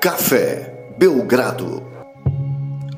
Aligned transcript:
Café 0.00 0.94
Belgrado. 0.96 1.84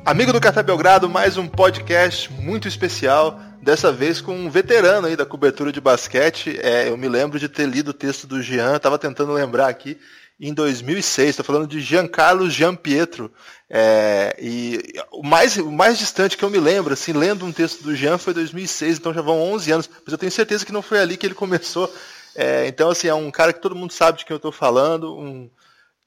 Amigo 0.05 0.31
do 0.31 0.39
Café 0.39 0.61
Belgrado, 0.61 1.09
mais 1.09 1.35
um 1.35 1.47
podcast 1.47 2.31
muito 2.31 2.67
especial, 2.67 3.39
dessa 3.59 3.91
vez 3.91 4.21
com 4.21 4.35
um 4.35 4.51
veterano 4.51 5.07
aí 5.07 5.15
da 5.15 5.25
cobertura 5.25 5.71
de 5.71 5.81
basquete. 5.81 6.59
É, 6.61 6.89
eu 6.89 6.97
me 6.97 7.09
lembro 7.09 7.39
de 7.39 7.49
ter 7.49 7.65
lido 7.65 7.87
o 7.87 7.93
texto 7.93 8.27
do 8.27 8.39
Jean, 8.39 8.75
estava 8.75 8.99
tentando 8.99 9.33
lembrar 9.33 9.67
aqui, 9.67 9.97
em 10.39 10.53
2006, 10.53 11.29
estou 11.29 11.43
falando 11.43 11.67
de 11.67 11.81
Giancarlo 11.81 12.47
Gianpietro. 12.47 13.31
É, 13.67 14.35
e 14.39 14.79
o 15.11 15.23
mais, 15.23 15.57
o 15.57 15.71
mais 15.71 15.97
distante 15.97 16.37
que 16.37 16.45
eu 16.45 16.51
me 16.51 16.59
lembro, 16.59 16.93
assim, 16.93 17.13
lendo 17.13 17.43
um 17.43 17.51
texto 17.51 17.81
do 17.81 17.95
Jean 17.95 18.19
foi 18.19 18.35
2006, 18.35 18.99
então 18.99 19.11
já 19.11 19.23
vão 19.23 19.41
11 19.53 19.71
anos, 19.71 19.89
mas 20.05 20.11
eu 20.11 20.19
tenho 20.19 20.31
certeza 20.31 20.63
que 20.63 20.71
não 20.71 20.83
foi 20.83 20.99
ali 20.99 21.17
que 21.17 21.25
ele 21.25 21.33
começou. 21.33 21.91
É, 22.35 22.67
então, 22.67 22.91
assim, 22.91 23.07
é 23.07 23.13
um 23.13 23.31
cara 23.31 23.51
que 23.51 23.59
todo 23.59 23.75
mundo 23.75 23.91
sabe 23.91 24.19
de 24.19 24.25
quem 24.25 24.35
eu 24.35 24.37
estou 24.37 24.51
falando, 24.51 25.17
um, 25.17 25.49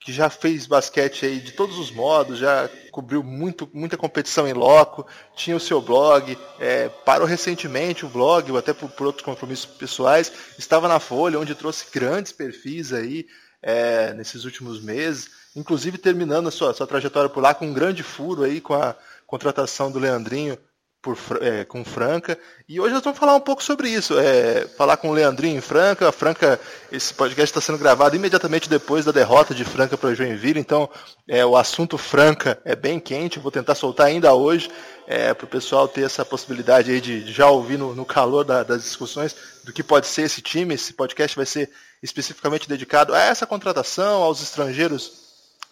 que 0.04 0.12
já 0.12 0.28
fez 0.28 0.66
basquete 0.66 1.24
aí 1.24 1.40
de 1.40 1.52
todos 1.52 1.78
os 1.78 1.90
modos, 1.90 2.38
já 2.38 2.68
cobriu 2.92 3.22
muito, 3.22 3.68
muita 3.72 3.96
competição 3.96 4.46
em 4.46 4.52
loco, 4.52 5.06
tinha 5.34 5.56
o 5.56 5.60
seu 5.60 5.80
blog, 5.80 6.36
é, 6.60 6.90
parou 6.90 7.26
recentemente 7.26 8.04
o 8.04 8.08
blog, 8.10 8.52
ou 8.52 8.58
até 8.58 8.74
por, 8.74 8.90
por, 8.90 9.06
outros 9.06 9.24
compromissos 9.24 9.64
pessoais, 9.64 10.30
estava 10.58 10.88
na 10.88 11.00
Folha, 11.00 11.40
onde 11.40 11.54
trouxe 11.54 11.86
grandes 11.90 12.32
perfis 12.32 12.92
aí 12.92 13.26
é, 13.62 14.12
nesses 14.12 14.44
últimos 14.44 14.78
meses, 14.82 15.30
inclusive 15.56 15.96
terminando 15.96 16.48
a 16.48 16.50
sua, 16.50 16.74
sua 16.74 16.86
trajetória 16.86 17.30
por 17.30 17.42
lá 17.42 17.54
com 17.54 17.66
um 17.66 17.72
grande 17.72 18.02
furo 18.02 18.42
aí 18.42 18.60
com 18.60 18.74
a 18.74 18.94
contratação 19.26 19.90
do 19.90 19.98
Leandrinho 19.98 20.58
por, 21.04 21.18
é, 21.42 21.66
com 21.66 21.84
Franca. 21.84 22.38
E 22.66 22.80
hoje 22.80 22.94
nós 22.94 23.04
vamos 23.04 23.18
falar 23.18 23.36
um 23.36 23.40
pouco 23.40 23.62
sobre 23.62 23.90
isso. 23.90 24.18
É, 24.18 24.66
falar 24.66 24.96
com 24.96 25.10
o 25.10 25.12
Leandrinho 25.12 25.58
em 25.58 25.60
Franca. 25.60 26.08
A 26.08 26.12
Franca, 26.12 26.58
esse 26.90 27.12
podcast 27.12 27.50
está 27.50 27.60
sendo 27.60 27.78
gravado 27.78 28.16
imediatamente 28.16 28.70
depois 28.70 29.04
da 29.04 29.12
derrota 29.12 29.54
de 29.54 29.66
Franca 29.66 29.98
para 29.98 30.14
Joinville. 30.14 30.58
Então, 30.58 30.88
é, 31.28 31.44
o 31.44 31.58
assunto 31.58 31.98
Franca 31.98 32.58
é 32.64 32.74
bem 32.74 32.98
quente. 32.98 33.38
Vou 33.38 33.52
tentar 33.52 33.74
soltar 33.74 34.06
ainda 34.06 34.32
hoje 34.32 34.70
é, 35.06 35.34
para 35.34 35.44
o 35.44 35.48
pessoal 35.48 35.86
ter 35.86 36.06
essa 36.06 36.24
possibilidade 36.24 36.90
aí 36.90 37.00
de, 37.02 37.22
de 37.22 37.32
já 37.32 37.48
ouvir 37.50 37.78
no, 37.78 37.94
no 37.94 38.06
calor 38.06 38.42
da, 38.42 38.62
das 38.62 38.82
discussões 38.82 39.36
do 39.62 39.74
que 39.74 39.82
pode 39.82 40.06
ser 40.06 40.22
esse 40.22 40.40
time. 40.40 40.74
Esse 40.74 40.94
podcast 40.94 41.36
vai 41.36 41.44
ser 41.44 41.70
especificamente 42.02 42.66
dedicado 42.66 43.14
a 43.14 43.20
essa 43.20 43.46
contratação, 43.46 44.22
aos 44.22 44.42
estrangeiros 44.42 45.12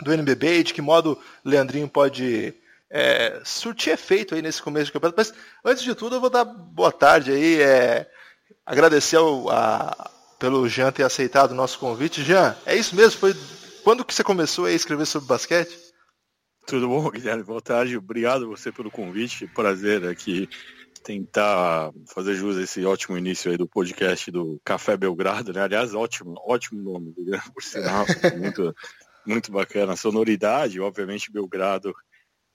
do 0.03 0.13
NBB, 0.13 0.65
de 0.65 0.75
que 0.75 0.83
modo 0.83 1.19
Leandrinho 1.43 1.89
pode 1.89 2.55
é, 2.93 3.41
surtir 3.43 3.95
efeito 3.95 4.35
aí 4.35 4.43
nesse 4.43 4.61
começo 4.61 4.87
de 4.87 4.93
campeonato. 4.93 5.17
Mas 5.17 5.33
antes 5.65 5.83
de 5.83 5.95
tudo, 5.95 6.17
eu 6.17 6.21
vou 6.21 6.29
dar 6.29 6.45
boa 6.45 6.93
tarde 6.93 7.33
aí, 7.33 7.61
é, 7.61 8.09
agradecer 8.67 9.17
ao, 9.17 9.49
a, 9.49 10.11
pelo 10.39 10.69
Jean 10.69 10.93
ter 10.93 11.03
aceitado 11.03 11.53
o 11.53 11.55
nosso 11.55 11.79
convite. 11.79 12.23
Jean, 12.23 12.55
é 12.67 12.77
isso 12.77 12.95
mesmo? 12.95 13.19
Foi 13.19 13.35
quando 13.83 14.05
que 14.05 14.15
você 14.15 14.23
começou 14.23 14.67
a 14.67 14.73
escrever 14.73 15.07
sobre 15.07 15.27
basquete? 15.27 15.77
Tudo 16.67 16.87
bom, 16.87 17.11
Guilherme? 17.11 17.43
Boa 17.43 17.63
tarde. 17.63 17.97
Obrigado 17.97 18.47
você 18.47 18.71
pelo 18.71 18.91
convite. 18.91 19.47
Prazer 19.49 20.07
aqui 20.07 20.49
tentar 21.03 21.91
fazer 22.15 22.35
jus 22.35 22.57
a 22.57 22.63
esse 22.63 22.85
ótimo 22.85 23.19
início 23.19 23.51
aí 23.51 23.57
do 23.57 23.67
podcast 23.67 24.31
do 24.31 24.61
Café 24.65 24.97
Belgrado, 24.97 25.53
né? 25.53 25.63
Aliás, 25.63 25.95
ótimo, 25.95 26.35
ótimo 26.47 26.81
nome, 26.81 27.13
por 27.53 27.63
sinal. 27.63 28.05
muito, 28.39 28.73
muito 29.27 29.51
bacana. 29.51 29.97
Sonoridade, 29.97 30.79
obviamente, 30.79 31.33
Belgrado 31.33 31.93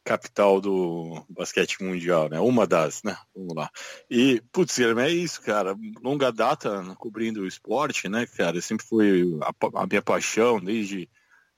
capital 0.08 0.62
do 0.62 1.26
basquete 1.30 1.84
mundial, 1.84 2.30
né? 2.30 2.40
Uma 2.40 2.66
das, 2.66 3.04
né? 3.04 3.18
Vamos 3.36 3.54
lá. 3.54 3.70
E, 4.10 4.42
putz, 4.54 4.80
é 4.80 5.10
isso, 5.10 5.42
cara. 5.42 5.76
Longa 6.02 6.32
data 6.32 6.96
cobrindo 6.96 7.42
o 7.42 7.48
esporte, 7.48 8.08
né, 8.08 8.26
cara? 8.26 8.62
Sempre 8.62 8.86
foi 8.86 9.38
a, 9.42 9.82
a, 9.82 9.86
minha 9.86 10.02
paixão, 10.02 10.62
desde 10.62 11.10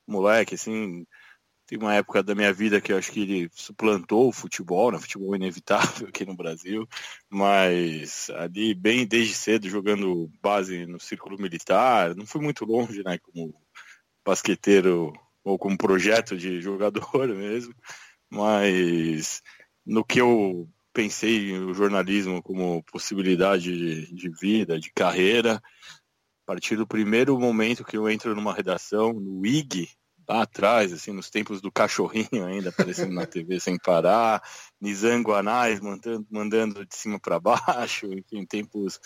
moleque, 0.07 0.55
assim. 0.55 1.05
Tem 1.67 1.77
uma 1.77 1.93
época 1.93 2.23
da 2.23 2.33
minha 2.33 2.51
vida 2.51 2.81
que 2.81 2.91
eu 2.91 2.97
acho 2.97 3.11
que 3.11 3.21
ele 3.21 3.49
suplantou 3.53 4.29
o 4.29 4.33
futebol, 4.33 4.91
né? 4.91 4.97
Futebol 4.97 5.35
inevitável 5.35 6.07
aqui 6.09 6.25
no 6.25 6.35
Brasil. 6.35 6.87
Mas 7.29 8.31
ali, 8.31 8.73
bem 8.73 9.05
desde 9.05 9.35
cedo, 9.35 9.69
jogando 9.69 10.27
base 10.41 10.87
no 10.87 10.99
círculo 10.99 11.39
militar. 11.39 12.15
Não 12.15 12.25
fui 12.25 12.41
muito 12.41 12.65
longe, 12.65 13.03
né? 13.03 13.19
Como 13.19 13.53
basqueteiro 14.25 15.13
ou 15.43 15.59
como 15.59 15.77
projeto 15.77 16.35
de 16.35 16.59
jogador 16.59 17.27
mesmo 17.29 17.75
mas 18.29 19.41
no 19.85 20.03
que 20.03 20.21
eu 20.21 20.69
pensei 20.93 21.57
o 21.57 21.73
jornalismo 21.73 22.41
como 22.41 22.83
possibilidade 22.83 23.71
de, 23.75 24.13
de, 24.13 24.29
vida, 24.29 24.79
de 24.79 24.91
carreira, 24.91 25.55
a 25.55 26.45
partir 26.45 26.75
do 26.75 26.87
primeiro 26.87 27.39
momento 27.39 27.85
que 27.85 27.97
eu 27.97 28.09
entro 28.09 28.35
numa 28.35 28.53
redação, 28.53 29.13
no 29.13 29.45
IG, 29.45 29.89
lá 30.27 30.43
atrás, 30.43 30.93
assim, 30.93 31.11
nos 31.11 31.29
tempos 31.29 31.59
do 31.59 31.71
cachorrinho 31.71 32.45
ainda 32.45 32.69
aparecendo 32.69 33.13
na 33.13 33.25
TV 33.25 33.59
sem 33.59 33.77
parar, 33.77 34.43
Nizango 34.79 35.33
Anais 35.33 35.79
mandando, 35.79 36.27
mandando 36.29 36.85
de 36.85 36.95
cima 36.95 37.19
para 37.19 37.39
baixo, 37.39 38.07
enfim, 38.13 38.45
tempos 38.45 38.99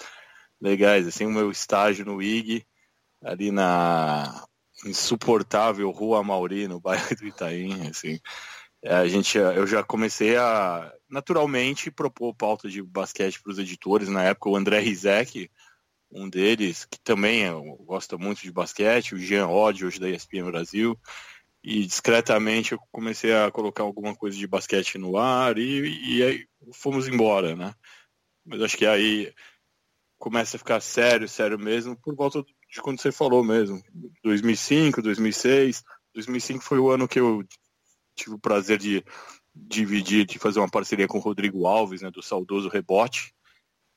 legais, 0.59 1.07
assim, 1.07 1.25
o 1.25 1.31
meu 1.31 1.49
estágio 1.49 2.05
no 2.05 2.21
IG, 2.21 2.65
ali 3.23 3.51
na 3.51 4.45
insuportável 4.85 5.89
Rua 5.91 6.23
Mauri, 6.23 6.67
no 6.67 6.79
bairro 6.79 7.15
do 7.15 7.25
Itaim, 7.25 7.87
assim, 7.87 8.19
a 8.85 9.07
gente, 9.07 9.37
eu 9.37 9.65
já 9.65 9.83
comecei 9.83 10.35
a 10.35 10.91
naturalmente 11.09 11.89
propor 11.89 12.33
pauta 12.33 12.67
de 12.69 12.81
basquete 12.81 13.41
para 13.41 13.51
os 13.51 13.59
editores. 13.59 14.09
Na 14.09 14.23
época, 14.23 14.49
o 14.49 14.55
André 14.55 14.79
Rizek, 14.79 15.49
um 16.11 16.29
deles, 16.29 16.85
que 16.85 16.99
também 16.99 17.45
gosta 17.85 18.17
muito 18.17 18.41
de 18.41 18.51
basquete, 18.51 19.15
o 19.15 19.17
Jean 19.17 19.47
Odd, 19.47 19.85
hoje 19.85 19.99
da 19.99 20.09
ESPN 20.09 20.51
Brasil. 20.51 20.99
E 21.63 21.85
discretamente 21.85 22.73
eu 22.73 22.79
comecei 22.91 23.33
a 23.33 23.49
colocar 23.49 23.83
alguma 23.83 24.13
coisa 24.13 24.37
de 24.37 24.45
basquete 24.45 24.97
no 24.97 25.17
ar 25.17 25.57
e, 25.57 26.17
e 26.17 26.23
aí 26.23 26.47
fomos 26.73 27.07
embora, 27.07 27.55
né? 27.55 27.73
Mas 28.45 28.61
acho 28.61 28.77
que 28.77 28.85
aí 28.85 29.33
começa 30.17 30.57
a 30.57 30.59
ficar 30.59 30.81
sério, 30.81 31.27
sério 31.29 31.57
mesmo, 31.57 31.95
por 31.95 32.15
volta 32.15 32.43
de 32.43 32.81
quando 32.81 32.99
você 32.99 33.13
falou 33.13 33.43
mesmo. 33.43 33.81
2005, 34.23 35.01
2006. 35.01 35.83
2005 36.13 36.63
foi 36.63 36.79
o 36.79 36.89
ano 36.89 37.07
que 37.07 37.19
eu 37.19 37.43
tive 38.15 38.35
o 38.35 38.39
prazer 38.39 38.77
de 38.77 39.03
dividir, 39.55 40.25
de 40.25 40.39
fazer 40.39 40.59
uma 40.59 40.69
parceria 40.69 41.07
com 41.07 41.17
o 41.17 41.21
Rodrigo 41.21 41.67
Alves, 41.67 42.01
né, 42.01 42.09
do 42.09 42.21
saudoso 42.21 42.69
Rebote. 42.69 43.33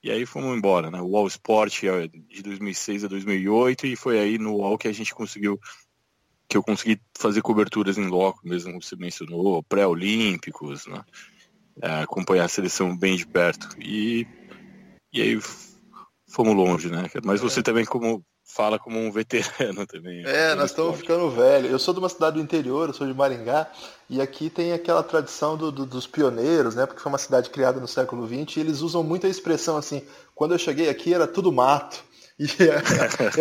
E 0.02 0.10
aí 0.10 0.26
fomos 0.26 0.56
embora, 0.56 0.90
né? 0.90 1.00
O 1.00 1.16
All 1.16 1.26
Sport 1.26 1.84
é 1.84 2.06
de 2.06 2.42
2006 2.42 3.04
a 3.04 3.08
2008 3.08 3.86
e 3.86 3.96
foi 3.96 4.20
aí 4.20 4.38
no 4.38 4.62
All 4.62 4.78
que 4.78 4.86
a 4.86 4.92
gente 4.92 5.14
conseguiu 5.14 5.58
que 6.48 6.56
eu 6.56 6.62
consegui 6.62 7.00
fazer 7.18 7.42
coberturas 7.42 7.98
em 7.98 8.06
loco, 8.06 8.46
mesmo 8.46 8.70
como 8.70 8.82
você 8.82 8.94
mencionou, 8.94 9.62
pré-olímpicos, 9.64 10.86
né? 10.86 11.02
É, 11.82 12.02
acompanhar 12.02 12.44
a 12.44 12.48
seleção 12.48 12.96
bem 12.96 13.16
de 13.16 13.26
perto. 13.26 13.68
E, 13.80 14.26
e 15.12 15.20
aí 15.20 15.38
fomos 16.28 16.54
longe, 16.54 16.88
né? 16.88 17.10
Mas 17.24 17.40
você 17.40 17.62
também 17.62 17.84
como 17.84 18.24
fala 18.46 18.78
como 18.78 18.98
um 18.98 19.10
veterano 19.10 19.84
também. 19.88 20.24
É, 20.24 20.54
nós 20.54 20.70
estamos 20.70 20.96
ficando 20.96 21.28
velhos. 21.28 21.70
Eu 21.70 21.78
sou 21.78 21.92
de 21.92 21.98
uma 21.98 22.08
cidade 22.08 22.36
do 22.36 22.42
interior, 22.42 22.88
eu 22.88 22.94
sou 22.94 23.06
de 23.06 23.12
Maringá, 23.12 23.66
e 24.08 24.20
aqui 24.20 24.48
tem 24.48 24.72
aquela 24.72 25.02
tradição 25.02 25.56
do, 25.56 25.72
do, 25.72 25.84
dos 25.84 26.06
pioneiros, 26.06 26.76
né? 26.76 26.86
Porque 26.86 27.02
foi 27.02 27.10
uma 27.10 27.18
cidade 27.18 27.50
criada 27.50 27.80
no 27.80 27.88
século 27.88 28.26
XX, 28.26 28.56
e 28.56 28.60
eles 28.60 28.80
usam 28.80 29.02
muito 29.02 29.26
a 29.26 29.30
expressão 29.30 29.76
assim, 29.76 30.02
quando 30.34 30.52
eu 30.52 30.58
cheguei 30.58 30.88
aqui 30.88 31.12
era 31.12 31.26
tudo 31.26 31.50
mato. 31.50 32.04
E 32.38 32.46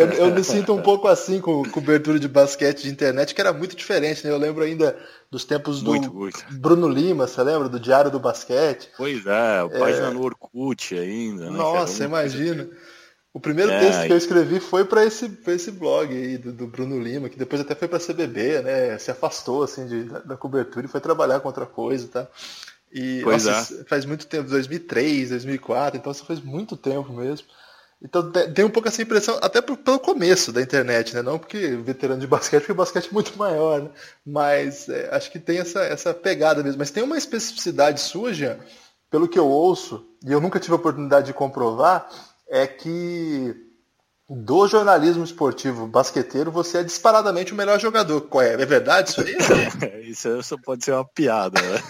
eu, 0.00 0.06
eu, 0.12 0.34
me 0.34 0.42
sinto 0.42 0.72
um 0.72 0.80
pouco 0.80 1.06
assim 1.06 1.38
com 1.38 1.62
cobertura 1.68 2.18
de 2.18 2.26
basquete 2.26 2.84
de 2.84 2.88
internet, 2.88 3.34
que 3.34 3.40
era 3.42 3.52
muito 3.52 3.76
diferente, 3.76 4.24
né? 4.24 4.32
Eu 4.32 4.38
lembro 4.38 4.64
ainda 4.64 4.98
dos 5.30 5.44
tempos 5.44 5.82
do 5.82 5.90
muito, 5.90 6.14
muito. 6.14 6.42
Bruno 6.52 6.88
Lima, 6.88 7.26
você 7.26 7.42
lembra? 7.42 7.68
Do 7.68 7.78
Diário 7.78 8.10
do 8.10 8.18
Basquete. 8.18 8.88
Pois 8.96 9.26
é, 9.26 9.62
o 9.62 9.68
página 9.68 10.06
é... 10.06 10.10
no 10.10 10.24
Orkut 10.24 10.98
ainda, 10.98 11.50
né? 11.50 11.58
Nossa, 11.58 12.04
imagina. 12.04 12.70
O 13.36 13.40
primeiro 13.40 13.70
é, 13.70 13.80
texto 13.80 14.06
que 14.06 14.12
eu 14.14 14.16
escrevi 14.16 14.60
foi 14.60 14.82
para 14.82 15.04
esse, 15.04 15.30
esse 15.48 15.70
blog 15.70 16.10
aí 16.10 16.38
do, 16.38 16.54
do, 16.54 16.66
Bruno 16.66 16.98
Lima, 16.98 17.28
que 17.28 17.38
depois 17.38 17.60
até 17.60 17.74
foi 17.74 17.86
para 17.86 17.98
a 17.98 18.00
CBB, 18.00 18.62
né? 18.62 18.96
Se 18.96 19.10
afastou 19.10 19.62
assim 19.62 19.86
de, 19.86 20.04
da, 20.04 20.20
da, 20.20 20.36
cobertura 20.38 20.86
e 20.86 20.88
foi 20.88 21.02
trabalhar 21.02 21.40
com 21.40 21.48
outra 21.48 21.66
coisa, 21.66 22.08
tá? 22.08 22.26
E 22.90 23.20
nossa, 23.20 23.50
é. 23.50 23.84
faz 23.84 24.06
muito 24.06 24.26
tempo, 24.26 24.48
2003, 24.48 25.28
2004, 25.28 25.98
então 25.98 26.10
isso 26.12 26.24
faz 26.24 26.40
muito 26.40 26.78
tempo 26.78 27.12
mesmo. 27.12 27.46
Então 28.00 28.32
tem 28.32 28.64
um 28.64 28.70
pouco 28.70 28.88
essa 28.88 29.02
impressão, 29.02 29.38
até 29.42 29.60
pelo 29.60 29.76
começo 29.98 30.50
da 30.50 30.62
internet, 30.62 31.14
né? 31.14 31.20
Não 31.20 31.38
porque 31.38 31.76
veterano 31.76 32.22
de 32.22 32.26
basquete, 32.26 32.60
porque 32.60 32.72
o 32.72 32.76
basquete 32.76 33.08
é 33.10 33.12
muito 33.12 33.36
maior, 33.36 33.82
né? 33.82 33.90
Mas 34.24 34.88
é, 34.88 35.14
acho 35.14 35.30
que 35.30 35.38
tem 35.38 35.58
essa, 35.58 35.80
essa 35.80 36.14
pegada 36.14 36.62
mesmo. 36.62 36.78
Mas 36.78 36.90
tem 36.90 37.02
uma 37.02 37.18
especificidade 37.18 38.00
sua, 38.00 38.32
Jean, 38.32 38.56
pelo 39.10 39.28
que 39.28 39.38
eu 39.38 39.46
ouço, 39.46 40.06
e 40.24 40.32
eu 40.32 40.40
nunca 40.40 40.58
tive 40.58 40.72
a 40.72 40.76
oportunidade 40.76 41.26
de 41.26 41.34
comprovar, 41.34 42.08
é 42.48 42.66
que 42.66 43.66
do 44.28 44.66
jornalismo 44.66 45.22
esportivo 45.22 45.86
basqueteiro, 45.86 46.50
você 46.50 46.78
é 46.78 46.82
disparadamente 46.82 47.52
o 47.52 47.56
melhor 47.56 47.78
jogador. 47.78 48.22
Qual 48.22 48.42
é? 48.42 48.54
É 48.54 48.66
verdade 48.66 49.10
isso 49.10 49.20
aí? 49.20 49.36
isso 50.10 50.42
só 50.42 50.56
pode 50.56 50.84
ser 50.84 50.92
uma 50.92 51.04
piada. 51.04 51.60
Né? 51.62 51.80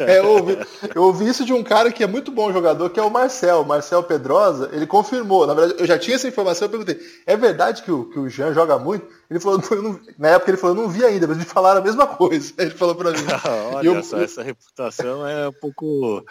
é, 0.00 0.18
eu, 0.18 0.26
ouvi, 0.26 0.58
eu 0.92 1.02
ouvi 1.04 1.28
isso 1.28 1.44
de 1.44 1.52
um 1.52 1.62
cara 1.62 1.92
que 1.92 2.02
é 2.02 2.06
muito 2.06 2.32
bom 2.32 2.52
jogador, 2.52 2.90
que 2.90 2.98
é 2.98 3.02
o 3.02 3.10
Marcel. 3.10 3.60
O 3.60 3.64
Marcel 3.64 4.02
Pedrosa, 4.02 4.70
ele 4.72 4.88
confirmou. 4.88 5.46
Na 5.46 5.54
verdade, 5.54 5.80
eu 5.80 5.86
já 5.86 5.96
tinha 5.96 6.16
essa 6.16 6.26
informação, 6.26 6.66
eu 6.66 6.70
perguntei, 6.70 6.98
é 7.26 7.36
verdade 7.36 7.82
que 7.82 7.92
o, 7.92 8.10
que 8.10 8.18
o 8.18 8.28
Jean 8.28 8.52
joga 8.52 8.76
muito? 8.76 9.06
Ele 9.30 9.38
falou, 9.38 9.62
não, 9.80 10.00
na 10.18 10.30
época 10.30 10.50
ele 10.50 10.58
falou, 10.58 10.74
não 10.74 10.88
vi 10.88 11.04
ainda, 11.04 11.28
mas 11.28 11.38
me 11.38 11.44
falaram 11.44 11.80
a 11.80 11.84
mesma 11.84 12.06
coisa. 12.08 12.52
Ele 12.58 12.70
falou 12.70 12.94
para 12.94 13.10
mim. 13.10 13.24
Olha 13.72 13.86
eu, 13.86 14.02
só, 14.02 14.20
essa 14.20 14.42
reputação 14.42 15.26
é 15.26 15.48
um 15.48 15.52
pouco 15.52 16.24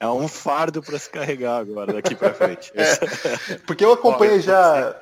é 0.00 0.06
um 0.08 0.28
fardo 0.28 0.82
para 0.82 0.98
se 0.98 1.10
carregar 1.10 1.58
agora 1.58 1.92
daqui 1.92 2.14
para 2.14 2.34
frente. 2.34 2.72
É, 2.76 3.56
porque 3.66 3.84
eu 3.84 3.92
acompanhei 3.92 4.40
já. 4.40 4.96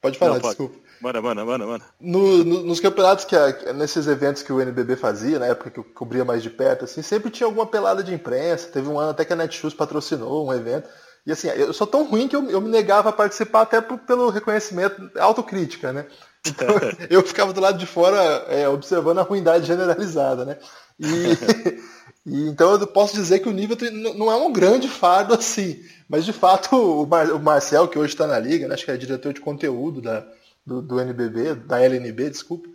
Pode 0.00 0.18
falar, 0.18 0.34
Não, 0.34 0.40
pode. 0.40 0.56
desculpa. 0.56 0.88
Manda, 1.00 1.22
manda, 1.22 1.44
manda, 1.44 1.66
manda. 1.66 1.84
No, 2.00 2.44
no, 2.44 2.62
nos 2.64 2.80
campeonatos 2.80 3.24
que 3.24 3.36
a, 3.36 3.72
nesses 3.72 4.08
eventos 4.08 4.42
que 4.42 4.52
o 4.52 4.60
NBB 4.60 4.96
fazia, 4.96 5.38
na 5.38 5.46
época 5.46 5.70
que 5.70 5.78
eu 5.78 5.84
cobria 5.84 6.24
mais 6.24 6.42
de 6.42 6.50
perto, 6.50 6.84
assim, 6.84 7.02
sempre 7.02 7.30
tinha 7.30 7.46
alguma 7.46 7.66
pelada 7.66 8.02
de 8.02 8.12
imprensa. 8.12 8.68
Teve 8.68 8.88
um 8.88 8.98
ano 8.98 9.10
até 9.10 9.24
que 9.24 9.32
a 9.32 9.36
Netshoes 9.36 9.74
patrocinou 9.74 10.48
um 10.48 10.52
evento. 10.52 10.88
E 11.24 11.30
assim, 11.30 11.48
eu 11.48 11.72
sou 11.72 11.86
tão 11.86 12.04
ruim 12.08 12.26
que 12.26 12.34
eu, 12.34 12.50
eu 12.50 12.60
me 12.60 12.68
negava 12.68 13.10
a 13.10 13.12
participar 13.12 13.62
até 13.62 13.80
por, 13.80 13.98
pelo 13.98 14.30
reconhecimento, 14.30 15.10
autocrítica, 15.18 15.92
né? 15.92 16.06
Então, 16.46 16.68
eu 17.10 17.22
ficava 17.22 17.52
do 17.52 17.60
lado 17.60 17.78
de 17.78 17.86
fora 17.86 18.18
é, 18.48 18.68
observando 18.68 19.18
a 19.18 19.22
ruindade 19.22 19.66
generalizada, 19.66 20.44
né? 20.44 20.56
E, 20.98 21.36
E, 22.28 22.48
então 22.48 22.72
eu 22.72 22.86
posso 22.86 23.14
dizer 23.14 23.40
que 23.40 23.48
o 23.48 23.52
nível 23.52 23.76
não 24.14 24.30
é 24.30 24.36
um 24.36 24.52
grande 24.52 24.88
fardo 24.88 25.34
assim. 25.34 25.82
Mas 26.08 26.24
de 26.24 26.32
fato 26.32 26.76
o, 26.76 27.06
Mar, 27.06 27.30
o 27.30 27.40
Marcel, 27.40 27.88
que 27.88 27.98
hoje 27.98 28.14
está 28.14 28.26
na 28.26 28.38
liga, 28.38 28.66
né, 28.66 28.74
acho 28.74 28.84
que 28.84 28.90
é 28.90 28.96
diretor 28.96 29.32
de 29.32 29.40
conteúdo 29.40 30.00
da, 30.00 30.26
do, 30.64 30.80
do 30.82 31.00
NBB, 31.00 31.54
da 31.54 31.80
LNB, 31.82 32.30
desculpa, 32.30 32.68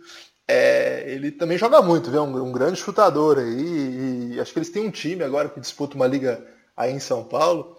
é, 0.46 1.04
ele 1.06 1.30
também 1.30 1.56
joga 1.56 1.80
muito, 1.80 2.10
viu? 2.10 2.22
Um, 2.22 2.48
um 2.48 2.52
grande 2.52 2.78
chutador 2.78 3.38
aí. 3.38 4.34
E, 4.34 4.40
acho 4.40 4.52
que 4.52 4.58
eles 4.58 4.70
têm 4.70 4.86
um 4.86 4.90
time 4.90 5.22
agora 5.22 5.48
que 5.48 5.60
disputa 5.60 5.96
uma 5.96 6.06
liga 6.06 6.44
aí 6.76 6.92
em 6.92 7.00
São 7.00 7.24
Paulo. 7.24 7.76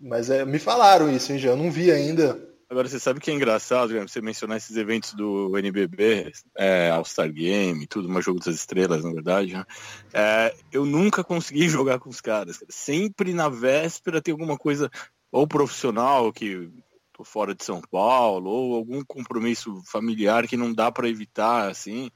Mas 0.00 0.30
é, 0.30 0.44
me 0.44 0.58
falaram 0.58 1.10
isso, 1.10 1.32
hein, 1.32 1.38
já. 1.38 1.50
Eu 1.50 1.56
não 1.56 1.70
vi 1.70 1.90
ainda 1.90 2.38
Agora, 2.70 2.86
você 2.86 3.00
sabe 3.00 3.18
que 3.18 3.30
é 3.30 3.34
engraçado, 3.34 3.98
você 3.98 4.20
mencionar 4.20 4.58
esses 4.58 4.76
eventos 4.76 5.14
do 5.14 5.56
NBB, 5.56 6.30
é, 6.54 6.90
All-Star 6.90 7.32
Game, 7.32 7.86
tudo, 7.86 8.08
uma 8.08 8.20
jogo 8.20 8.40
das 8.40 8.54
estrelas, 8.54 9.02
na 9.02 9.10
verdade. 9.10 9.54
Né? 9.54 9.64
É, 10.12 10.54
eu 10.70 10.84
nunca 10.84 11.24
consegui 11.24 11.66
jogar 11.70 11.98
com 11.98 12.10
os 12.10 12.20
caras. 12.20 12.62
Sempre 12.68 13.32
na 13.32 13.48
véspera 13.48 14.20
tem 14.20 14.32
alguma 14.32 14.58
coisa, 14.58 14.90
ou 15.32 15.48
profissional, 15.48 16.30
que 16.30 16.68
tô 17.10 17.24
fora 17.24 17.54
de 17.54 17.64
São 17.64 17.80
Paulo, 17.80 18.50
ou 18.50 18.74
algum 18.74 19.02
compromisso 19.02 19.82
familiar 19.86 20.46
que 20.46 20.56
não 20.56 20.70
dá 20.70 20.92
para 20.92 21.08
evitar, 21.08 21.70
assim. 21.70 22.10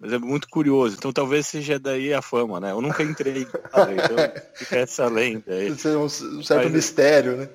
Mas 0.00 0.12
é 0.12 0.18
muito 0.18 0.48
curioso. 0.48 0.96
Então 0.98 1.12
talvez 1.12 1.46
seja 1.46 1.78
daí 1.78 2.12
a 2.12 2.20
fama, 2.20 2.58
né? 2.58 2.72
Eu 2.72 2.80
nunca 2.80 3.04
entrei, 3.04 3.42
então 3.42 3.86
fica 4.56 4.78
essa 4.78 5.06
lenda 5.06 5.54
aí. 5.54 5.68
Isso 5.68 5.86
é 5.86 5.96
um 5.96 6.08
certo 6.08 6.64
Mas, 6.64 6.72
mistério, 6.72 7.36
né? 7.36 7.48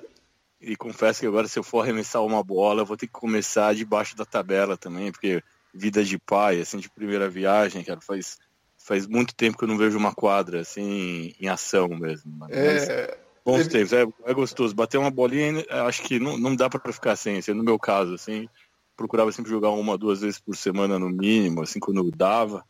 E 0.60 0.76
confesso 0.76 1.20
que 1.20 1.26
agora, 1.26 1.46
se 1.46 1.58
eu 1.58 1.62
for 1.62 1.82
arremessar 1.82 2.24
uma 2.24 2.42
bola, 2.42 2.82
eu 2.82 2.86
vou 2.86 2.96
ter 2.96 3.06
que 3.06 3.12
começar 3.12 3.74
debaixo 3.74 4.16
da 4.16 4.24
tabela 4.24 4.76
também, 4.76 5.12
porque 5.12 5.42
vida 5.72 6.02
de 6.02 6.18
pai, 6.18 6.60
assim, 6.60 6.78
de 6.78 6.90
primeira 6.90 7.28
viagem, 7.28 7.84
cara, 7.84 8.00
faz, 8.00 8.38
faz 8.76 9.06
muito 9.06 9.34
tempo 9.34 9.56
que 9.56 9.64
eu 9.64 9.68
não 9.68 9.78
vejo 9.78 9.96
uma 9.96 10.12
quadra, 10.12 10.60
assim, 10.60 11.34
em 11.40 11.48
ação 11.48 11.88
mesmo. 11.88 12.32
Mas, 12.36 12.50
é... 12.50 13.18
Bons 13.44 13.66
tempos, 13.66 13.94
é, 13.94 14.06
é 14.26 14.34
gostoso. 14.34 14.74
Bater 14.74 14.98
uma 14.98 15.10
bolinha, 15.10 15.64
acho 15.86 16.02
que 16.02 16.18
não, 16.18 16.36
não 16.36 16.54
dá 16.54 16.68
para 16.68 16.92
ficar 16.92 17.16
sem, 17.16 17.38
assim, 17.38 17.54
no 17.54 17.64
meu 17.64 17.78
caso, 17.78 18.12
assim, 18.12 18.46
procurava 18.94 19.32
sempre 19.32 19.50
jogar 19.50 19.70
uma, 19.70 19.96
duas 19.96 20.20
vezes 20.20 20.38
por 20.38 20.54
semana 20.54 20.98
no 20.98 21.08
mínimo, 21.08 21.62
assim, 21.62 21.78
quando 21.80 22.10
dava. 22.10 22.62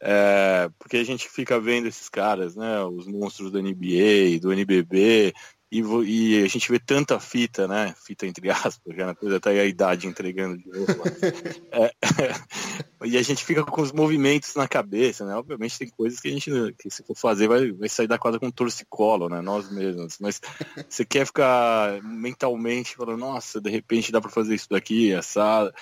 É, 0.00 0.68
porque 0.78 0.96
a 0.96 1.04
gente 1.04 1.28
fica 1.28 1.60
vendo 1.60 1.86
esses 1.86 2.08
caras, 2.08 2.56
né, 2.56 2.82
os 2.84 3.06
monstros 3.06 3.52
da 3.52 3.60
NBA, 3.60 4.40
do 4.40 4.52
NBB, 4.52 5.32
e, 5.70 5.80
e, 5.80 6.44
a 6.44 6.48
gente 6.48 6.70
vê 6.70 6.78
tanta 6.78 7.18
fita, 7.18 7.66
né? 7.66 7.92
Fita 7.98 8.24
entre 8.26 8.48
aspas, 8.50 8.94
já 8.94 9.14
coisa 9.14 9.36
até 9.36 9.60
a 9.60 9.64
idade 9.64 10.06
entregando 10.06 10.56
de 10.56 10.68
novo. 10.68 10.86
é, 11.72 11.92
e 13.04 13.18
a 13.18 13.22
gente 13.22 13.44
fica 13.44 13.64
com 13.64 13.82
os 13.82 13.90
movimentos 13.90 14.54
na 14.54 14.68
cabeça, 14.68 15.26
né? 15.26 15.34
Obviamente 15.34 15.78
tem 15.78 15.88
coisas 15.88 16.20
que 16.20 16.28
a 16.28 16.30
gente, 16.30 16.50
que 16.78 16.88
se 16.88 17.02
for 17.02 17.16
fazer, 17.16 17.48
vai, 17.48 17.72
vai 17.72 17.88
sair 17.88 18.06
da 18.06 18.18
quadra 18.18 18.38
com 18.38 18.50
torcicolo, 18.50 19.28
né? 19.28 19.40
Nós 19.40 19.68
mesmos. 19.68 20.18
Mas 20.20 20.40
você 20.88 21.04
quer 21.04 21.26
ficar 21.26 22.00
mentalmente 22.02 22.94
falando, 22.94 23.18
nossa, 23.18 23.60
de 23.60 23.70
repente 23.70 24.12
dá 24.12 24.20
para 24.20 24.30
fazer 24.30 24.54
isso 24.54 24.68
daqui, 24.70 25.12
essa. 25.12 25.72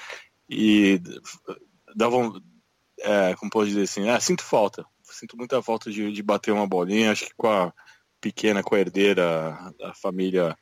E 0.48 0.98
dá 1.94 2.08
é, 3.00 3.34
como 3.34 3.50
pode 3.50 3.69
dizer 3.69 3.82
assim, 3.82 4.08
ah, 4.08 4.19
sinto 4.19 4.42
falta. 4.42 4.86
Sinto 5.02 5.36
muita 5.36 5.62
falta 5.62 5.90
de, 5.90 6.10
de 6.10 6.22
bater 6.22 6.52
uma 6.52 6.66
bolinha, 6.66 7.12
acho 7.12 7.26
que 7.26 7.34
com 7.36 7.48
a 7.48 7.72
pequena 8.25 8.62
com 8.62 8.75
a 8.75 8.81
herdeira, 8.81 9.55
a 9.82 9.93
família 9.94 10.56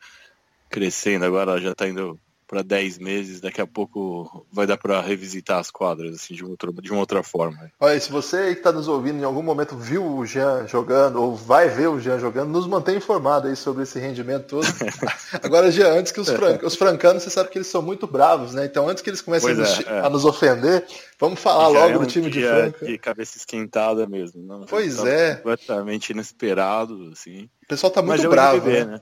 crescendo, 0.69 1.25
agora 1.25 1.61
já 1.61 1.70
está 1.70 1.87
indo 1.88 2.19
para 2.52 2.60
10 2.60 2.99
meses, 2.99 3.40
daqui 3.40 3.62
a 3.62 3.66
pouco 3.66 4.44
vai 4.52 4.66
dar 4.66 4.76
para 4.76 5.00
revisitar 5.00 5.58
as 5.58 5.70
quadras 5.70 6.16
assim, 6.16 6.34
de, 6.34 6.43
uma 6.44 6.50
outra, 6.50 6.70
de 6.70 6.90
uma 6.90 7.00
outra 7.00 7.22
forma. 7.22 7.72
Olha, 7.81 7.99
se 7.99 8.12
você 8.12 8.52
que 8.52 8.58
está 8.58 8.70
nos 8.70 8.88
ouvindo 8.88 9.19
em 9.19 9.25
algum 9.25 9.43
momento 9.43 9.75
viu 9.75 10.04
o 10.04 10.26
Jean 10.26 10.66
jogando, 10.69 11.16
ou 11.16 11.34
vai 11.34 11.70
ver 11.70 11.88
o 11.88 11.99
Jean 11.99 12.19
jogando, 12.19 12.50
nos 12.50 12.66
mantém 12.66 12.99
informado 12.99 13.49
aí 13.49 13.56
sobre 13.56 13.84
esse 13.84 13.99
rendimento 13.99 14.49
todo. 14.49 14.66
Agora, 15.43 15.70
Jean, 15.70 15.94
antes 15.94 16.12
que 16.12 16.20
os, 16.20 16.28
fran 16.28 16.58
os 16.62 16.75
francanos, 16.75 17.22
você 17.22 17.31
sabe 17.31 17.49
que 17.49 17.56
eles 17.56 17.69
são 17.69 17.81
muito 17.81 18.06
bravos, 18.06 18.52
né? 18.52 18.66
Então, 18.66 18.87
antes 18.87 19.02
que 19.02 19.08
eles 19.08 19.22
comecem 19.22 19.52
a 19.52 19.55
nos, 19.55 19.81
é, 19.81 19.82
é. 19.84 20.00
a 20.00 20.10
nos, 20.10 20.26
ofender, 20.26 20.84
vamos 21.19 21.40
falar 21.40 21.72
Já 21.72 21.87
logo 21.87 21.94
é 21.94 21.96
um 21.96 22.00
do 22.00 22.06
time 22.06 22.28
de 22.28 22.43
Franca. 22.43 22.84
De 22.84 22.98
cabeça 22.98 23.38
esquentada 23.38 24.06
mesmo. 24.06 24.43
Não? 24.43 24.66
Pois 24.66 25.02
é. 25.02 25.37
Completamente 25.37 26.10
inesperado, 26.10 27.12
assim. 27.14 27.48
O 27.64 27.66
pessoal 27.66 27.90
tá 27.90 28.02
muito 28.02 28.20
Mas 28.20 28.31
bravo, 28.31 28.69
né? 28.69 28.84
né? 28.84 29.00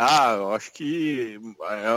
Ah, 0.00 0.34
eu 0.36 0.52
acho 0.52 0.72
que 0.72 1.40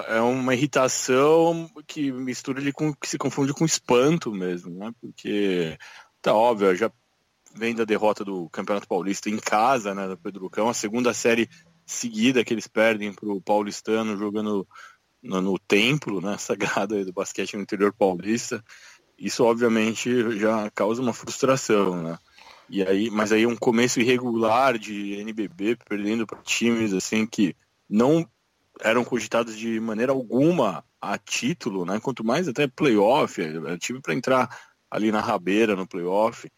é, 0.07 0.17
é 0.17 0.21
uma 0.21 0.55
irritação 0.55 1.69
que 1.85 2.11
mistura 2.11 2.59
ele 2.59 2.73
com 2.73 2.91
que 2.95 3.07
se 3.07 3.15
confunde 3.15 3.53
com 3.53 3.63
espanto 3.63 4.31
mesmo, 4.31 4.71
né? 4.71 4.91
Porque 4.99 5.77
tá 6.19 6.33
óbvio, 6.33 6.75
já 6.75 6.91
vem 7.53 7.75
da 7.75 7.85
derrota 7.85 8.25
do 8.25 8.49
Campeonato 8.49 8.87
Paulista 8.87 9.29
em 9.29 9.37
casa, 9.37 9.93
né, 9.93 10.07
da 10.07 10.17
Pedrucão, 10.17 10.67
a 10.67 10.73
segunda 10.73 11.13
série 11.13 11.47
seguida 11.85 12.43
que 12.43 12.51
eles 12.51 12.67
perdem 12.67 13.13
para 13.13 13.29
o 13.29 13.39
paulistano 13.39 14.17
jogando 14.17 14.67
no, 15.21 15.39
no, 15.39 15.59
templo, 15.59 16.19
né, 16.21 16.37
sagrado 16.39 17.05
do 17.05 17.13
basquete 17.13 17.55
no 17.55 17.61
interior 17.61 17.93
paulista. 17.93 18.63
Isso 19.15 19.43
obviamente 19.43 20.39
já 20.39 20.71
causa 20.71 21.03
uma 21.03 21.13
frustração, 21.13 22.01
né? 22.01 22.17
E 22.67 22.81
aí, 22.81 23.11
mas 23.11 23.31
aí 23.31 23.45
um 23.45 23.55
começo 23.55 23.99
irregular 23.99 24.79
de 24.79 25.13
NBB 25.19 25.77
perdendo 25.87 26.25
para 26.25 26.41
times 26.41 26.93
assim 26.93 27.27
que 27.27 27.55
não 27.91 28.25
eram 28.79 29.03
cogitados 29.03 29.57
de 29.57 29.79
maneira 29.79 30.13
alguma 30.13 30.83
a 30.99 31.17
título, 31.17 31.85
né? 31.85 31.99
Quanto 31.99 32.23
mais 32.23 32.47
até 32.47 32.67
playoff, 32.67 33.41
é, 33.41 33.77
time 33.77 33.99
para 33.99 34.13
entrar 34.13 34.57
ali 34.89 35.11
na 35.11 35.19
rabeira 35.19 35.75
no 35.75 35.85
playoff. 35.85 36.49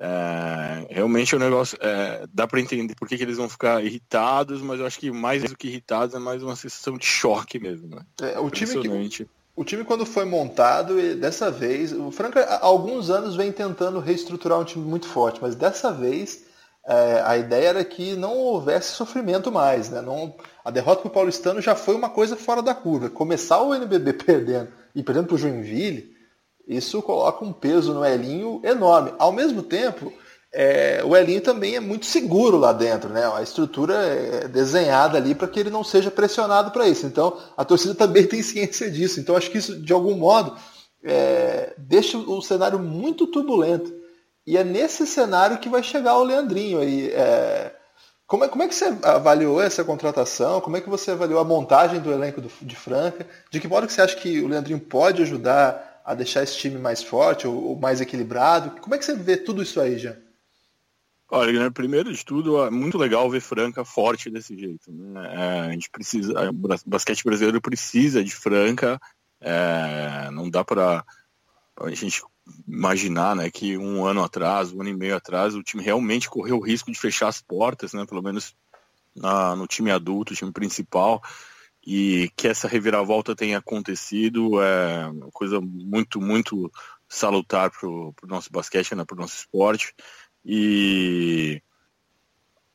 É, 0.00 0.86
realmente 0.90 1.34
o 1.34 1.38
negócio 1.40 1.76
é, 1.80 2.24
dá 2.32 2.46
para 2.46 2.60
entender 2.60 2.94
por 2.94 3.08
que, 3.08 3.16
que, 3.16 3.22
eles 3.24 3.36
vão 3.36 3.48
ficar 3.48 3.84
irritados, 3.84 4.62
mas 4.62 4.78
eu 4.78 4.86
acho 4.86 5.00
que 5.00 5.10
mais 5.10 5.42
do 5.42 5.56
que 5.56 5.66
irritados 5.66 6.14
é 6.14 6.20
mais 6.20 6.40
uma 6.40 6.54
sensação 6.54 6.96
de 6.96 7.04
choque 7.04 7.58
mesmo. 7.58 7.88
Né? 7.88 8.02
É, 8.22 8.38
o 8.38 8.48
time 8.48 8.80
que, 8.80 9.26
o 9.56 9.64
time 9.64 9.82
quando 9.82 10.06
foi 10.06 10.24
montado, 10.24 10.94
dessa 11.16 11.50
vez, 11.50 11.92
o 11.92 12.12
Franca 12.12 12.44
há 12.44 12.64
alguns 12.64 13.10
anos 13.10 13.34
vem 13.34 13.50
tentando 13.50 13.98
reestruturar 13.98 14.60
um 14.60 14.64
time 14.64 14.84
muito 14.84 15.08
forte, 15.08 15.40
mas 15.42 15.56
dessa 15.56 15.90
vez 15.90 16.44
é, 16.88 17.22
a 17.22 17.36
ideia 17.36 17.68
era 17.68 17.84
que 17.84 18.16
não 18.16 18.38
houvesse 18.38 18.92
sofrimento 18.92 19.52
mais. 19.52 19.90
Né? 19.90 20.00
Não, 20.00 20.34
a 20.64 20.70
derrota 20.70 21.02
para 21.02 21.08
o 21.08 21.12
Paulistano 21.12 21.60
já 21.60 21.74
foi 21.74 21.94
uma 21.94 22.08
coisa 22.08 22.34
fora 22.34 22.62
da 22.62 22.74
curva. 22.74 23.10
Começar 23.10 23.60
o 23.60 23.74
NBB 23.74 24.14
perdendo 24.24 24.68
e 24.94 25.02
perdendo 25.02 25.26
para 25.26 25.34
o 25.34 25.38
Joinville, 25.38 26.10
isso 26.66 27.02
coloca 27.02 27.44
um 27.44 27.52
peso 27.52 27.92
no 27.92 28.02
Elinho 28.02 28.62
enorme. 28.64 29.12
Ao 29.18 29.30
mesmo 29.30 29.62
tempo, 29.62 30.10
é, 30.50 31.02
o 31.04 31.14
Elinho 31.14 31.42
também 31.42 31.76
é 31.76 31.80
muito 31.80 32.06
seguro 32.06 32.56
lá 32.56 32.72
dentro. 32.72 33.10
Né? 33.10 33.30
A 33.34 33.42
estrutura 33.42 33.94
é 33.94 34.48
desenhada 34.48 35.18
ali 35.18 35.34
para 35.34 35.46
que 35.46 35.60
ele 35.60 35.68
não 35.68 35.84
seja 35.84 36.10
pressionado 36.10 36.70
para 36.70 36.88
isso. 36.88 37.04
Então, 37.04 37.36
a 37.54 37.66
torcida 37.66 37.94
também 37.94 38.24
tem 38.26 38.42
ciência 38.42 38.90
disso. 38.90 39.20
Então, 39.20 39.36
acho 39.36 39.50
que 39.50 39.58
isso, 39.58 39.78
de 39.78 39.92
algum 39.92 40.16
modo, 40.16 40.56
é, 41.04 41.74
deixa 41.76 42.16
o 42.16 42.40
cenário 42.40 42.78
muito 42.78 43.26
turbulento. 43.26 43.97
E 44.48 44.56
é 44.56 44.64
nesse 44.64 45.06
cenário 45.06 45.58
que 45.58 45.68
vai 45.68 45.82
chegar 45.82 46.16
o 46.16 46.24
Leandrinho 46.24 46.80
aí. 46.80 47.10
É... 47.10 47.70
Como, 48.26 48.44
é, 48.44 48.48
como 48.48 48.62
é 48.62 48.68
que 48.68 48.74
você 48.74 48.86
avaliou 49.02 49.60
essa 49.60 49.84
contratação? 49.84 50.62
Como 50.62 50.74
é 50.74 50.80
que 50.80 50.88
você 50.88 51.10
avaliou 51.10 51.38
a 51.38 51.44
montagem 51.44 52.00
do 52.00 52.10
elenco 52.10 52.40
do, 52.40 52.50
de 52.62 52.74
Franca? 52.74 53.26
De 53.50 53.60
que 53.60 53.68
modo 53.68 53.86
que 53.86 53.92
você 53.92 54.00
acha 54.00 54.16
que 54.16 54.40
o 54.40 54.48
Leandrinho 54.48 54.80
pode 54.80 55.20
ajudar 55.20 56.00
a 56.02 56.14
deixar 56.14 56.42
esse 56.42 56.56
time 56.56 56.78
mais 56.78 57.02
forte 57.02 57.46
ou, 57.46 57.62
ou 57.62 57.78
mais 57.78 58.00
equilibrado? 58.00 58.80
Como 58.80 58.94
é 58.94 58.98
que 58.98 59.04
você 59.04 59.14
vê 59.14 59.36
tudo 59.36 59.62
isso 59.62 59.82
aí, 59.82 59.98
já? 59.98 60.16
Olha, 61.30 61.52
Guilherme, 61.52 61.70
primeiro 61.70 62.10
de 62.10 62.24
tudo, 62.24 62.64
é 62.64 62.70
muito 62.70 62.96
legal 62.96 63.28
ver 63.28 63.40
Franca 63.40 63.84
forte 63.84 64.30
desse 64.30 64.58
jeito. 64.58 64.90
Né? 64.90 65.30
É, 65.30 65.60
a 65.60 65.72
gente 65.72 65.90
precisa, 65.90 66.32
o 66.50 66.54
basquete 66.86 67.22
brasileiro 67.22 67.60
precisa 67.60 68.24
de 68.24 68.34
Franca 68.34 68.98
É, 69.42 70.30
não 70.32 70.48
dá 70.48 70.64
para 70.64 71.04
a 71.80 71.90
gente 71.90 72.22
imaginar 72.66 73.36
né, 73.36 73.50
que 73.50 73.76
um 73.76 74.04
ano 74.04 74.22
atrás, 74.22 74.72
um 74.72 74.80
ano 74.80 74.90
e 74.90 74.94
meio 74.94 75.16
atrás, 75.16 75.54
o 75.54 75.62
time 75.62 75.82
realmente 75.82 76.28
correu 76.28 76.56
o 76.56 76.64
risco 76.64 76.90
de 76.90 76.98
fechar 76.98 77.28
as 77.28 77.40
portas, 77.40 77.92
né, 77.92 78.04
pelo 78.06 78.22
menos 78.22 78.54
na, 79.14 79.56
no 79.56 79.66
time 79.66 79.90
adulto, 79.90 80.34
time 80.34 80.52
principal, 80.52 81.22
e 81.86 82.30
que 82.36 82.48
essa 82.48 82.68
reviravolta 82.68 83.34
tenha 83.34 83.58
acontecido 83.58 84.60
é 84.62 85.08
uma 85.08 85.30
coisa 85.30 85.60
muito, 85.60 86.20
muito 86.20 86.70
salutar 87.08 87.70
para 87.70 87.88
o 87.88 88.14
nosso 88.24 88.50
basquete, 88.52 88.94
né, 88.94 89.04
para 89.04 89.16
o 89.16 89.20
nosso 89.20 89.36
esporte. 89.36 89.94
E 90.44 91.62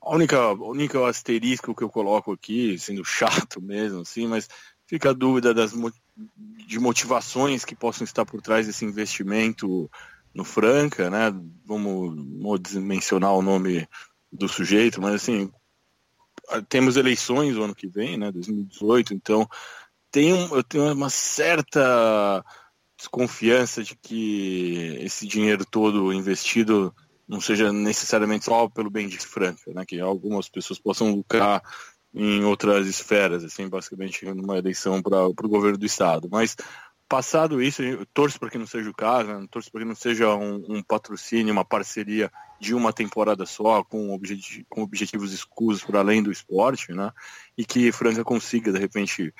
a 0.01 0.15
única, 0.15 0.37
a 0.37 0.53
única 0.53 1.07
asterisco 1.07 1.75
que 1.75 1.83
eu 1.83 1.89
coloco 1.89 2.31
aqui, 2.31 2.77
sendo 2.77 3.05
chato 3.05 3.61
mesmo, 3.61 4.01
assim, 4.01 4.27
mas 4.27 4.49
fica 4.85 5.11
a 5.11 5.13
dúvida 5.13 5.53
das, 5.53 5.73
de 6.15 6.79
motivações 6.79 7.65
que 7.65 7.75
possam 7.75 8.03
estar 8.05 8.25
por 8.25 8.41
trás 8.41 8.67
desse 8.67 8.85
investimento 8.85 9.89
no 10.33 10.43
Franca, 10.43 11.09
né? 11.09 11.31
Vamos, 11.65 12.15
vamos 12.41 12.73
mencionar 12.75 13.33
o 13.33 13.41
nome 13.41 13.87
do 14.31 14.47
sujeito, 14.47 15.01
mas 15.01 15.15
assim, 15.15 15.51
temos 16.69 16.97
eleições 16.97 17.55
o 17.55 17.63
ano 17.63 17.75
que 17.75 17.87
vem, 17.87 18.17
né? 18.17 18.31
2018, 18.31 19.13
então 19.13 19.47
tem 20.11 20.33
um, 20.33 20.55
eu 20.55 20.63
tenho 20.63 20.91
uma 20.93 21.09
certa 21.09 22.43
desconfiança 22.97 23.83
de 23.83 23.95
que 23.95 24.97
esse 25.01 25.27
dinheiro 25.27 25.65
todo 25.65 26.13
investido 26.13 26.93
não 27.27 27.41
seja 27.41 27.71
necessariamente 27.71 28.45
só 28.45 28.69
pelo 28.69 28.89
bem 28.89 29.07
de 29.07 29.17
Franca, 29.17 29.73
né? 29.73 29.85
Que 29.85 29.99
algumas 29.99 30.49
pessoas 30.49 30.79
possam 30.79 31.13
lucrar 31.13 31.61
em 32.13 32.43
outras 32.43 32.87
esferas, 32.87 33.43
assim, 33.43 33.67
basicamente 33.67 34.25
numa 34.25 34.57
eleição 34.57 35.01
para 35.01 35.25
o 35.25 35.33
governo 35.33 35.77
do 35.77 35.85
estado. 35.85 36.29
Mas 36.31 36.55
passado 37.09 37.61
isso, 37.61 37.83
eu 37.83 38.05
torço 38.07 38.39
para 38.39 38.49
que 38.49 38.57
não 38.57 38.65
seja 38.65 38.89
o 38.89 38.93
caso, 38.93 39.27
né? 39.27 39.47
torço 39.51 39.71
para 39.71 39.81
que 39.81 39.87
não 39.87 39.95
seja 39.95 40.33
um, 40.35 40.77
um, 40.77 40.83
patrocínio, 40.83 41.53
uma 41.53 41.65
parceria 41.65 42.31
de 42.59 42.73
uma 42.73 42.93
temporada 42.93 43.45
só, 43.45 43.83
com, 43.83 44.19
com 44.69 44.81
objetivos 44.81 45.33
escusos 45.33 45.83
para 45.83 45.99
além 45.99 46.23
do 46.23 46.31
esporte, 46.31 46.91
né? 46.91 47.11
E 47.57 47.65
que 47.65 47.91
Franca 47.91 48.23
consiga, 48.23 48.71
de 48.71 48.79
repente, 48.79 49.33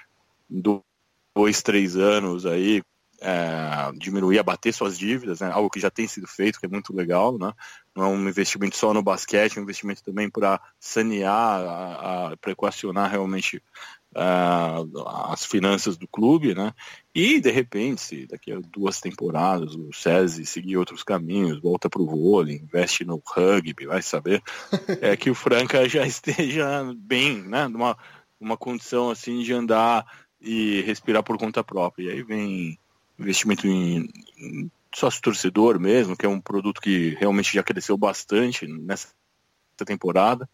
dois, 0.47 1.61
três 1.63 1.95
anos 1.95 2.45
aí, 2.45 2.83
é, 3.23 3.91
diminuir, 3.97 4.37
abater 4.37 4.73
suas 4.73 4.97
dívidas, 4.97 5.39
né? 5.39 5.49
algo 5.49 5.69
que 5.69 5.79
já 5.79 5.89
tem 5.89 6.07
sido 6.07 6.27
feito, 6.27 6.59
que 6.59 6.65
é 6.65 6.69
muito 6.69 6.93
legal, 6.93 7.37
né? 7.39 7.53
não 7.95 8.03
é 8.03 8.07
um 8.07 8.27
investimento 8.27 8.75
só 8.75 8.93
no 8.93 9.01
basquete, 9.01 9.57
é 9.57 9.59
um 9.59 9.63
investimento 9.63 10.03
também 10.03 10.29
para 10.29 10.59
sanear, 10.79 12.37
para 12.41 12.51
equacionar 12.51 13.09
realmente 13.09 13.63
uh, 14.15 15.07
as 15.31 15.45
finanças 15.45 15.95
do 15.95 16.07
clube, 16.07 16.53
né? 16.53 16.73
E 17.13 17.39
de 17.39 17.51
repente, 17.51 18.01
se 18.01 18.27
daqui 18.27 18.51
a 18.51 18.59
duas 18.59 18.99
temporadas 18.99 19.75
o 19.75 19.91
SESI 19.93 20.45
seguir 20.45 20.77
outros 20.77 21.03
caminhos, 21.03 21.61
volta 21.61 21.89
para 21.89 22.01
o 22.01 22.07
vôlei, 22.07 22.57
investe 22.57 23.05
no 23.05 23.21
rugby, 23.25 23.85
vai 23.85 24.01
saber, 24.01 24.41
é 25.01 25.15
que 25.15 25.29
o 25.29 25.35
Franca 25.35 25.87
já 25.87 26.05
esteja 26.07 26.83
bem, 26.97 27.41
né? 27.43 27.67
Numa 27.67 27.97
uma 28.39 28.57
condição 28.57 29.09
assim 29.09 29.39
de 29.41 29.53
andar 29.53 30.05
e 30.41 30.81
respirar 30.81 31.23
por 31.23 31.37
conta 31.37 31.63
própria. 31.63 32.07
E 32.07 32.11
aí 32.11 32.23
vem 32.23 32.77
investimento 33.23 33.67
em, 33.67 34.09
em 34.37 34.71
sócio 34.93 35.21
torcedor 35.21 35.79
mesmo, 35.79 36.15
que 36.15 36.25
é 36.25 36.29
um 36.29 36.39
produto 36.39 36.79
que 36.81 37.15
realmente 37.19 37.53
já 37.53 37.63
cresceu 37.63 37.97
bastante 37.97 38.67
nessa 38.67 39.09
temporada 39.85 40.47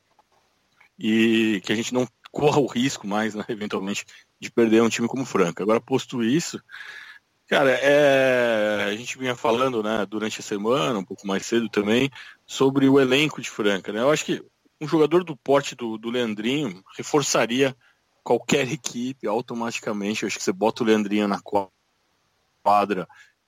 e 0.97 1.61
que 1.63 1.71
a 1.71 1.75
gente 1.75 1.93
não 1.93 2.07
corra 2.31 2.59
o 2.59 2.67
risco 2.67 3.07
mais, 3.07 3.35
né, 3.35 3.43
eventualmente, 3.49 4.05
de 4.39 4.51
perder 4.51 4.81
um 4.81 4.89
time 4.89 5.07
como 5.07 5.23
o 5.23 5.25
Franca. 5.25 5.63
Agora, 5.63 5.81
posto 5.81 6.23
isso, 6.23 6.61
cara, 7.47 7.71
é, 7.71 8.85
a 8.88 8.95
gente 8.95 9.17
vinha 9.17 9.35
falando, 9.35 9.83
né, 9.83 10.05
durante 10.05 10.39
a 10.39 10.43
semana, 10.43 10.99
um 10.99 11.05
pouco 11.05 11.27
mais 11.27 11.45
cedo 11.45 11.67
também, 11.69 12.09
sobre 12.45 12.88
o 12.88 12.99
elenco 12.99 13.41
de 13.41 13.49
Franca, 13.49 13.91
né? 13.91 14.01
Eu 14.01 14.11
acho 14.11 14.25
que 14.25 14.43
um 14.79 14.88
jogador 14.88 15.23
do 15.23 15.35
porte 15.35 15.75
do, 15.75 15.97
do 15.97 16.09
Leandrinho 16.09 16.81
reforçaria 16.95 17.75
qualquer 18.23 18.67
equipe 18.71 19.27
automaticamente. 19.27 20.23
Eu 20.23 20.27
acho 20.27 20.38
que 20.38 20.43
você 20.43 20.53
bota 20.53 20.83
o 20.83 20.85
Leandrinho 20.85 21.27
na 21.27 21.39
quadra 21.39 21.78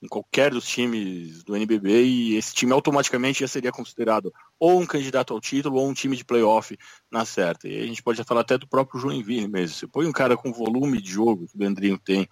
em 0.02 0.08
qualquer 0.08 0.52
dos 0.52 0.66
times 0.66 1.44
do 1.44 1.56
NBB 1.56 2.04
e 2.04 2.36
esse 2.36 2.54
time 2.54 2.74
automaticamente 2.74 3.42
já 3.42 3.48
seria 3.48 3.72
considerado 3.72 4.34
ou 4.60 4.82
um 4.82 4.86
candidato 4.86 5.32
ao 5.32 5.40
título 5.40 5.78
ou 5.78 5.88
um 5.88 5.94
time 5.94 6.18
de 6.18 6.26
playoff 6.26 6.76
na 7.12 7.24
certa. 7.24 7.68
E 7.68 7.80
a 7.80 7.86
gente 7.86 8.02
pode 8.02 8.24
falar 8.24 8.42
até 8.42 8.58
do 8.58 8.68
próprio 8.68 9.00
Joinville 9.00 9.48
mesmo. 9.48 9.76
Você 9.76 9.88
põe 9.88 10.08
um 10.08 10.12
cara 10.12 10.36
com 10.36 10.52
volume 10.52 11.00
de 11.00 11.12
jogo 11.12 11.48
que 11.48 11.56
o 11.56 11.60
Leandrinho 11.60 12.00
tem 12.00 12.28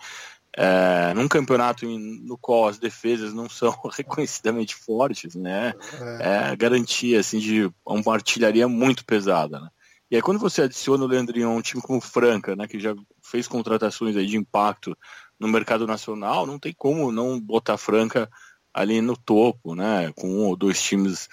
é, 0.58 1.14
num 1.14 1.28
campeonato 1.28 1.86
no 1.88 2.38
qual 2.38 2.68
as 2.68 2.80
defesas 2.80 3.34
não 3.36 3.48
são 3.48 3.72
reconhecidamente 3.96 4.76
fortes, 4.76 5.36
né? 5.36 5.74
É, 6.20 6.52
é 6.52 6.56
garantia 6.56 7.20
assim 7.20 7.38
de 7.38 7.72
uma 7.86 8.14
artilharia 8.14 8.68
muito 8.68 9.06
pesada, 9.06 9.60
né? 9.60 9.70
E 10.12 10.16
aí 10.16 10.24
quando 10.24 10.40
você 10.40 10.64
adiciona 10.64 11.04
o 11.04 11.08
Leandrinho 11.08 11.50
a 11.50 11.52
um 11.52 11.62
time 11.62 11.84
como 11.84 12.02
Franca, 12.02 12.56
né, 12.56 12.68
que 12.68 12.80
já 12.80 12.96
fez 13.22 13.48
contratações 13.48 14.16
aí 14.16 14.26
de 14.26 14.38
impacto 14.38 14.98
no 15.40 15.48
mercado 15.48 15.88
nacional, 15.88 16.46
não 16.46 16.60
tem 16.60 16.74
como 16.74 17.12
não 17.12 17.40
botar 17.40 17.78
Franca 17.78 18.30
ali 18.74 19.02
no 19.02 19.16
topo, 19.16 19.74
né? 19.74 20.12
Com 20.16 20.28
um 20.28 20.46
ou 20.48 20.56
dois 20.56 20.82
times 20.82 21.30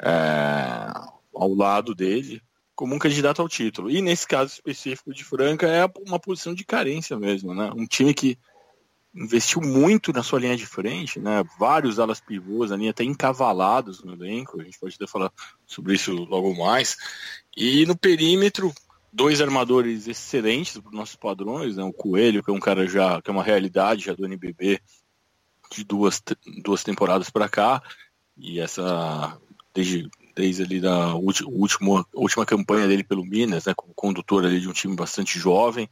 é, 0.00 0.92
ao 1.34 1.54
lado 1.54 1.94
dele, 1.94 2.42
como 2.74 2.94
um 2.94 2.98
candidato 2.98 3.40
ao 3.40 3.48
título. 3.48 3.90
E 3.90 4.02
nesse 4.02 4.26
caso 4.26 4.52
específico 4.52 5.12
de 5.12 5.24
Franca 5.24 5.66
é 5.66 5.88
uma 6.06 6.18
posição 6.18 6.54
de 6.54 6.64
carência 6.64 7.18
mesmo, 7.18 7.54
né? 7.54 7.70
Um 7.74 7.86
time 7.86 8.12
que 8.12 8.38
investiu 9.14 9.60
muito 9.60 10.12
na 10.12 10.22
sua 10.22 10.38
linha 10.38 10.56
de 10.56 10.66
frente, 10.66 11.18
né? 11.18 11.42
Vários 11.58 11.98
alas 11.98 12.20
pivôs 12.20 12.70
ali 12.70 12.88
até 12.88 13.02
encavalados 13.02 14.02
no 14.02 14.12
elenco, 14.12 14.60
a 14.60 14.64
gente 14.64 14.78
pode 14.78 14.94
até 14.94 15.06
falar 15.06 15.32
sobre 15.66 15.94
isso 15.94 16.12
logo 16.12 16.54
mais. 16.54 16.96
E 17.56 17.86
no 17.86 17.96
perímetro, 17.96 18.72
dois 19.12 19.40
armadores 19.40 20.06
excelentes 20.06 20.78
para 20.78 20.88
os 20.88 20.94
nossos 20.94 21.16
padrões, 21.16 21.76
né? 21.76 21.84
O 21.84 21.92
Coelho, 21.92 22.42
que 22.42 22.50
é 22.50 22.54
um 22.54 22.60
cara 22.60 22.86
já 22.86 23.20
que 23.22 23.30
é 23.30 23.32
uma 23.32 23.42
realidade 23.42 24.06
já 24.06 24.14
do 24.14 24.24
NBB 24.24 24.80
de 25.70 25.84
duas, 25.84 26.22
duas 26.62 26.82
temporadas 26.82 27.30
para 27.30 27.48
cá. 27.48 27.82
E 28.36 28.60
essa 28.60 29.38
desde 29.74 30.08
desde 30.38 30.62
ali 30.62 30.80
da 30.80 31.16
última, 31.16 32.06
última, 32.14 32.46
campanha 32.46 32.86
dele 32.86 33.02
pelo 33.02 33.24
Minas, 33.24 33.64
né, 33.64 33.74
como 33.74 33.92
condutor 33.92 34.44
ali 34.44 34.60
de 34.60 34.68
um 34.68 34.72
time 34.72 34.94
bastante 34.94 35.36
jovem, 35.36 35.88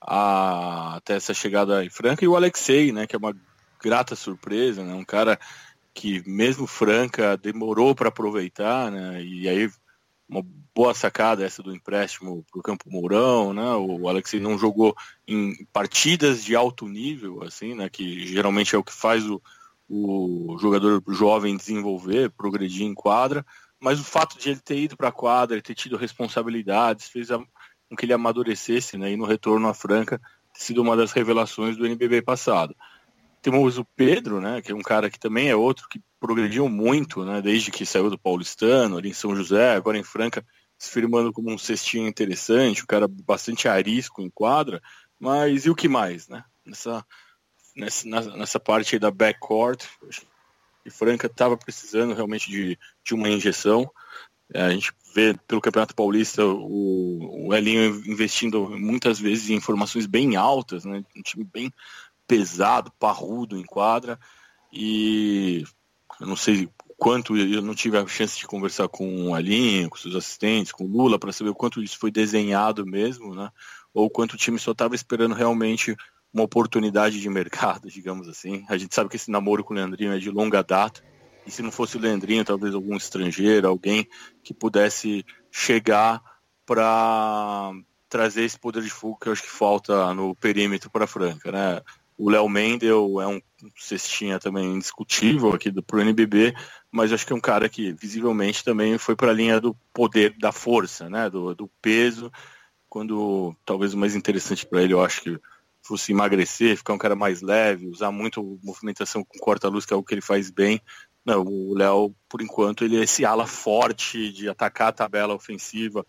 a, 0.00 0.96
até 0.96 1.16
essa 1.16 1.34
chegada 1.34 1.84
em 1.84 1.90
Franca, 1.90 2.24
e 2.24 2.28
o 2.28 2.34
Alexei, 2.34 2.92
né, 2.92 3.06
que 3.06 3.14
é 3.14 3.18
uma 3.18 3.36
grata 3.78 4.16
surpresa, 4.16 4.82
né, 4.82 4.94
um 4.94 5.04
cara 5.04 5.38
que 5.92 6.26
mesmo 6.26 6.66
Franca 6.66 7.36
demorou 7.36 7.94
para 7.94 8.08
aproveitar, 8.08 8.90
né, 8.90 9.22
e 9.22 9.46
aí 9.46 9.70
uma 10.30 10.46
boa 10.72 10.94
sacada 10.94 11.44
essa 11.44 11.62
do 11.62 11.74
empréstimo 11.74 12.44
para 12.50 12.60
o 12.60 12.62
Campo 12.62 12.88
Mourão, 12.88 13.52
né? 13.52 13.74
O 13.74 14.08
Alexei 14.08 14.38
não 14.38 14.56
jogou 14.56 14.96
em 15.26 15.66
partidas 15.72 16.44
de 16.44 16.54
alto 16.54 16.86
nível, 16.86 17.42
assim, 17.42 17.74
né? 17.74 17.88
Que 17.88 18.26
geralmente 18.26 18.74
é 18.74 18.78
o 18.78 18.84
que 18.84 18.92
faz 18.92 19.28
o, 19.28 19.42
o 19.88 20.56
jogador 20.60 21.02
jovem 21.08 21.56
desenvolver, 21.56 22.30
progredir 22.30 22.86
em 22.86 22.94
quadra. 22.94 23.44
Mas 23.80 23.98
o 23.98 24.04
fato 24.04 24.38
de 24.38 24.50
ele 24.50 24.60
ter 24.60 24.78
ido 24.78 24.96
para 24.96 25.08
a 25.08 25.12
quadra, 25.12 25.60
ter 25.60 25.74
tido 25.74 25.96
responsabilidades, 25.96 27.08
fez 27.08 27.30
a, 27.30 27.38
com 27.88 27.96
que 27.96 28.04
ele 28.04 28.12
amadurecesse, 28.12 28.96
né? 28.96 29.10
E 29.10 29.16
no 29.16 29.24
retorno 29.24 29.66
à 29.66 29.74
Franca, 29.74 30.20
ter 30.54 30.60
sido 30.60 30.80
uma 30.80 30.96
das 30.96 31.10
revelações 31.10 31.76
do 31.76 31.86
NBB 31.86 32.22
passado. 32.22 32.76
Temos 33.42 33.78
o 33.78 33.84
Pedro, 33.84 34.40
né? 34.40 34.62
Que 34.62 34.70
é 34.70 34.74
um 34.74 34.82
cara 34.82 35.10
que 35.10 35.18
também 35.18 35.48
é 35.48 35.56
outro 35.56 35.88
que 35.88 36.00
progrediu 36.20 36.68
muito, 36.68 37.24
né? 37.24 37.40
Desde 37.40 37.70
que 37.70 37.86
saiu 37.86 38.10
do 38.10 38.18
Paulistano, 38.18 38.98
ali 38.98 39.08
em 39.08 39.14
São 39.14 39.34
José, 39.34 39.74
agora 39.74 39.98
em 39.98 40.04
Franca, 40.04 40.44
se 40.78 40.90
firmando 40.90 41.32
como 41.32 41.50
um 41.50 41.58
cestinho 41.58 42.06
interessante, 42.06 42.82
um 42.82 42.86
cara 42.86 43.08
bastante 43.08 43.66
arisco 43.66 44.22
em 44.22 44.30
quadra, 44.30 44.80
mas 45.18 45.64
e 45.64 45.70
o 45.70 45.74
que 45.74 45.88
mais, 45.88 46.28
né? 46.28 46.44
Nessa, 46.64 47.04
nessa, 47.74 48.36
nessa 48.36 48.60
parte 48.60 48.94
aí 48.94 48.98
da 48.98 49.10
backcourt, 49.10 49.84
e 50.84 50.90
Franca 50.90 51.26
estava 51.26 51.56
precisando 51.56 52.14
realmente 52.14 52.50
de, 52.50 52.78
de 53.04 53.14
uma 53.14 53.28
injeção. 53.28 53.90
É, 54.52 54.62
a 54.62 54.70
gente 54.70 54.92
vê 55.14 55.34
pelo 55.46 55.60
Campeonato 55.60 55.94
Paulista 55.94 56.44
o, 56.44 57.48
o 57.48 57.54
Elinho 57.54 58.02
investindo 58.06 58.70
muitas 58.70 59.18
vezes 59.18 59.50
em 59.50 59.54
informações 59.54 60.06
bem 60.06 60.36
altas, 60.36 60.84
né? 60.84 61.02
Um 61.16 61.22
time 61.22 61.44
bem 61.44 61.72
pesado, 62.26 62.92
parrudo 62.98 63.56
em 63.56 63.64
quadra, 63.64 64.18
e 64.72 65.64
eu 66.18 66.26
não 66.26 66.36
sei 66.36 66.68
quanto 66.98 67.36
eu 67.36 67.62
não 67.62 67.74
tive 67.74 67.96
a 67.96 68.06
chance 68.06 68.38
de 68.38 68.46
conversar 68.46 68.88
com 68.88 69.28
o 69.28 69.34
Alinho, 69.34 69.88
com 69.88 69.96
seus 69.96 70.14
assistentes, 70.14 70.72
com 70.72 70.84
o 70.84 70.86
Lula, 70.86 71.18
para 71.18 71.32
saber 71.32 71.50
o 71.50 71.54
quanto 71.54 71.82
isso 71.82 71.98
foi 71.98 72.10
desenhado 72.10 72.84
mesmo, 72.86 73.34
né? 73.34 73.50
Ou 73.94 74.10
quanto 74.10 74.34
o 74.34 74.36
time 74.36 74.58
só 74.58 74.72
estava 74.72 74.94
esperando 74.94 75.34
realmente 75.34 75.96
uma 76.32 76.44
oportunidade 76.44 77.20
de 77.20 77.28
mercado, 77.28 77.88
digamos 77.90 78.28
assim. 78.28 78.64
A 78.68 78.76
gente 78.76 78.94
sabe 78.94 79.08
que 79.08 79.16
esse 79.16 79.30
namoro 79.30 79.64
com 79.64 79.72
o 79.72 79.76
Leandrinho 79.76 80.12
é 80.12 80.18
de 80.18 80.30
longa 80.30 80.62
data. 80.62 81.02
E 81.46 81.50
se 81.50 81.62
não 81.62 81.72
fosse 81.72 81.96
o 81.96 82.00
Leandrinho, 82.00 82.44
talvez 82.44 82.74
algum 82.74 82.96
estrangeiro, 82.96 83.66
alguém 83.66 84.06
que 84.42 84.52
pudesse 84.52 85.24
chegar 85.50 86.22
para 86.66 87.72
trazer 88.10 88.44
esse 88.44 88.58
poder 88.58 88.82
de 88.82 88.90
fogo 88.90 89.16
que 89.18 89.28
eu 89.28 89.32
acho 89.32 89.42
que 89.42 89.48
falta 89.48 90.12
no 90.12 90.34
perímetro 90.34 90.90
para 90.90 91.06
Franca, 91.06 91.50
né? 91.50 91.80
O 92.22 92.28
Léo 92.28 92.50
Mendel 92.50 93.18
é 93.18 93.26
um 93.26 93.40
cestinha 93.78 94.38
também 94.38 94.74
indiscutível 94.74 95.54
aqui 95.54 95.70
do 95.70 95.82
pro 95.82 96.02
NBB, 96.02 96.54
mas 96.92 97.14
acho 97.14 97.26
que 97.26 97.32
é 97.32 97.36
um 97.36 97.40
cara 97.40 97.66
que 97.66 97.94
visivelmente 97.94 98.62
também 98.62 98.98
foi 98.98 99.16
para 99.16 99.30
a 99.30 99.34
linha 99.34 99.58
do 99.58 99.74
poder, 99.90 100.36
da 100.38 100.52
força, 100.52 101.08
né, 101.08 101.30
do, 101.30 101.54
do 101.54 101.66
peso, 101.80 102.30
quando 102.90 103.56
talvez 103.64 103.94
o 103.94 103.98
mais 103.98 104.14
interessante 104.14 104.66
para 104.66 104.82
ele, 104.82 104.92
eu 104.92 105.02
acho 105.02 105.22
que 105.22 105.40
fosse 105.80 106.12
emagrecer, 106.12 106.76
ficar 106.76 106.92
um 106.92 106.98
cara 106.98 107.16
mais 107.16 107.40
leve, 107.40 107.88
usar 107.88 108.10
muito 108.10 108.60
movimentação 108.62 109.24
com 109.24 109.38
corta-luz, 109.38 109.86
que 109.86 109.94
é 109.94 109.96
o 109.96 110.02
que 110.02 110.12
ele 110.12 110.20
faz 110.20 110.50
bem. 110.50 110.78
Não, 111.24 111.42
o 111.42 111.74
Léo, 111.74 112.14
por 112.28 112.42
enquanto, 112.42 112.84
ele 112.84 112.98
é 112.98 113.04
esse 113.04 113.24
ala 113.24 113.46
forte 113.46 114.30
de 114.30 114.46
atacar 114.46 114.88
a 114.88 114.92
tabela 114.92 115.34
ofensiva, 115.34 116.04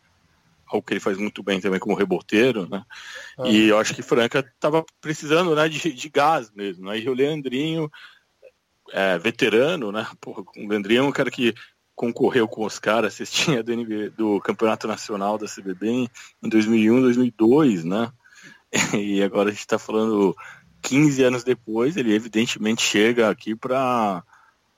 algo 0.71 0.85
que 0.85 0.93
ele 0.93 0.99
faz 0.99 1.17
muito 1.17 1.43
bem 1.43 1.59
também 1.59 1.79
como 1.79 1.95
reboteiro, 1.95 2.67
né? 2.69 2.83
Ah. 3.37 3.47
E 3.47 3.67
eu 3.67 3.77
acho 3.77 3.93
que 3.93 4.01
Franca 4.01 4.39
estava 4.39 4.85
precisando 4.99 5.55
né, 5.55 5.67
de, 5.67 5.91
de 5.91 6.09
gás 6.09 6.51
mesmo. 6.51 6.89
Aí 6.89 7.03
né? 7.03 7.09
o 7.09 7.13
Leandrinho, 7.13 7.91
é, 8.91 9.17
veterano, 9.17 9.91
né? 9.91 10.07
Porra, 10.19 10.43
o 10.57 10.67
Leandrinho 10.67 10.99
é 10.99 11.07
um 11.07 11.11
cara 11.11 11.31
que 11.31 11.53
concorreu 11.95 12.47
com 12.47 12.65
os 12.65 12.79
caras, 12.79 13.13
cestinha 13.13 13.61
do, 13.61 14.09
do 14.11 14.41
Campeonato 14.41 14.87
Nacional 14.87 15.37
da 15.37 15.45
CBB 15.45 15.87
em, 15.87 16.09
em 16.43 16.49
2001, 16.49 17.01
2002, 17.01 17.83
né? 17.83 18.11
E 18.97 19.21
agora 19.21 19.49
a 19.49 19.51
gente 19.51 19.59
está 19.59 19.77
falando 19.77 20.35
15 20.81 21.23
anos 21.23 21.43
depois, 21.43 21.97
ele 21.97 22.13
evidentemente 22.13 22.81
chega 22.81 23.29
aqui 23.29 23.55
para 23.55 24.23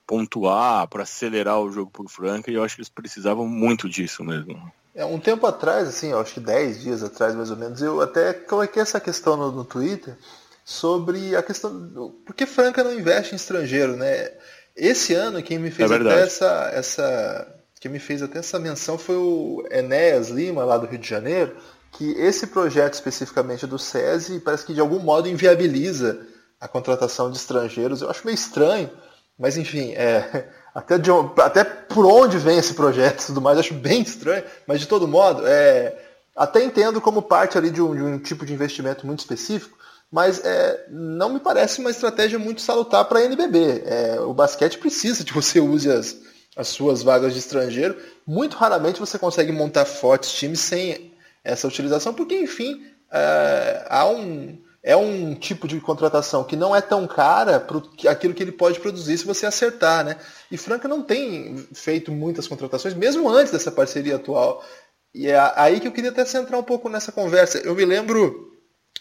pontuar, 0.05 0.88
para 0.88 1.03
acelerar 1.03 1.59
o 1.59 1.71
jogo 1.71 1.91
por 1.91 2.09
Franca, 2.09 2.51
e 2.51 2.55
eu 2.55 2.63
acho 2.63 2.75
que 2.75 2.81
eles 2.81 2.89
precisavam 2.89 3.47
muito 3.47 3.88
disso 3.88 4.23
mesmo. 4.23 4.71
É, 4.95 5.03
um 5.03 5.19
tempo 5.19 5.45
atrás, 5.47 5.88
assim, 5.88 6.12
eu 6.12 6.19
acho 6.19 6.35
que 6.35 6.39
10 6.39 6.81
dias 6.81 7.03
atrás 7.03 7.33
mais 7.33 7.50
ou 7.50 7.57
menos, 7.57 7.81
eu 7.81 8.00
até 8.01 8.33
coloquei 8.33 8.81
essa 8.81 9.00
questão 9.00 9.35
no, 9.35 9.51
no 9.51 9.65
Twitter 9.65 10.15
sobre 10.63 11.35
a 11.35 11.41
questão 11.43 11.88
do 11.88 12.09
por 12.25 12.33
que 12.35 12.45
Franca 12.45 12.83
não 12.83 12.93
investe 12.93 13.33
em 13.33 13.35
estrangeiro, 13.35 13.97
né? 13.97 14.31
Esse 14.75 15.13
ano 15.13 15.41
quem 15.41 15.59
me 15.59 15.71
fez 15.71 15.89
é 15.89 15.95
até 15.95 16.21
essa, 16.21 16.71
essa 16.73 17.55
quem 17.79 17.91
me 17.91 18.00
fez 18.00 18.21
até 18.21 18.39
essa 18.39 18.59
menção 18.59 18.97
foi 18.97 19.15
o 19.15 19.67
Enéas 19.69 20.29
Lima 20.29 20.63
lá 20.63 20.77
do 20.77 20.88
Rio 20.88 21.00
de 21.00 21.09
Janeiro, 21.09 21.55
que 21.91 22.12
esse 22.13 22.47
projeto 22.47 22.93
especificamente 22.93 23.67
do 23.67 23.77
SESI 23.77 24.39
parece 24.39 24.65
que 24.65 24.73
de 24.73 24.79
algum 24.79 25.00
modo 25.00 25.27
inviabiliza 25.27 26.25
a 26.59 26.67
contratação 26.67 27.29
de 27.29 27.38
estrangeiros. 27.38 28.01
Eu 28.01 28.09
acho 28.09 28.25
meio 28.25 28.35
estranho, 28.35 28.89
mas 29.38 29.57
enfim, 29.57 29.91
é, 29.93 30.50
até, 30.74 30.98
de, 30.98 31.10
até 31.38 31.63
por 31.63 32.06
onde 32.06 32.38
vem 32.38 32.58
esse 32.58 32.74
projeto 32.74 33.22
e 33.22 33.25
tudo 33.27 33.42
mais, 33.42 33.60
acho 33.60 33.74
bem 33.74 34.01
estranho, 34.01 34.44
mas 34.65 34.80
de 34.80 34.88
todo 34.88 35.08
modo, 35.08 35.44
é, 35.46 35.96
até 36.36 36.63
entendo 36.63 37.00
como 37.00 37.22
parte 37.22 37.58
ali 37.58 37.70
de 37.70 37.82
um, 37.82 37.96
de 37.96 38.01
um 38.01 38.20
tipo 38.20 38.46
de 38.46 38.53
investimento 38.53 39.06
muito 39.06 39.20
específico, 39.20 39.77
mas 40.12 40.44
é, 40.44 40.86
não 40.89 41.30
me 41.30 41.39
parece 41.39 41.80
uma 41.80 41.89
estratégia 41.89 42.38
muito 42.38 42.62
salutar 42.62 43.06
para 43.06 43.20
a 43.20 43.24
NBB. 43.24 43.84
É, 43.86 44.20
o 44.22 44.34
basquete 44.34 44.77
precisa 44.77 45.24
que 45.24 45.34
você 45.34 45.58
use 45.62 45.89
as, 45.92 46.15
as 46.56 46.68
suas 46.68 47.01
vagas 47.01 47.34
de 47.34 47.39
estrangeiro. 47.39 47.98
Muito 48.25 48.56
raramente 48.56 49.00
você 49.00 49.18
consegue 49.18 49.51
montar 49.51 49.86
fortes 49.86 50.32
times 50.32 50.60
sem 50.60 51.13
essa 51.44 51.68
utilização, 51.68 52.13
porque, 52.13 52.36
enfim, 52.36 52.86
é, 53.12 53.86
há 53.89 54.08
um, 54.08 54.58
é 54.84 54.98
um 54.98 55.34
tipo 55.34 55.66
de 55.66 55.80
contratação 55.80 56.44
que 56.44 56.58
não 56.58 56.75
é 56.75 56.82
tão 56.82 57.08
cara 57.08 57.58
para 57.58 57.82
aquilo 58.12 58.34
que 58.34 58.44
ele 58.44 58.52
pode 58.52 58.82
produzir 58.82 59.18
se 59.18 59.25
você 59.25 59.46
acertar, 59.46 60.04
né? 60.04 60.18
E 60.52 60.58
Franca 60.58 60.90
não 60.90 61.02
tem 61.02 61.56
feito 61.74 62.12
muitas 62.12 62.48
contratações, 62.48 62.94
mesmo 62.94 63.30
antes 63.30 63.54
dessa 63.54 63.72
parceria 63.72 64.18
atual. 64.18 64.62
E 65.16 65.28
é 65.28 65.54
aí 65.56 65.80
que 65.80 65.88
eu 65.88 65.92
queria 65.92 66.10
até 66.10 66.25
centrar 66.25 66.60
um 66.60 66.63
pouco 66.63 66.90
nessa 66.90 67.13
conversa. 67.13 67.60
Eu 67.60 67.74
me 67.75 67.86
lembro 67.86 68.52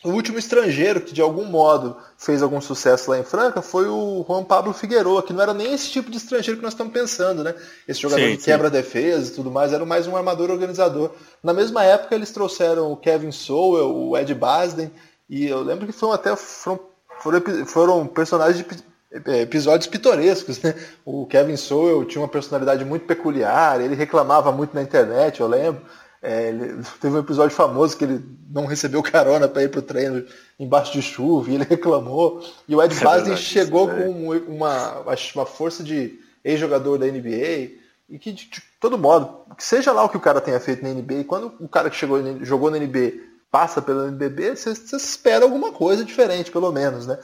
o 0.05 0.11
último 0.11 0.39
estrangeiro 0.39 1.01
que 1.01 1.13
de 1.13 1.21
algum 1.21 1.45
modo 1.45 1.97
fez 2.17 2.43
algum 2.43 2.61
sucesso 2.61 3.11
lá 3.11 3.19
em 3.19 3.25
Franca 3.25 3.63
foi 3.63 3.87
o 3.87 4.25
Juan 4.27 4.45
Pablo 4.45 4.73
Figueroa, 4.73 5.23
que 5.23 5.33
não 5.33 5.43
era 5.43 5.55
nem 5.55 5.73
esse 5.73 5.91
tipo 5.91 6.11
de 6.11 6.17
estrangeiro 6.17 6.59
que 6.59 6.63
nós 6.63 6.75
estamos 6.75 6.93
pensando, 6.93 7.43
né? 7.43 7.55
Esse 7.87 8.01
jogador 8.01 8.25
sim, 8.25 8.37
que 8.37 8.45
quebra 8.45 8.71
defesa 8.71 9.31
e 9.31 9.35
tudo 9.35 9.51
mais, 9.51 9.73
era 9.73 9.85
mais 9.85 10.07
um 10.07 10.17
armador 10.17 10.51
organizador. 10.51 11.11
Na 11.43 11.53
mesma 11.53 11.85
época 11.85 12.15
eles 12.15 12.31
trouxeram 12.31 12.91
o 12.93 12.97
Kevin 12.97 13.33
Sowell, 13.33 13.95
o 13.95 14.17
Ed 14.17 14.35
Basden, 14.35 14.91
e 15.33 15.49
eu 15.49 15.63
lembro 15.63 15.87
que 15.87 15.95
foram 15.95 16.13
até 16.13 16.37
foram, 16.37 16.79
foram, 17.19 17.65
foram 17.65 18.07
personagens 18.07 18.59
de 18.63 18.85
é, 19.31 19.41
episódios 19.41 19.87
pitorescos, 19.87 20.61
né? 20.61 20.75
O 21.07 21.25
Kevin 21.25 21.57
Sowell 21.57 22.05
tinha 22.05 22.21
uma 22.21 22.29
personalidade 22.29 22.85
muito 22.85 23.07
peculiar, 23.07 23.81
ele 23.81 23.95
reclamava 23.95 24.53
muito 24.53 24.75
na 24.75 24.83
internet, 24.83 25.41
eu 25.41 25.49
lembro. 25.49 25.81
É, 26.21 26.51
ele, 26.51 26.83
teve 27.01 27.17
um 27.17 27.21
episódio 27.21 27.57
famoso 27.57 27.97
que 27.97 28.05
ele 28.05 28.23
não 28.51 28.67
recebeu 28.67 29.03
carona 29.03 29.49
para 29.49 29.63
ir 29.63 29.71
para 29.71 29.79
o 29.79 29.83
treino 29.83 30.23
embaixo 30.61 30.93
de 30.93 31.01
chuva 31.01 31.51
e 31.51 31.55
ele 31.55 31.65
reclamou. 31.65 32.45
E 32.69 32.77
o 32.77 32.83
Ed 32.83 32.95
é 32.95 33.35
chegou 33.35 33.89
com 33.89 34.11
uma, 34.47 35.03
uma 35.35 35.47
força 35.47 35.83
de 35.83 36.21
ex-jogador 36.45 36.99
da 36.99 37.07
NBA 37.07 37.71
e 38.07 38.19
que 38.21 38.33
de, 38.33 38.51
de, 38.51 38.63
todo 38.79 38.99
modo, 38.99 39.47
seja 39.57 39.93
lá 39.93 40.05
o 40.05 40.11
que 40.11 40.19
o 40.19 40.21
cara 40.21 40.43
tenha 40.43 40.61
feito 40.61 40.83
na 40.83 40.91
NBA, 40.91 41.25
quando 41.25 41.55
o 41.59 41.67
cara 41.67 41.89
que 41.89 41.97
chegou, 41.97 42.21
jogou 42.45 42.71
na 42.71 42.79
NBA 42.79 43.32
passa 43.53 43.83
pelo 43.83 44.09
NBB, 44.09 44.57
você, 44.57 44.75
você 44.75 44.97
espera 44.97 45.45
alguma 45.45 45.73
coisa 45.73 46.03
diferente, 46.03 46.51
pelo 46.51 46.73
menos, 46.73 47.07
né? 47.07 47.19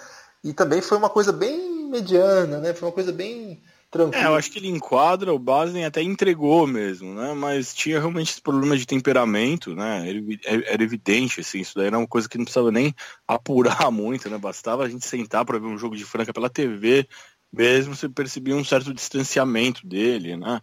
E 0.45 0.53
também 0.53 0.83
foi 0.83 0.99
uma 0.99 1.09
coisa 1.09 1.33
bem 1.33 1.89
mediana, 1.89 2.59
né? 2.59 2.75
Foi 2.75 2.87
uma 2.87 2.95
coisa 2.95 3.11
bem 3.11 3.63
tranquilo. 3.91 4.23
É, 4.23 4.29
eu 4.29 4.35
acho 4.37 4.51
que 4.51 4.59
ele 4.59 4.69
enquadra, 4.69 5.33
o 5.33 5.39
Basen 5.39 5.87
até 5.87 6.03
entregou 6.03 6.67
mesmo, 6.67 7.15
né? 7.15 7.33
Mas 7.33 7.75
tinha 7.75 7.99
realmente 7.99 8.33
esse 8.33 8.43
problema 8.43 8.77
de 8.77 8.87
temperamento, 8.87 9.75
né? 9.75 10.05
É, 10.45 10.75
era 10.75 10.83
evidente, 10.83 11.41
assim, 11.41 11.61
isso 11.61 11.75
daí 11.75 11.87
era 11.87 11.99
uma 11.99 12.07
coisa 12.07 12.29
que 12.29 12.37
não 12.37 12.45
precisava 12.45 12.71
nem 12.71 12.95
apurar 13.27 13.89
muito, 13.91 14.29
né? 14.29 14.37
Bastava 14.37 14.85
a 14.85 14.89
gente 14.89 15.07
sentar 15.07 15.47
para 15.47 15.59
ver 15.59 15.67
um 15.67 15.79
jogo 15.79 15.97
de 15.97 16.05
Franca 16.05 16.33
pela 16.33 16.51
TV, 16.51 17.09
mesmo 17.51 17.97
você 17.97 18.07
percebia 18.07 18.55
um 18.55 18.65
certo 18.65 18.93
distanciamento 18.93 19.87
dele, 19.87 20.37
né? 20.37 20.61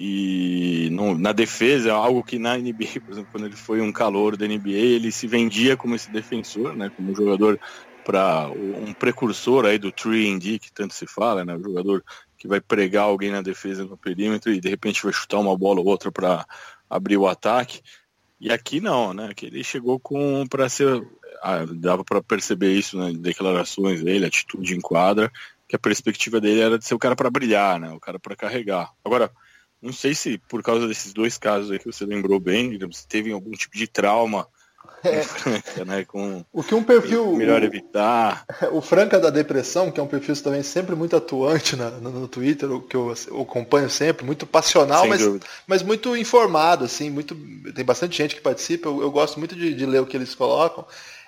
E 0.00 0.90
na 1.18 1.32
defesa, 1.32 1.92
algo 1.92 2.22
que 2.22 2.38
na 2.38 2.56
NBA, 2.56 3.00
por 3.04 3.12
exemplo, 3.12 3.30
quando 3.32 3.46
ele 3.46 3.56
foi 3.56 3.80
um 3.80 3.90
calor 3.90 4.36
da 4.36 4.46
NBA, 4.46 4.70
ele 4.70 5.10
se 5.10 5.26
vendia 5.26 5.76
como 5.76 5.96
esse 5.96 6.08
defensor, 6.08 6.76
né? 6.76 6.88
Como 6.94 7.12
jogador 7.16 7.58
para 8.04 8.48
um 8.48 8.94
precursor 8.94 9.66
aí 9.66 9.76
do 9.76 9.92
3D 9.92 10.60
que 10.60 10.72
tanto 10.72 10.94
se 10.94 11.04
fala, 11.08 11.44
né? 11.44 11.56
O 11.56 11.62
jogador 11.62 12.04
que 12.38 12.46
vai 12.46 12.60
pregar 12.60 13.04
alguém 13.04 13.32
na 13.32 13.42
defesa 13.42 13.84
no 13.84 13.96
perímetro 13.96 14.52
e 14.52 14.60
de 14.60 14.68
repente 14.68 15.02
vai 15.02 15.12
chutar 15.12 15.38
uma 15.38 15.58
bola 15.58 15.80
ou 15.80 15.86
outra 15.86 16.12
para 16.12 16.46
abrir 16.88 17.16
o 17.16 17.26
ataque. 17.26 17.82
E 18.40 18.52
aqui 18.52 18.80
não, 18.80 19.12
né? 19.12 19.32
Que 19.34 19.46
ele 19.46 19.64
chegou 19.64 19.98
com 19.98 20.46
para 20.48 20.68
ser 20.68 21.04
ah, 21.42 21.66
dava 21.66 22.04
para 22.04 22.22
perceber 22.22 22.72
isso 22.72 22.96
nas 22.96 23.12
né, 23.14 23.18
declarações 23.20 24.00
dele, 24.00 24.26
atitude 24.26 24.76
em 24.76 24.80
quadra, 24.80 25.28
que 25.66 25.74
a 25.74 25.78
perspectiva 25.78 26.40
dele 26.40 26.60
era 26.60 26.78
de 26.78 26.86
ser 26.86 26.94
o 26.94 26.98
cara 27.00 27.16
para 27.16 27.28
brilhar, 27.30 27.80
né? 27.80 27.90
O 27.90 27.98
cara 27.98 28.20
para 28.20 28.36
carregar. 28.36 28.92
Agora, 29.04 29.28
não 29.80 29.92
sei 29.92 30.14
se 30.14 30.38
por 30.38 30.62
causa 30.62 30.86
desses 30.86 31.12
dois 31.12 31.38
casos 31.38 31.70
aí 31.70 31.78
que 31.78 31.86
você 31.86 32.04
lembrou 32.04 32.40
bem, 32.40 32.78
se 32.92 33.06
teve 33.06 33.32
algum 33.32 33.52
tipo 33.52 33.76
de 33.76 33.86
trauma 33.86 34.46
é. 35.02 35.22
Franca, 35.22 35.84
né? 35.84 36.04
Com 36.04 36.44
o 36.52 36.62
que 36.62 36.74
um 36.74 36.82
perfil. 36.82 37.36
Melhor 37.36 37.62
evitar. 37.62 38.44
O 38.72 38.80
Franca 38.80 39.18
da 39.18 39.30
Depressão, 39.30 39.90
que 39.90 40.00
é 40.00 40.02
um 40.02 40.06
perfil 40.06 40.34
também 40.42 40.62
sempre 40.62 40.94
muito 40.94 41.16
atuante 41.16 41.76
na, 41.76 41.90
no, 41.90 42.10
no, 42.10 42.28
Twitter, 42.28 42.68
que 42.80 42.96
eu, 42.96 43.14
eu, 43.28 43.40
acompanho 43.42 43.88
sempre, 43.88 44.24
muito 44.24 44.46
passional, 44.46 45.06
mas, 45.06 45.22
mas 45.66 45.82
muito 45.82 46.16
informado, 46.16 46.84
assim, 46.84 47.10
muito. 47.10 47.36
Tem 47.74 47.84
bastante 47.84 48.16
gente 48.16 48.34
que 48.34 48.40
participa, 48.40 48.88
eu, 48.88 49.00
eu 49.00 49.10
gosto 49.10 49.38
muito 49.38 49.54
de, 49.54 49.74
de 49.74 49.86
ler 49.86 50.00
o 50.00 50.06
que 50.06 50.16
eles 50.16 50.34
colocam. 50.34 50.84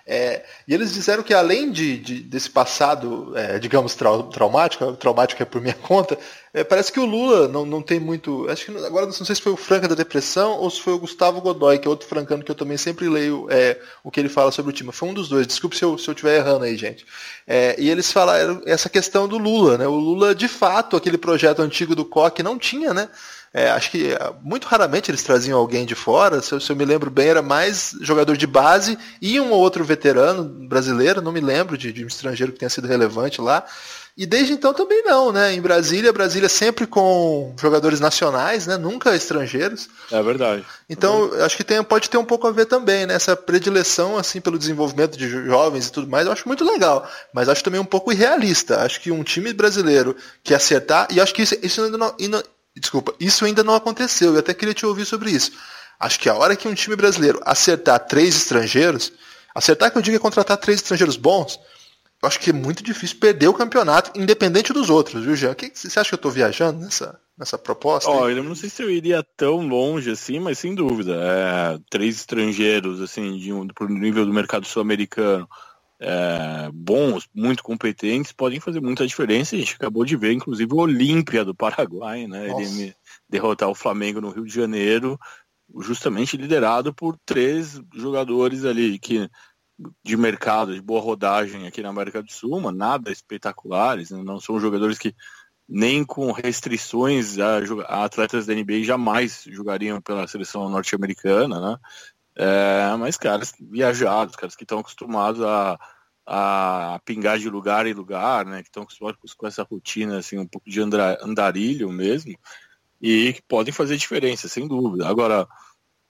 É, 0.06 0.44
e 0.66 0.74
eles 0.74 0.92
disseram 0.92 1.22
que 1.22 1.32
além 1.32 1.70
de, 1.70 1.96
de 1.98 2.20
desse 2.20 2.50
passado, 2.50 3.32
é, 3.36 3.58
digamos, 3.58 3.94
trau, 3.94 4.24
traumático, 4.24 4.92
traumático 4.94 5.42
é 5.42 5.46
por 5.46 5.60
minha 5.60 5.74
conta, 5.82 6.18
é, 6.52 6.64
parece 6.64 6.92
que 6.92 6.98
o 6.98 7.04
Lula 7.04 7.46
não, 7.46 7.64
não 7.64 7.80
tem 7.80 8.00
muito. 8.00 8.48
Acho 8.48 8.66
que 8.66 8.84
agora 8.84 9.06
não 9.06 9.12
sei 9.12 9.36
se 9.36 9.40
foi 9.40 9.52
o 9.52 9.56
Franca 9.56 9.86
da 9.86 9.94
Depressão 9.94 10.58
ou 10.58 10.68
se 10.68 10.80
foi 10.80 10.92
o 10.92 10.98
Gustavo 10.98 11.40
Godoy, 11.40 11.78
que 11.78 11.86
é 11.86 11.90
outro 11.90 12.08
francano 12.08 12.42
que 12.42 12.50
eu 12.50 12.56
também 12.56 12.76
sempre 12.76 13.08
leio 13.08 13.46
é, 13.50 13.78
o 14.02 14.10
que 14.10 14.18
ele 14.18 14.28
fala 14.28 14.50
sobre 14.50 14.70
o 14.70 14.74
time. 14.74 14.90
Foi 14.90 15.08
um 15.08 15.14
dos 15.14 15.28
dois, 15.28 15.46
desculpe 15.46 15.76
se 15.76 15.84
eu 15.84 15.94
estiver 15.94 16.38
errando 16.38 16.64
aí, 16.64 16.76
gente. 16.76 17.06
É, 17.46 17.76
e 17.78 17.88
eles 17.88 18.10
falaram 18.10 18.60
essa 18.66 18.88
questão 18.88 19.28
do 19.28 19.38
Lula, 19.38 19.78
né? 19.78 19.86
O 19.86 19.94
Lula, 19.94 20.34
de 20.34 20.48
fato, 20.48 20.96
aquele 20.96 21.18
projeto 21.18 21.62
antigo 21.62 21.94
do 21.94 22.04
COC 22.04 22.42
não 22.42 22.58
tinha, 22.58 22.92
né? 22.92 23.08
É, 23.52 23.70
acho 23.70 23.90
que 23.90 24.12
é, 24.12 24.32
muito 24.42 24.68
raramente 24.68 25.10
eles 25.10 25.24
traziam 25.24 25.58
alguém 25.58 25.84
de 25.84 25.96
fora, 25.96 26.40
se 26.40 26.52
eu, 26.52 26.60
se 26.60 26.70
eu, 26.70 26.76
me 26.76 26.84
lembro 26.84 27.10
bem, 27.10 27.28
era 27.28 27.42
mais 27.42 27.96
jogador 28.00 28.36
de 28.36 28.46
base 28.46 28.96
e 29.20 29.40
um 29.40 29.50
ou 29.50 29.58
outro 29.58 29.84
veterano 29.84 30.44
brasileiro, 30.44 31.20
não 31.20 31.32
me 31.32 31.40
lembro 31.40 31.76
de, 31.76 31.92
de 31.92 32.04
um 32.04 32.08
estrangeiro 32.08 32.52
que 32.52 32.60
tenha 32.60 32.70
sido 32.70 32.86
relevante 32.86 33.40
lá. 33.40 33.64
E 34.16 34.26
desde 34.26 34.52
então 34.52 34.74
também 34.74 35.02
não, 35.04 35.32
né? 35.32 35.54
Em 35.54 35.60
Brasília, 35.60 36.12
Brasília 36.12 36.48
sempre 36.48 36.86
com 36.86 37.54
jogadores 37.58 38.00
nacionais, 38.00 38.66
né? 38.66 38.76
Nunca 38.76 39.14
estrangeiros. 39.16 39.88
É 40.12 40.22
verdade. 40.22 40.64
Então, 40.88 41.30
é 41.36 41.42
acho 41.42 41.56
que 41.56 41.64
tem, 41.64 41.82
pode 41.82 42.10
ter 42.10 42.18
um 42.18 42.24
pouco 42.24 42.46
a 42.46 42.50
ver 42.50 42.66
também, 42.66 43.06
né? 43.06 43.14
Essa 43.14 43.34
predileção, 43.34 44.18
assim, 44.18 44.40
pelo 44.40 44.58
desenvolvimento 44.58 45.16
de 45.16 45.28
jovens 45.28 45.86
e 45.86 45.92
tudo 45.92 46.06
mais, 46.06 46.26
eu 46.26 46.32
acho 46.32 46.46
muito 46.46 46.64
legal. 46.64 47.08
Mas 47.32 47.48
acho 47.48 47.64
também 47.64 47.80
um 47.80 47.84
pouco 47.84 48.12
irrealista. 48.12 48.82
Acho 48.82 49.00
que 49.00 49.10
um 49.10 49.22
time 49.22 49.52
brasileiro 49.52 50.14
que 50.44 50.54
acertar, 50.54 51.08
e 51.10 51.20
acho 51.20 51.32
que 51.32 51.42
isso, 51.42 51.56
isso 51.62 51.82
ainda 51.82 51.96
não, 51.96 52.14
Desculpa, 52.76 53.14
isso 53.18 53.44
ainda 53.44 53.64
não 53.64 53.74
aconteceu. 53.74 54.32
Eu 54.32 54.40
até 54.40 54.54
queria 54.54 54.74
te 54.74 54.86
ouvir 54.86 55.04
sobre 55.04 55.30
isso. 55.30 55.52
Acho 55.98 56.18
que 56.18 56.28
a 56.28 56.34
hora 56.34 56.56
que 56.56 56.68
um 56.68 56.74
time 56.74 56.96
brasileiro 56.96 57.40
acertar 57.44 57.98
três 58.06 58.34
estrangeiros, 58.34 59.12
acertar 59.54 59.90
que 59.90 59.98
eu 59.98 60.02
digo 60.02 60.16
é 60.16 60.20
contratar 60.20 60.56
três 60.56 60.80
estrangeiros 60.80 61.16
bons, 61.16 61.58
eu 62.22 62.26
acho 62.26 62.38
que 62.38 62.50
é 62.50 62.52
muito 62.52 62.82
difícil 62.82 63.18
perder 63.18 63.48
o 63.48 63.54
campeonato, 63.54 64.18
independente 64.18 64.72
dos 64.72 64.90
outros, 64.90 65.24
viu, 65.24 65.34
Jean? 65.34 65.54
Que, 65.54 65.72
você 65.74 65.98
acha 65.98 66.10
que 66.10 66.14
eu 66.14 66.16
estou 66.16 66.30
viajando 66.30 66.80
nessa, 66.80 67.18
nessa 67.36 67.56
proposta? 67.56 68.10
Ó, 68.10 68.28
eu 68.28 68.44
não 68.44 68.54
sei 68.54 68.68
se 68.68 68.82
eu 68.82 68.90
iria 68.90 69.22
tão 69.36 69.66
longe 69.66 70.10
assim, 70.10 70.38
mas 70.38 70.58
sem 70.58 70.74
dúvida. 70.74 71.14
É, 71.14 71.78
três 71.88 72.16
estrangeiros, 72.16 73.00
assim, 73.00 73.38
de 73.38 73.52
um, 73.52 73.66
pro 73.68 73.88
nível 73.88 74.26
do 74.26 74.34
mercado 74.34 74.66
sul-americano, 74.66 75.48
é, 76.00 76.70
bons, 76.72 77.28
muito 77.34 77.62
competentes, 77.62 78.32
podem 78.32 78.58
fazer 78.58 78.80
muita 78.80 79.06
diferença. 79.06 79.54
A 79.54 79.58
gente 79.58 79.74
acabou 79.74 80.04
de 80.04 80.16
ver, 80.16 80.32
inclusive, 80.32 80.72
o 80.72 80.78
Olímpia 80.78 81.44
do 81.44 81.54
Paraguai, 81.54 82.26
né? 82.26 82.48
Nossa. 82.48 82.62
Ele 82.62 82.94
derrotar 83.28 83.68
o 83.68 83.74
Flamengo 83.74 84.20
no 84.20 84.30
Rio 84.30 84.46
de 84.46 84.54
Janeiro, 84.54 85.18
justamente 85.80 86.36
liderado 86.36 86.92
por 86.94 87.16
três 87.24 87.80
jogadores 87.94 88.64
ali 88.64 88.98
que 88.98 89.28
de 90.04 90.16
mercado, 90.16 90.74
de 90.74 90.80
boa 90.80 91.00
rodagem 91.00 91.66
aqui 91.66 91.82
na 91.82 91.88
América 91.88 92.22
do 92.22 92.30
Sul, 92.30 92.60
mas 92.60 92.74
nada 92.74 93.10
espetaculares, 93.10 94.10
né? 94.10 94.22
não 94.22 94.38
são 94.38 94.60
jogadores 94.60 94.98
que 94.98 95.14
nem 95.66 96.04
com 96.04 96.32
restrições 96.32 97.38
a, 97.38 97.60
a, 97.86 98.04
atletas 98.04 98.44
da 98.44 98.54
NBA 98.54 98.82
jamais 98.82 99.44
jogariam 99.48 100.00
pela 100.00 100.26
seleção 100.26 100.68
norte-americana, 100.68 101.60
né? 101.60 101.78
É, 102.36 102.96
mas 102.98 103.16
caras 103.16 103.52
viajados, 103.60 104.36
caras 104.36 104.54
que 104.54 104.64
estão 104.64 104.78
acostumados 104.78 105.42
a, 105.42 105.78
a 106.26 107.00
pingar 107.04 107.38
de 107.38 107.50
lugar 107.50 107.86
em 107.86 107.92
lugar, 107.92 108.46
né? 108.46 108.62
Que 108.62 108.68
estão 108.68 108.82
acostumados 108.82 109.34
com 109.34 109.46
essa 109.46 109.62
rotina 109.62 110.18
assim, 110.18 110.38
um 110.38 110.46
pouco 110.46 110.70
de 110.70 110.80
andarilho 110.80 111.90
mesmo, 111.90 112.36
e 113.00 113.32
que 113.32 113.42
podem 113.42 113.72
fazer 113.72 113.96
diferença, 113.96 114.48
sem 114.48 114.68
dúvida. 114.68 115.08
Agora, 115.08 115.48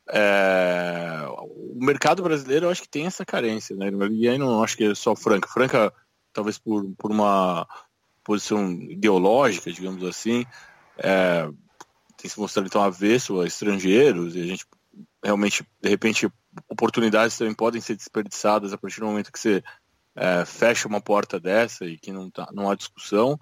é, 0.08 1.24
o 1.28 1.78
mercado 1.84 2.22
brasileiro 2.22 2.66
eu 2.66 2.70
acho 2.70 2.82
que 2.82 2.88
tem 2.88 3.06
essa 3.06 3.24
carência, 3.24 3.76
né? 3.76 3.86
E 4.10 4.28
aí 4.28 4.38
não 4.38 4.62
acho 4.62 4.76
que 4.76 4.84
é 4.84 4.94
só 4.94 5.14
Franca. 5.16 5.48
Franca, 5.48 5.92
talvez 6.32 6.58
por, 6.58 6.84
por 6.98 7.10
uma 7.10 7.66
posição 8.24 8.70
ideológica, 8.72 9.72
digamos 9.72 10.04
assim, 10.04 10.44
é, 10.98 11.48
tem 12.16 12.30
se 12.30 12.38
mostrado 12.38 12.66
então 12.66 12.82
avesso 12.82 13.40
a 13.40 13.46
estrangeiros 13.46 14.36
e 14.36 14.40
a 14.42 14.46
gente 14.46 14.66
realmente, 15.22 15.64
de 15.80 15.88
repente, 15.88 16.28
oportunidades 16.68 17.36
também 17.36 17.54
podem 17.54 17.80
ser 17.80 17.96
desperdiçadas 17.96 18.72
a 18.72 18.78
partir 18.78 19.00
do 19.00 19.06
momento 19.06 19.32
que 19.32 19.38
você 19.38 19.62
é, 20.16 20.44
fecha 20.44 20.88
uma 20.88 21.00
porta 21.00 21.38
dessa 21.38 21.84
e 21.84 21.98
que 21.98 22.12
não, 22.12 22.30
tá, 22.30 22.48
não 22.52 22.70
há 22.70 22.74
discussão. 22.74 23.38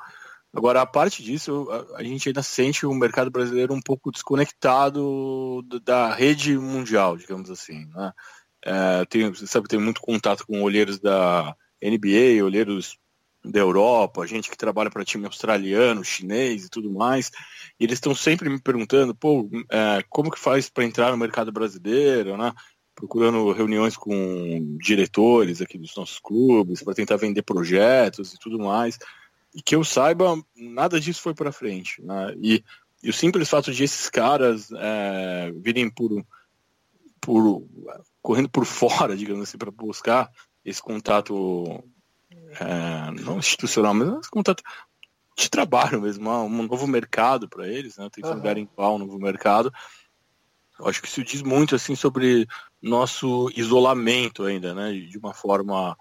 Agora, 0.52 0.80
a 0.80 0.86
parte 0.86 1.22
disso, 1.22 1.68
a, 1.70 1.98
a, 1.98 2.04
gente 2.04 2.28
ainda 2.28 2.42
sente 2.42 2.86
o 2.86 2.94
mercado 2.94 3.30
brasileiro 3.30 3.74
um 3.74 3.82
pouco 3.82 4.10
desconectado 4.10 5.62
da 5.84 6.14
rede 6.14 6.56
mundial, 6.58 7.16
digamos 7.16 7.50
assim. 7.50 7.86
Né? 7.86 8.12
É, 8.64 9.04
tem, 9.04 9.32
sabe, 9.34 9.68
tem 9.68 9.78
muito 9.78 10.00
contato 10.00 10.46
com 10.46 10.62
olheiros 10.62 10.98
da 10.98 11.54
NBA, 11.82 12.44
olheiros 12.44 12.98
da 13.44 13.60
Europa, 13.60 14.26
gente 14.26 14.50
que 14.50 14.56
trabalha 14.56 14.90
para 14.90 15.04
time 15.04 15.26
australiano, 15.26 16.04
chinês 16.04 16.64
e 16.64 16.68
tudo 16.68 16.90
mais. 16.90 17.30
E 17.78 17.84
eles 17.84 17.94
estão 17.94 18.14
sempre 18.14 18.48
me 18.48 18.60
perguntando, 18.60 19.14
pô, 19.14 19.48
é, 19.70 20.02
como 20.08 20.30
que 20.30 20.38
faz 20.38 20.68
para 20.68 20.84
entrar 20.84 21.10
no 21.10 21.16
mercado 21.16 21.52
brasileiro, 21.52 22.36
né? 22.36 22.52
Procurando 22.94 23.52
reuniões 23.52 23.96
com 23.96 24.76
diretores 24.82 25.60
aqui 25.60 25.78
dos 25.78 25.94
nossos 25.94 26.18
clubes 26.18 26.82
para 26.82 26.94
tentar 26.94 27.16
vender 27.16 27.42
projetos 27.42 28.34
e 28.34 28.38
tudo 28.38 28.58
mais 28.58 28.98
e 29.54 29.62
que 29.62 29.74
eu 29.74 29.82
saiba, 29.82 30.40
nada 30.56 31.00
disso 31.00 31.22
foi 31.22 31.34
para 31.34 31.52
frente. 31.52 32.02
Né? 32.02 32.34
E, 32.40 32.64
e, 33.02 33.10
o 33.10 33.12
simples 33.12 33.48
fato 33.48 33.72
de 33.72 33.84
esses 33.84 34.08
caras 34.08 34.70
é, 34.72 35.52
virem 35.56 35.90
por, 35.90 36.24
por 37.20 37.66
correndo 38.22 38.48
por 38.48 38.64
fora, 38.66 39.16
digamos 39.16 39.48
assim, 39.48 39.58
para 39.58 39.70
buscar 39.70 40.30
esse 40.64 40.82
contato 40.82 41.82
é, 42.60 43.10
não 43.22 43.38
institucional, 43.38 43.94
mas 43.94 44.08
esse 44.20 44.30
contato 44.30 44.62
de 45.36 45.48
trabalho 45.48 46.00
mesmo, 46.02 46.30
um 46.30 46.62
novo 46.64 46.86
mercado 46.86 47.48
para 47.48 47.68
eles, 47.68 47.96
né? 47.96 48.08
Tem 48.10 48.24
que 48.24 48.30
uhum. 48.30 48.40
garimpar 48.40 48.90
um 48.90 48.98
novo 48.98 49.18
mercado. 49.18 49.72
Eu 50.78 50.88
acho 50.88 51.00
que 51.00 51.08
isso 51.08 51.22
diz 51.22 51.42
muito 51.42 51.74
assim 51.74 51.94
sobre 51.94 52.46
nosso 52.82 53.50
isolamento 53.54 54.44
ainda, 54.44 54.74
né? 54.74 54.92
De 54.92 55.16
uma 55.16 55.32
forma 55.32 55.96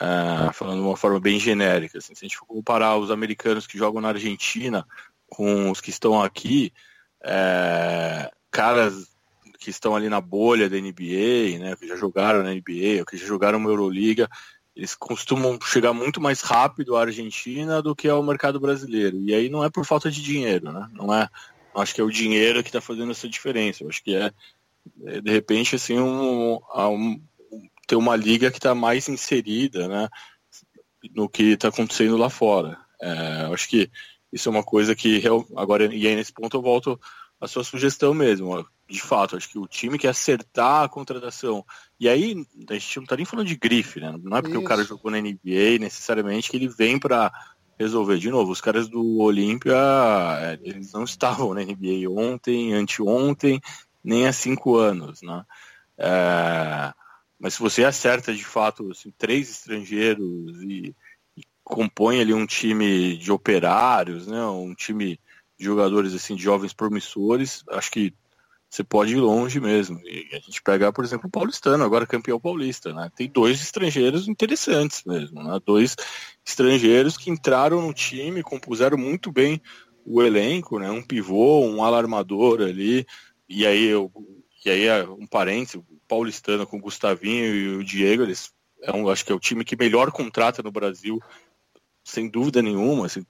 é, 0.00 0.52
falando 0.52 0.80
de 0.80 0.86
uma 0.86 0.96
forma 0.96 1.18
bem 1.18 1.40
genérica. 1.40 1.98
Assim, 1.98 2.14
se 2.14 2.24
a 2.24 2.28
gente 2.28 2.36
for 2.36 2.46
comparar 2.46 2.96
os 2.96 3.10
americanos 3.10 3.66
que 3.66 3.78
jogam 3.78 4.00
na 4.00 4.08
Argentina 4.08 4.86
com 5.28 5.70
os 5.70 5.80
que 5.80 5.90
estão 5.90 6.20
aqui, 6.20 6.72
é, 7.24 8.30
caras 8.50 9.08
que 9.58 9.70
estão 9.70 9.96
ali 9.96 10.08
na 10.08 10.20
bolha 10.20 10.68
da 10.70 10.76
NBA, 10.76 11.58
né, 11.58 11.76
que 11.76 11.88
já 11.88 11.96
jogaram 11.96 12.42
na 12.42 12.54
NBA, 12.54 13.00
ou 13.00 13.06
que 13.06 13.16
já 13.16 13.26
jogaram 13.26 13.58
na 13.58 13.68
Euroliga, 13.68 14.28
eles 14.78 14.94
costumam 14.94 15.58
chegar 15.60 15.92
muito 15.92 16.20
mais 16.20 16.40
rápido 16.40 16.94
à 16.94 17.00
Argentina 17.00 17.82
do 17.82 17.96
que 17.96 18.08
ao 18.08 18.22
mercado 18.22 18.60
brasileiro. 18.60 19.20
E 19.20 19.34
aí 19.34 19.48
não 19.48 19.64
é 19.64 19.68
por 19.68 19.84
falta 19.84 20.08
de 20.08 20.22
dinheiro, 20.22 20.70
né? 20.70 20.88
Não 20.92 21.12
é. 21.12 21.28
Acho 21.74 21.92
que 21.92 22.00
é 22.00 22.04
o 22.04 22.12
dinheiro 22.12 22.62
que 22.62 22.68
está 22.68 22.80
fazendo 22.80 23.10
essa 23.10 23.28
diferença. 23.28 23.82
Eu 23.82 23.88
acho 23.88 24.02
que 24.04 24.14
é, 24.14 24.32
é 25.04 25.20
de 25.20 25.32
repente 25.32 25.74
assim 25.74 25.98
um, 25.98 26.60
um, 26.76 27.20
ter 27.88 27.96
uma 27.96 28.14
liga 28.14 28.52
que 28.52 28.58
está 28.58 28.72
mais 28.72 29.08
inserida 29.08 29.88
né, 29.88 30.08
no 31.12 31.28
que 31.28 31.54
está 31.54 31.68
acontecendo 31.68 32.16
lá 32.16 32.30
fora. 32.30 32.78
É, 33.02 33.50
acho 33.52 33.68
que 33.68 33.90
isso 34.32 34.48
é 34.48 34.52
uma 34.52 34.62
coisa 34.62 34.94
que 34.94 35.20
agora 35.56 35.92
e 35.92 36.06
aí 36.06 36.14
nesse 36.14 36.32
ponto 36.32 36.56
eu 36.56 36.62
volto 36.62 37.00
à 37.40 37.46
sua 37.46 37.64
sugestão 37.64 38.12
mesmo. 38.14 38.66
De 38.88 39.00
fato, 39.00 39.36
acho 39.36 39.48
que 39.48 39.58
o 39.58 39.66
time 39.66 39.98
que 39.98 40.06
acertar 40.06 40.84
a 40.84 40.88
contratação 40.88 41.64
e 42.00 42.08
aí 42.08 42.46
a 42.70 42.74
gente 42.74 42.96
não 42.96 43.04
está 43.04 43.16
nem 43.16 43.24
falando 43.24 43.46
de 43.46 43.56
grife, 43.56 44.00
né? 44.00 44.14
Não 44.22 44.36
é 44.36 44.40
porque 44.40 44.56
isso. 44.56 44.64
o 44.64 44.68
cara 44.68 44.84
jogou 44.84 45.10
na 45.10 45.20
NBA 45.20 45.78
necessariamente 45.80 46.50
que 46.50 46.56
ele 46.56 46.68
vem 46.68 46.98
para 46.98 47.32
resolver. 47.78 48.18
De 48.18 48.30
novo, 48.30 48.52
os 48.52 48.60
caras 48.60 48.88
do 48.88 49.18
Olímpia, 49.18 49.74
é, 50.40 50.58
eles 50.62 50.92
não 50.92 51.04
estavam 51.04 51.54
na 51.54 51.62
NBA 51.62 52.08
ontem, 52.08 52.72
anteontem, 52.72 53.60
nem 54.02 54.26
há 54.26 54.32
cinco 54.32 54.76
anos, 54.76 55.22
né? 55.22 55.44
É, 55.96 56.92
mas 57.38 57.54
se 57.54 57.60
você 57.60 57.84
acerta 57.84 58.32
de 58.32 58.44
fato 58.44 58.90
assim, 58.90 59.12
três 59.16 59.50
estrangeiros 59.50 60.62
e, 60.62 60.94
e, 61.36 61.42
compõe 61.62 62.20
ali 62.20 62.32
um 62.32 62.46
time 62.46 63.16
de 63.16 63.30
operários, 63.30 64.26
né, 64.26 64.44
um 64.46 64.74
time 64.74 65.20
jogadores 65.58 66.14
assim 66.14 66.34
de 66.34 66.42
jovens 66.42 66.72
promissores, 66.72 67.64
acho 67.70 67.90
que 67.90 68.14
você 68.70 68.84
pode 68.84 69.12
ir 69.12 69.20
longe 69.20 69.58
mesmo. 69.60 69.98
E 70.04 70.28
a 70.32 70.38
gente 70.38 70.62
pegar, 70.62 70.92
por 70.92 71.04
exemplo, 71.04 71.26
o 71.26 71.30
Paulistano, 71.30 71.82
agora 71.82 72.06
campeão 72.06 72.38
paulista, 72.38 72.92
né? 72.92 73.10
Tem 73.16 73.28
dois 73.28 73.60
estrangeiros 73.62 74.28
interessantes 74.28 75.02
mesmo, 75.04 75.42
né? 75.42 75.58
Dois 75.64 75.96
estrangeiros 76.44 77.16
que 77.16 77.30
entraram 77.30 77.80
no 77.80 77.94
time, 77.94 78.42
compuseram 78.42 78.98
muito 78.98 79.32
bem 79.32 79.60
o 80.04 80.22
elenco, 80.22 80.78
né? 80.78 80.90
Um 80.90 81.02
pivô, 81.02 81.66
um 81.66 81.82
alarmador 81.82 82.60
ali, 82.60 83.06
e 83.48 83.66
aí 83.66 83.84
eu, 83.84 84.12
e 84.64 84.70
aí 84.70 85.06
um 85.08 85.26
parente, 85.26 85.80
paulistana 86.06 86.66
com 86.66 86.76
o 86.76 86.80
Gustavinho 86.80 87.54
e 87.54 87.76
o 87.76 87.84
Diego, 87.84 88.22
eles 88.22 88.52
é 88.82 88.92
um, 88.92 89.08
acho 89.08 89.24
que 89.24 89.32
é 89.32 89.34
o 89.34 89.40
time 89.40 89.64
que 89.64 89.76
melhor 89.76 90.10
contrata 90.12 90.62
no 90.62 90.70
Brasil, 90.70 91.18
sem 92.04 92.28
dúvida 92.28 92.62
nenhuma, 92.62 93.06
assim, 93.06 93.24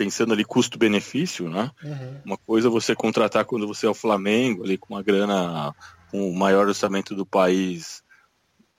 pensando 0.00 0.32
ali 0.32 0.46
custo-benefício, 0.46 1.50
né? 1.50 1.70
Uhum. 1.84 2.20
Uma 2.24 2.38
coisa 2.38 2.68
é 2.68 2.70
você 2.70 2.94
contratar 2.94 3.44
quando 3.44 3.68
você 3.68 3.84
é 3.84 3.90
o 3.90 3.94
Flamengo, 3.94 4.64
ali 4.64 4.78
com 4.78 4.94
uma 4.94 5.02
grana, 5.02 5.74
com 6.10 6.30
o 6.30 6.34
maior 6.34 6.66
orçamento 6.66 7.14
do 7.14 7.26
país, 7.26 8.02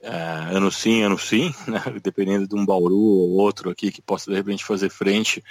é, 0.00 0.10
ano 0.10 0.68
sim, 0.72 1.02
ano 1.02 1.16
sim, 1.16 1.54
né? 1.68 1.80
Dependendo 2.02 2.48
de 2.48 2.56
um 2.56 2.66
Bauru 2.66 2.96
ou 2.96 3.30
outro 3.30 3.70
aqui 3.70 3.92
que 3.92 4.02
possa 4.02 4.32
de 4.32 4.36
repente 4.36 4.64
fazer 4.64 4.90
frente 4.90 5.44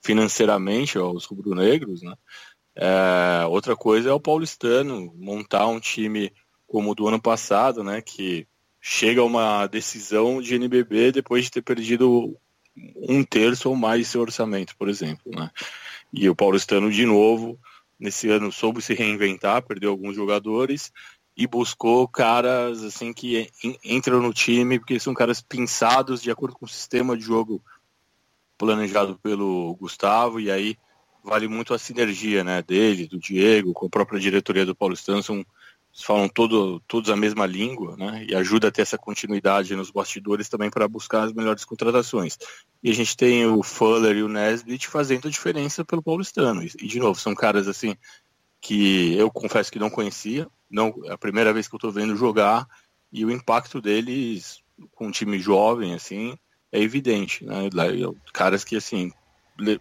financeiramente 0.00 0.96
aos 0.96 1.24
rubro-negros, 1.24 2.02
né? 2.02 2.14
É, 2.76 3.46
outra 3.48 3.74
coisa 3.74 4.10
é 4.10 4.12
o 4.12 4.20
paulistano 4.20 5.12
montar 5.16 5.66
um 5.66 5.80
time 5.80 6.32
como 6.68 6.92
o 6.92 6.94
do 6.94 7.08
ano 7.08 7.20
passado, 7.20 7.82
né, 7.82 8.00
que 8.00 8.46
chega 8.80 9.22
a 9.22 9.24
uma 9.24 9.66
decisão 9.66 10.40
de 10.40 10.54
NBB 10.54 11.10
depois 11.10 11.46
de 11.46 11.50
ter 11.50 11.62
perdido 11.62 12.38
um 12.96 13.24
terço 13.24 13.68
ou 13.68 13.76
mais 13.76 14.08
seu 14.08 14.20
orçamento, 14.20 14.76
por 14.76 14.88
exemplo, 14.88 15.32
né? 15.34 15.50
E 16.12 16.28
o 16.28 16.36
Paulistano 16.36 16.90
de 16.90 17.06
novo 17.06 17.58
nesse 17.98 18.28
ano 18.28 18.52
soube 18.52 18.82
se 18.82 18.94
reinventar, 18.94 19.62
perdeu 19.62 19.90
alguns 19.90 20.14
jogadores 20.14 20.92
e 21.36 21.46
buscou 21.46 22.06
caras 22.08 22.82
assim 22.82 23.12
que 23.12 23.50
entram 23.84 24.20
no 24.20 24.32
time 24.32 24.78
porque 24.78 24.98
são 24.98 25.14
caras 25.14 25.40
pensados 25.40 26.22
de 26.22 26.30
acordo 26.30 26.56
com 26.56 26.64
o 26.64 26.68
sistema 26.68 27.16
de 27.16 27.24
jogo 27.24 27.62
planejado 28.56 29.18
pelo 29.22 29.74
Gustavo 29.74 30.40
e 30.40 30.50
aí 30.50 30.78
vale 31.22 31.48
muito 31.48 31.74
a 31.74 31.78
sinergia, 31.78 32.44
né, 32.44 32.62
dele, 32.62 33.06
do 33.06 33.18
Diego, 33.18 33.72
com 33.72 33.86
a 33.86 33.90
própria 33.90 34.20
diretoria 34.20 34.64
do 34.64 34.76
Paulistano, 34.76 35.22
são 35.22 35.44
falam 36.02 36.28
todo, 36.28 36.80
todos 36.80 37.10
a 37.10 37.16
mesma 37.16 37.46
língua, 37.46 37.96
né? 37.96 38.24
E 38.28 38.34
ajuda 38.34 38.68
a 38.68 38.70
ter 38.70 38.82
essa 38.82 38.98
continuidade 38.98 39.74
nos 39.74 39.90
bastidores 39.90 40.48
também 40.48 40.70
para 40.70 40.86
buscar 40.86 41.24
as 41.24 41.32
melhores 41.32 41.64
contratações. 41.64 42.38
E 42.82 42.90
a 42.90 42.94
gente 42.94 43.16
tem 43.16 43.46
o 43.46 43.62
Fuller 43.62 44.16
e 44.16 44.22
o 44.22 44.28
Nesbitt 44.28 44.88
fazendo 44.88 45.28
a 45.28 45.30
diferença 45.30 45.84
pelo 45.84 46.02
paulistano. 46.02 46.62
E, 46.62 46.86
de 46.86 46.98
novo, 46.98 47.18
são 47.18 47.34
caras 47.34 47.66
assim 47.66 47.96
que 48.60 49.14
eu 49.16 49.30
confesso 49.30 49.70
que 49.70 49.78
não 49.78 49.90
conhecia, 49.90 50.48
não 50.70 50.92
é 51.04 51.12
a 51.12 51.18
primeira 51.18 51.52
vez 51.52 51.68
que 51.68 51.74
eu 51.74 51.78
estou 51.78 51.92
vendo 51.92 52.16
jogar 52.16 52.66
e 53.12 53.24
o 53.24 53.30
impacto 53.30 53.80
deles 53.80 54.60
com 54.92 55.06
um 55.06 55.10
time 55.10 55.38
jovem 55.38 55.94
assim 55.94 56.36
é 56.72 56.80
evidente, 56.80 57.44
né? 57.44 57.70
Caras 58.32 58.64
que 58.64 58.76
assim 58.76 59.12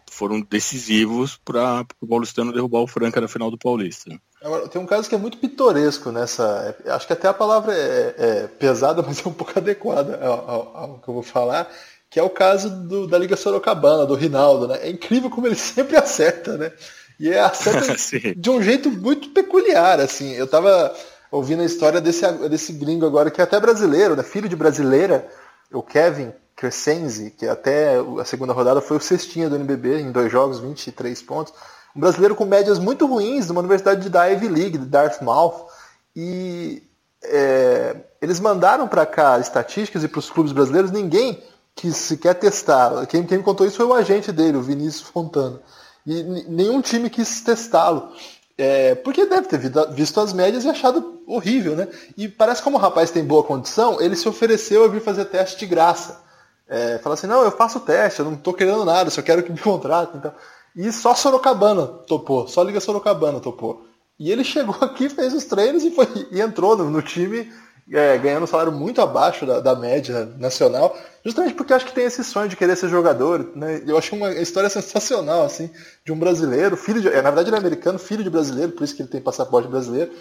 foram 0.10 0.40
decisivos 0.40 1.38
para 1.44 1.86
o 2.00 2.08
Paulistano 2.08 2.54
derrubar 2.54 2.80
o 2.80 2.88
Franca 2.88 3.20
na 3.20 3.28
final 3.28 3.52
do 3.52 3.58
Paulista. 3.58 4.18
Agora, 4.46 4.68
tem 4.68 4.80
um 4.80 4.86
caso 4.86 5.10
que 5.10 5.16
é 5.16 5.18
muito 5.18 5.40
pitoresco 5.40 6.12
nessa. 6.12 6.78
Acho 6.86 7.08
que 7.08 7.14
até 7.14 7.28
a 7.28 7.34
palavra 7.34 7.74
é, 7.74 8.16
é 8.16 8.48
pesada, 8.48 9.02
mas 9.06 9.26
é 9.26 9.28
um 9.28 9.34
pouco 9.34 9.58
adequada 9.58 10.24
ao, 10.24 10.50
ao, 10.50 10.78
ao, 10.78 11.00
que 11.00 11.10
eu 11.10 11.16
vou 11.16 11.24
falar, 11.24 11.68
que 12.12 12.20
é 12.20 12.24
o 12.24 12.30
caso 12.30 12.70
do, 12.70 13.08
da 13.08 13.18
Liga 13.18 13.36
Sorocabana, 13.36 14.06
do 14.06 14.14
Rinaldo. 14.14 14.68
Né? 14.68 14.82
É 14.84 14.90
incrível 14.92 15.32
como 15.32 15.48
ele 15.48 15.56
sempre 15.58 15.98
acerta, 15.98 16.58
né? 16.58 16.72
E 17.20 17.28
é 17.28 17.40
acerta 17.40 17.96
de 18.38 18.50
um 18.52 18.62
jeito 18.62 18.92
muito 18.92 19.30
peculiar. 19.30 20.00
assim. 20.00 20.34
Eu 20.34 20.46
tava 20.46 20.96
ouvindo 21.32 21.64
a 21.64 21.66
história 21.66 22.00
desse, 22.00 22.32
desse 22.48 22.72
gringo 22.74 23.08
agora, 23.08 23.32
que 23.32 23.42
é 23.42 23.44
até 23.44 23.60
brasileiro, 23.60 24.16
né? 24.16 24.22
filho 24.22 24.48
de 24.48 24.56
brasileira, 24.56 25.28
o 25.74 25.82
Kevin 25.82 26.32
Crescenzi, 26.56 27.32
que 27.32 27.48
até 27.48 27.96
a 28.22 28.24
segunda 28.24 28.54
rodada 28.54 28.80
foi 28.80 28.98
o 28.98 29.02
cestinha 29.02 29.50
do 29.50 29.56
NBB, 29.56 30.02
em 30.02 30.12
dois 30.12 30.32
jogos, 30.32 30.60
23 30.60 31.20
pontos. 31.24 31.52
Um 31.96 32.00
brasileiro 32.00 32.36
com 32.36 32.46
médias 32.46 32.78
muito 32.78 33.06
ruins, 33.06 33.46
de 33.46 33.52
uma 33.52 33.62
universidade 33.62 34.10
de 34.10 34.18
Ivy 34.18 34.48
League, 34.50 34.78
de 34.78 34.86
Dartmouth. 34.86 35.68
E 36.16 36.84
é, 37.24 37.96
eles 38.22 38.40
mandaram 38.40 38.88
para 38.88 39.06
cá 39.06 39.40
estatísticas 39.40 40.04
e 40.04 40.08
para 40.08 40.20
os 40.20 40.30
clubes 40.30 40.52
brasileiros, 40.52 40.92
ninguém 40.92 41.42
que 41.76 41.92
sequer 41.92 42.36
testar. 42.36 43.06
Quem, 43.08 43.24
quem 43.26 43.38
me 43.38 43.44
contou 43.44 43.68
isso 43.68 43.78
foi 43.78 43.86
o 43.86 43.94
agente 43.94 44.32
dele, 44.32 44.58
o 44.58 44.62
Vinícius 44.62 45.10
Fontana. 45.10 45.60
E 46.06 46.24
nenhum 46.24 46.82
time 46.82 47.10
quis 47.10 47.42
testá-lo. 47.42 48.10
É, 48.58 48.96
porque 48.96 49.26
deve 49.26 49.48
ter 49.48 49.60
visto 49.92 50.20
as 50.22 50.32
médias 50.32 50.64
e 50.64 50.70
achado 50.70 51.22
horrível, 51.28 51.76
né? 51.76 51.90
E 52.16 52.30
parece 52.30 52.62
que 52.62 52.64
como 52.64 52.78
o 52.78 52.80
rapaz 52.80 53.12
tem 53.12 53.24
boa 53.24 53.44
condição, 53.44 54.00
ele 54.00 54.16
se 54.16 54.30
ofereceu 54.30 54.86
a 54.86 54.88
vir 54.88 55.02
fazer 55.02 55.26
teste 55.26 55.60
de 55.60 55.66
graça. 55.66 56.24
É, 56.68 56.98
fala 57.00 57.16
assim, 57.16 57.28
não, 57.28 57.44
eu 57.44 57.52
faço 57.52 57.80
teste, 57.82 58.20
eu 58.20 58.26
não 58.26 58.34
estou 58.34 58.54
querendo 58.54 58.86
nada, 58.86 59.10
só 59.10 59.22
quero 59.22 59.44
que 59.44 59.52
me 59.52 59.60
contratem. 59.60 60.18
Então. 60.18 60.34
E 60.76 60.92
só 60.92 61.16
Sorocabana 61.16 61.86
topou, 61.86 62.48
só 62.48 62.62
Liga 62.62 62.80
Sorocabana 62.80 63.40
topou. 63.40 63.86
E 64.20 64.32
ele 64.32 64.44
chegou 64.44 64.76
aqui, 64.82 65.10
fez 65.10 65.34
os 65.34 65.46
treinos 65.46 65.84
e, 65.84 65.92
foi, 65.92 66.08
e 66.32 66.42
entrou 66.42 66.76
no, 66.76 66.90
no 66.90 67.02
time 67.02 67.50
é, 67.92 68.18
ganhando 68.18 68.44
um 68.44 68.48
salário 68.48 68.72
muito 68.72 69.00
abaixo 69.00 69.46
da, 69.46 69.60
da, 69.60 69.76
média 69.76 70.26
nacional, 70.38 70.98
justamente 71.24 71.54
porque 71.54 71.74
acho 71.74 71.86
que 71.86 71.94
tem 71.94 72.06
esse 72.06 72.24
sonho 72.24 72.50
de 72.50 72.56
querer 72.56 72.76
ser 72.76 72.90
jogador. 72.90 73.52
Né? 73.56 73.84
Eu 73.86 73.98
acho 73.98 74.16
uma 74.16 74.32
história 74.32 74.70
sensacional, 74.70 75.44
assim, 75.44 75.70
de 76.04 76.12
um 76.12 76.18
brasileiro, 76.18 76.76
filho 76.76 77.02
de, 77.02 77.10
é, 77.10 77.22
na 77.22 77.30
verdade 77.30 77.50
ele 77.50 77.56
é 77.56 77.60
americano, 77.60 78.00
filho 78.00 78.24
de 78.24 78.30
brasileiro, 78.30 78.72
por 78.72 78.84
isso 78.84 78.96
que 78.96 79.02
ele 79.02 79.10
tem 79.10 79.22
passaporte 79.22 79.68
brasileiro, 79.68 80.12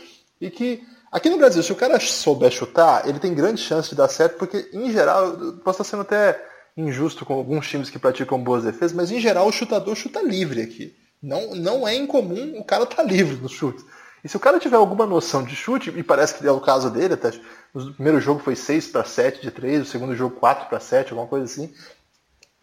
e 0.40 0.50
que 0.50 0.82
aqui 1.10 1.30
no 1.30 1.38
Brasil, 1.38 1.62
se 1.62 1.72
o 1.72 1.76
cara 1.76 1.98
souber 1.98 2.50
chutar, 2.50 3.08
ele 3.08 3.18
tem 3.18 3.34
grande 3.34 3.60
chance 3.60 3.88
de 3.88 3.94
dar 3.94 4.08
certo, 4.08 4.36
porque 4.36 4.68
em 4.72 4.90
geral, 4.90 5.32
posso 5.64 5.80
estar 5.80 5.84
sendo 5.84 6.02
até 6.02 6.38
injusto 6.76 7.24
com 7.24 7.34
alguns 7.34 7.68
times 7.68 7.90
que 7.90 7.98
praticam 7.98 8.42
boas 8.42 8.64
defesas, 8.64 8.92
mas 8.92 9.10
em 9.10 9.20
geral 9.20 9.46
o 9.46 9.52
chutador 9.52 9.94
chuta 9.94 10.20
livre 10.20 10.62
aqui. 10.62 10.94
Não, 11.22 11.54
não 11.54 11.88
é 11.88 11.94
incomum 11.94 12.58
o 12.58 12.64
cara 12.64 12.84
tá 12.84 13.02
livre 13.02 13.36
no 13.36 13.48
chute. 13.48 13.82
E 14.22 14.28
se 14.28 14.36
o 14.36 14.40
cara 14.40 14.58
tiver 14.58 14.76
alguma 14.76 15.04
noção 15.04 15.42
de 15.42 15.54
chute, 15.54 15.90
e 15.90 16.02
parece 16.02 16.34
que 16.34 16.46
é 16.46 16.50
o 16.50 16.60
caso 16.60 16.90
dele, 16.90 17.14
até 17.14 17.30
o 17.74 17.92
primeiro 17.92 18.20
jogo 18.20 18.40
foi 18.40 18.56
6 18.56 18.88
para 18.88 19.04
7 19.04 19.42
de 19.42 19.50
3, 19.50 19.82
o 19.82 19.84
segundo 19.84 20.16
jogo 20.16 20.36
4 20.36 20.66
para 20.68 20.80
7, 20.80 21.10
alguma 21.10 21.28
coisa 21.28 21.44
assim. 21.44 21.72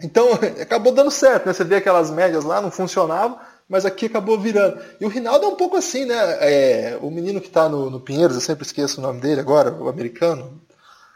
Então 0.02 0.28
acabou 0.60 0.92
dando 0.92 1.12
certo, 1.12 1.46
né? 1.46 1.54
Você 1.54 1.64
vê 1.64 1.76
aquelas 1.76 2.10
médias 2.10 2.44
lá, 2.44 2.60
não 2.62 2.72
funcionavam, 2.72 3.40
mas 3.70 3.86
aqui 3.86 4.08
acabou 4.08 4.40
virando. 4.40 4.82
E 5.00 5.06
o 5.06 5.08
Rinaldo 5.08 5.46
é 5.46 5.50
um 5.50 5.56
pouco 5.56 5.78
assim, 5.78 6.06
né? 6.06 6.16
É, 6.42 7.00
o 7.00 7.12
menino 7.12 7.40
que 7.40 7.48
está 7.48 7.70
no, 7.70 7.92
no 7.92 8.00
Pinheiros, 8.00 8.36
eu 8.36 8.42
sempre 8.42 8.66
esqueço 8.66 9.00
o 9.00 9.04
nome 9.04 9.22
dele 9.22 9.40
agora, 9.40 9.72
o 9.72 9.88
americano, 9.88 10.60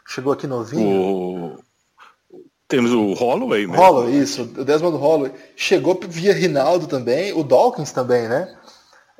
chegou 0.06 0.32
aqui 0.32 0.46
novinho. 0.46 1.56
O... 1.56 1.65
Temos 2.68 2.92
o 2.92 3.12
Holloway 3.12 3.66
mesmo. 3.66 3.80
Holloway, 3.80 4.18
isso, 4.18 4.42
o 4.42 4.64
Desmond 4.64 4.96
Holloway. 4.96 5.32
Chegou 5.54 5.98
via 6.08 6.32
Rinaldo 6.32 6.86
também, 6.86 7.32
o 7.32 7.44
Dawkins 7.44 7.92
também, 7.92 8.28
né? 8.28 8.52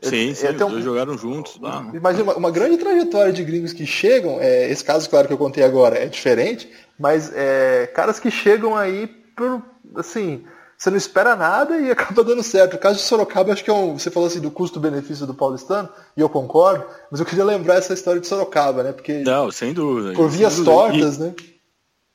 Sim, 0.03 0.35
sim, 0.35 0.49
os 0.49 0.57
dois 0.57 0.85
jogaram 0.85 1.17
juntos. 1.17 1.59
Lá. 1.61 1.91
Imagina 1.95 2.25
uma, 2.25 2.37
uma, 2.37 2.51
grande 2.51 2.77
trajetória 2.77 3.33
de 3.33 3.43
gringos 3.43 3.73
que 3.73 3.87
chegam, 3.87 4.39
é, 4.41 4.71
esse 4.71 4.85
caso, 4.85 5.09
claro, 5.09 5.27
que 5.27 5.33
eu 5.33 5.39
contei 5.39 5.65
agora 5.65 5.97
é 5.97 6.07
diferente, 6.07 6.71
mas 6.99 7.33
é, 7.35 7.87
caras 7.95 8.21
que 8.21 8.31
chegam 8.31 8.77
aí 8.77 9.07
por, 9.35 9.63
assim, 9.95 10.45
você 10.77 10.91
não 10.91 10.99
espera 10.99 11.35
nada 11.35 11.79
e 11.79 11.89
acaba 11.91 12.23
dando 12.23 12.43
certo. 12.43 12.75
O 12.75 12.79
caso 12.79 12.99
de 12.99 13.05
Sorocaba, 13.05 13.53
acho 13.53 13.65
que 13.65 13.71
é 13.71 13.73
um, 13.73 13.99
você 13.99 14.11
falou 14.11 14.27
assim 14.27 14.41
do 14.41 14.51
custo-benefício 14.51 15.27
do 15.27 15.33
paulistano, 15.33 15.89
e 16.17 16.21
eu 16.21 16.29
concordo, 16.29 16.85
mas 17.11 17.19
eu 17.19 17.27
queria 17.27 17.45
lembrar 17.45 17.77
essa 17.77 17.95
história 17.95 18.21
de 18.21 18.27
Sorocaba, 18.27 18.83
né, 18.83 18.93
porque... 18.93 19.21
Não, 19.21 19.51
sem 19.51 19.73
dúvida. 19.73 20.13
Por 20.13 20.29
vias 20.29 20.57
dúvida. 20.57 20.71
tortas, 20.71 21.17
e, 21.17 21.21
né? 21.21 21.35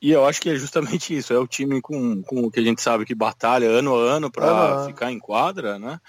E 0.01 0.11
eu 0.11 0.25
acho 0.25 0.41
que 0.41 0.49
é 0.49 0.55
justamente 0.55 1.15
isso, 1.15 1.33
é 1.33 1.37
o 1.37 1.47
time 1.47 1.81
com, 1.81 2.21
com 2.23 2.43
o 2.43 2.51
que 2.51 2.59
a 2.59 2.63
gente 2.63 2.81
sabe 2.81 3.05
que 3.05 3.13
batalha 3.13 3.69
ano 3.69 3.95
a 3.95 3.99
ano 3.99 4.31
para 4.31 4.85
ficar 4.87 5.11
em 5.11 5.19
quadra, 5.19 5.77
né? 5.77 5.99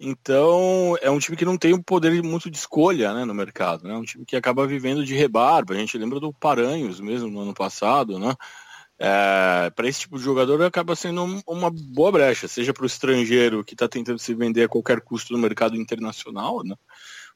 Então, 0.00 0.96
é 1.02 1.10
um 1.10 1.18
time 1.18 1.36
que 1.36 1.44
não 1.44 1.58
tem 1.58 1.74
um 1.74 1.82
poder 1.82 2.22
muito 2.22 2.48
de 2.48 2.56
escolha 2.56 3.12
né, 3.12 3.24
no 3.24 3.34
mercado. 3.34 3.82
Né? 3.82 3.94
É 3.94 3.96
um 3.96 4.04
time 4.04 4.24
que 4.24 4.36
acaba 4.36 4.64
vivendo 4.64 5.04
de 5.04 5.12
rebarba. 5.12 5.74
A 5.74 5.76
gente 5.76 5.98
lembra 5.98 6.20
do 6.20 6.32
Paranhos 6.32 7.00
mesmo 7.00 7.28
no 7.28 7.40
ano 7.40 7.52
passado. 7.52 8.16
Né? 8.16 8.32
É, 8.96 9.70
para 9.74 9.88
esse 9.88 10.00
tipo 10.00 10.16
de 10.16 10.22
jogador 10.22 10.62
acaba 10.62 10.94
sendo 10.94 11.24
uma 11.44 11.68
boa 11.68 12.12
brecha, 12.12 12.46
seja 12.46 12.72
para 12.72 12.84
o 12.84 12.86
estrangeiro 12.86 13.64
que 13.64 13.74
está 13.74 13.88
tentando 13.88 14.20
se 14.20 14.34
vender 14.34 14.64
a 14.64 14.68
qualquer 14.68 15.00
custo 15.00 15.32
no 15.32 15.38
mercado 15.38 15.76
internacional, 15.76 16.62
né? 16.62 16.76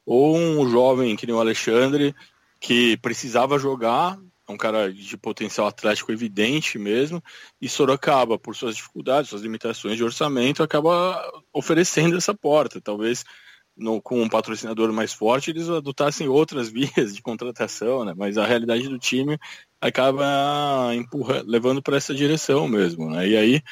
ou 0.07 0.37
um 0.37 0.69
jovem 0.69 1.17
que 1.17 1.27
nem 1.27 1.35
o 1.35 1.41
Alexandre, 1.41 2.15
que 2.61 2.97
precisava 2.99 3.59
jogar, 3.59 4.19
um 4.53 4.57
cara 4.57 4.93
de 4.93 5.17
potencial 5.17 5.67
atlético 5.67 6.13
evidente 6.13 6.79
mesmo, 6.79 7.23
e 7.61 7.69
Sorocaba, 7.69 8.39
por 8.39 8.55
suas 8.55 8.77
dificuldades, 8.77 9.31
suas 9.31 9.43
limitações 9.43 9.97
de 9.97 10.05
orçamento, 10.05 10.63
acaba 10.63 11.21
oferecendo 11.53 12.17
essa 12.17 12.35
porta. 12.35 12.81
Talvez 12.81 13.25
no, 13.77 14.01
com 14.01 14.23
um 14.23 14.29
patrocinador 14.29 14.93
mais 14.93 15.13
forte 15.13 15.51
eles 15.51 15.69
adotassem 15.69 16.29
outras 16.29 16.69
vias 16.73 17.15
de 17.15 17.23
contratação, 17.23 18.05
né? 18.05 18.15
mas 18.17 18.37
a 18.37 18.47
realidade 18.47 18.89
do 18.89 18.99
time 18.99 19.39
acaba 19.81 20.95
empurra, 20.95 21.43
levando 21.47 21.83
para 21.83 21.97
essa 21.97 22.15
direção 22.15 22.69
mesmo. 22.69 23.11
Né? 23.11 23.29
E 23.29 23.37
aí, 23.37 23.63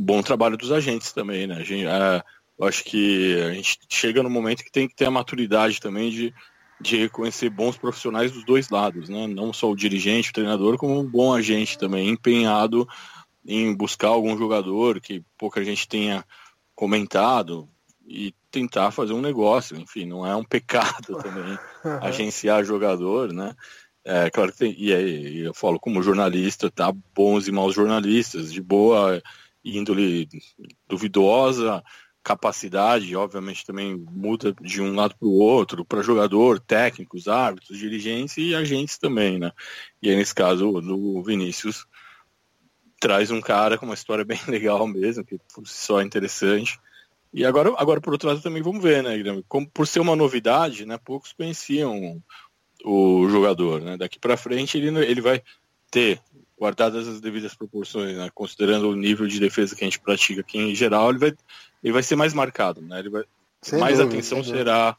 bom 0.00 0.22
trabalho 0.22 0.56
dos 0.56 0.72
agentes 0.72 1.12
também. 1.12 1.46
Né? 1.46 1.56
A 1.56 1.64
gente, 1.64 1.86
a, 1.86 2.24
acho 2.62 2.84
que 2.84 3.40
a 3.42 3.54
gente 3.54 3.78
chega 3.88 4.22
no 4.22 4.30
momento 4.30 4.64
que 4.64 4.72
tem 4.72 4.88
que 4.88 4.94
ter 4.94 5.06
a 5.06 5.10
maturidade 5.10 5.80
também 5.80 6.10
de 6.10 6.34
de 6.80 6.96
reconhecer 6.96 7.50
bons 7.50 7.76
profissionais 7.76 8.30
dos 8.30 8.44
dois 8.44 8.68
lados, 8.68 9.08
né? 9.08 9.26
Não 9.26 9.52
só 9.52 9.70
o 9.70 9.76
dirigente, 9.76 10.30
o 10.30 10.32
treinador, 10.32 10.76
como 10.76 10.98
um 10.98 11.04
bom 11.04 11.34
agente 11.34 11.76
também, 11.76 12.08
empenhado 12.08 12.88
em 13.46 13.74
buscar 13.74 14.08
algum 14.08 14.36
jogador 14.36 15.00
que 15.00 15.22
pouca 15.36 15.64
gente 15.64 15.88
tenha 15.88 16.24
comentado 16.74 17.68
e 18.06 18.34
tentar 18.50 18.90
fazer 18.90 19.12
um 19.12 19.20
negócio. 19.20 19.76
Enfim, 19.76 20.06
não 20.06 20.24
é 20.26 20.34
um 20.36 20.44
pecado 20.44 21.16
também 21.22 21.58
agenciar 22.00 22.64
jogador, 22.64 23.32
né? 23.32 23.54
É 24.04 24.30
claro 24.30 24.52
que 24.52 24.58
tem, 24.58 24.74
e 24.78 24.94
aí 24.94 25.38
eu 25.40 25.52
falo 25.52 25.78
como 25.78 26.02
jornalista, 26.02 26.70
tá? 26.70 26.92
Bons 27.14 27.48
e 27.48 27.52
maus 27.52 27.74
jornalistas, 27.74 28.52
de 28.52 28.62
boa 28.62 29.20
índole 29.64 30.28
duvidosa, 30.88 31.82
capacidade, 32.28 33.16
obviamente 33.16 33.64
também 33.64 33.96
muda 33.96 34.54
de 34.60 34.82
um 34.82 34.94
lado 34.94 35.16
para 35.18 35.26
o 35.26 35.38
outro, 35.38 35.82
para 35.82 36.02
jogador, 36.02 36.60
técnicos, 36.60 37.26
árbitros, 37.26 37.78
dirigentes 37.78 38.36
e 38.36 38.54
agentes 38.54 38.98
também, 38.98 39.38
né? 39.38 39.50
E 40.02 40.10
aí, 40.10 40.16
nesse 40.16 40.34
caso, 40.34 40.68
o 40.68 41.22
Vinícius 41.22 41.86
traz 43.00 43.30
um 43.30 43.40
cara 43.40 43.78
com 43.78 43.86
uma 43.86 43.94
história 43.94 44.24
bem 44.26 44.38
legal 44.46 44.86
mesmo, 44.86 45.24
que 45.24 45.38
por 45.54 45.66
si 45.66 45.86
só 45.86 46.02
é 46.02 46.04
interessante. 46.04 46.78
E 47.32 47.46
agora, 47.46 47.72
agora 47.78 47.98
por 47.98 48.12
outro 48.12 48.28
lado, 48.28 48.42
também 48.42 48.62
vamos 48.62 48.82
ver, 48.82 49.02
né, 49.02 49.16
Guilherme? 49.16 49.42
Como, 49.48 49.66
por 49.66 49.86
ser 49.86 50.00
uma 50.00 50.14
novidade, 50.14 50.84
né, 50.84 50.98
poucos 50.98 51.32
conheciam 51.32 52.22
o 52.84 53.26
jogador, 53.30 53.80
né? 53.80 53.96
Daqui 53.96 54.18
para 54.18 54.36
frente 54.36 54.76
ele, 54.76 54.88
ele 55.02 55.22
vai 55.22 55.42
ter 55.90 56.20
guardadas 56.58 57.08
as 57.08 57.20
devidas 57.20 57.54
proporções, 57.54 58.16
né? 58.16 58.28
considerando 58.34 58.90
o 58.90 58.96
nível 58.96 59.26
de 59.26 59.38
defesa 59.38 59.74
que 59.74 59.84
a 59.84 59.86
gente 59.86 60.00
pratica 60.00 60.40
aqui 60.40 60.58
em 60.58 60.74
geral, 60.74 61.10
ele 61.10 61.18
vai, 61.18 61.34
ele 61.82 61.92
vai 61.92 62.02
ser 62.02 62.16
mais 62.16 62.32
marcado, 62.32 62.80
né? 62.80 62.98
Ele 62.98 63.10
vai, 63.10 63.24
mais 63.72 63.98
dúvida, 63.98 64.04
atenção 64.04 64.42
será 64.42 64.96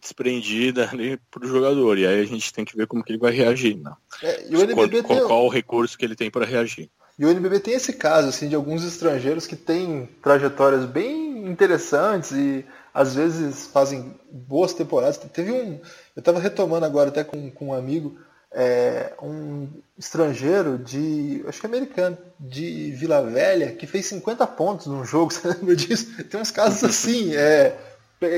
desprendida 0.00 0.90
para 1.30 1.44
o 1.44 1.48
jogador, 1.48 1.98
e 1.98 2.06
aí 2.06 2.20
a 2.20 2.24
gente 2.24 2.52
tem 2.52 2.64
que 2.64 2.76
ver 2.76 2.86
como 2.86 3.04
que 3.04 3.12
ele 3.12 3.18
vai 3.18 3.32
reagir. 3.32 3.76
Né? 3.76 3.92
É, 4.22 4.46
e 4.50 4.56
o 4.56 4.62
NBB 4.62 5.02
qual, 5.02 5.18
tem... 5.18 5.26
qual 5.26 5.44
o 5.44 5.50
recurso 5.50 5.98
que 5.98 6.04
ele 6.04 6.16
tem 6.16 6.30
para 6.30 6.46
reagir. 6.46 6.90
E 7.18 7.24
o 7.26 7.28
NBB 7.28 7.60
tem 7.60 7.74
esse 7.74 7.92
caso 7.92 8.28
assim 8.28 8.48
de 8.48 8.54
alguns 8.54 8.82
estrangeiros 8.82 9.46
que 9.46 9.54
têm 9.54 10.08
trajetórias 10.22 10.86
bem 10.86 11.46
interessantes 11.46 12.32
e 12.32 12.64
às 12.94 13.14
vezes 13.14 13.66
fazem 13.66 14.14
boas 14.30 14.72
temporadas. 14.72 15.18
Teve 15.18 15.52
um, 15.52 15.78
eu 16.16 16.20
estava 16.20 16.40
retomando 16.40 16.86
agora 16.86 17.10
até 17.10 17.22
com, 17.22 17.50
com 17.50 17.68
um 17.68 17.74
amigo 17.74 18.18
é, 18.52 19.12
um 19.22 19.68
estrangeiro 19.96 20.78
de, 20.78 21.44
acho 21.46 21.60
que 21.60 21.66
é 21.66 21.68
americano, 21.68 22.18
de 22.38 22.90
Vila 22.92 23.22
Velha, 23.22 23.72
que 23.72 23.86
fez 23.86 24.06
50 24.06 24.46
pontos 24.48 24.86
num 24.86 25.04
jogo, 25.04 25.30
você 25.32 25.48
lembra 25.48 25.76
disso? 25.76 26.24
Tem 26.24 26.40
uns 26.40 26.50
casos 26.50 26.82
assim, 26.82 27.34
é, 27.34 27.76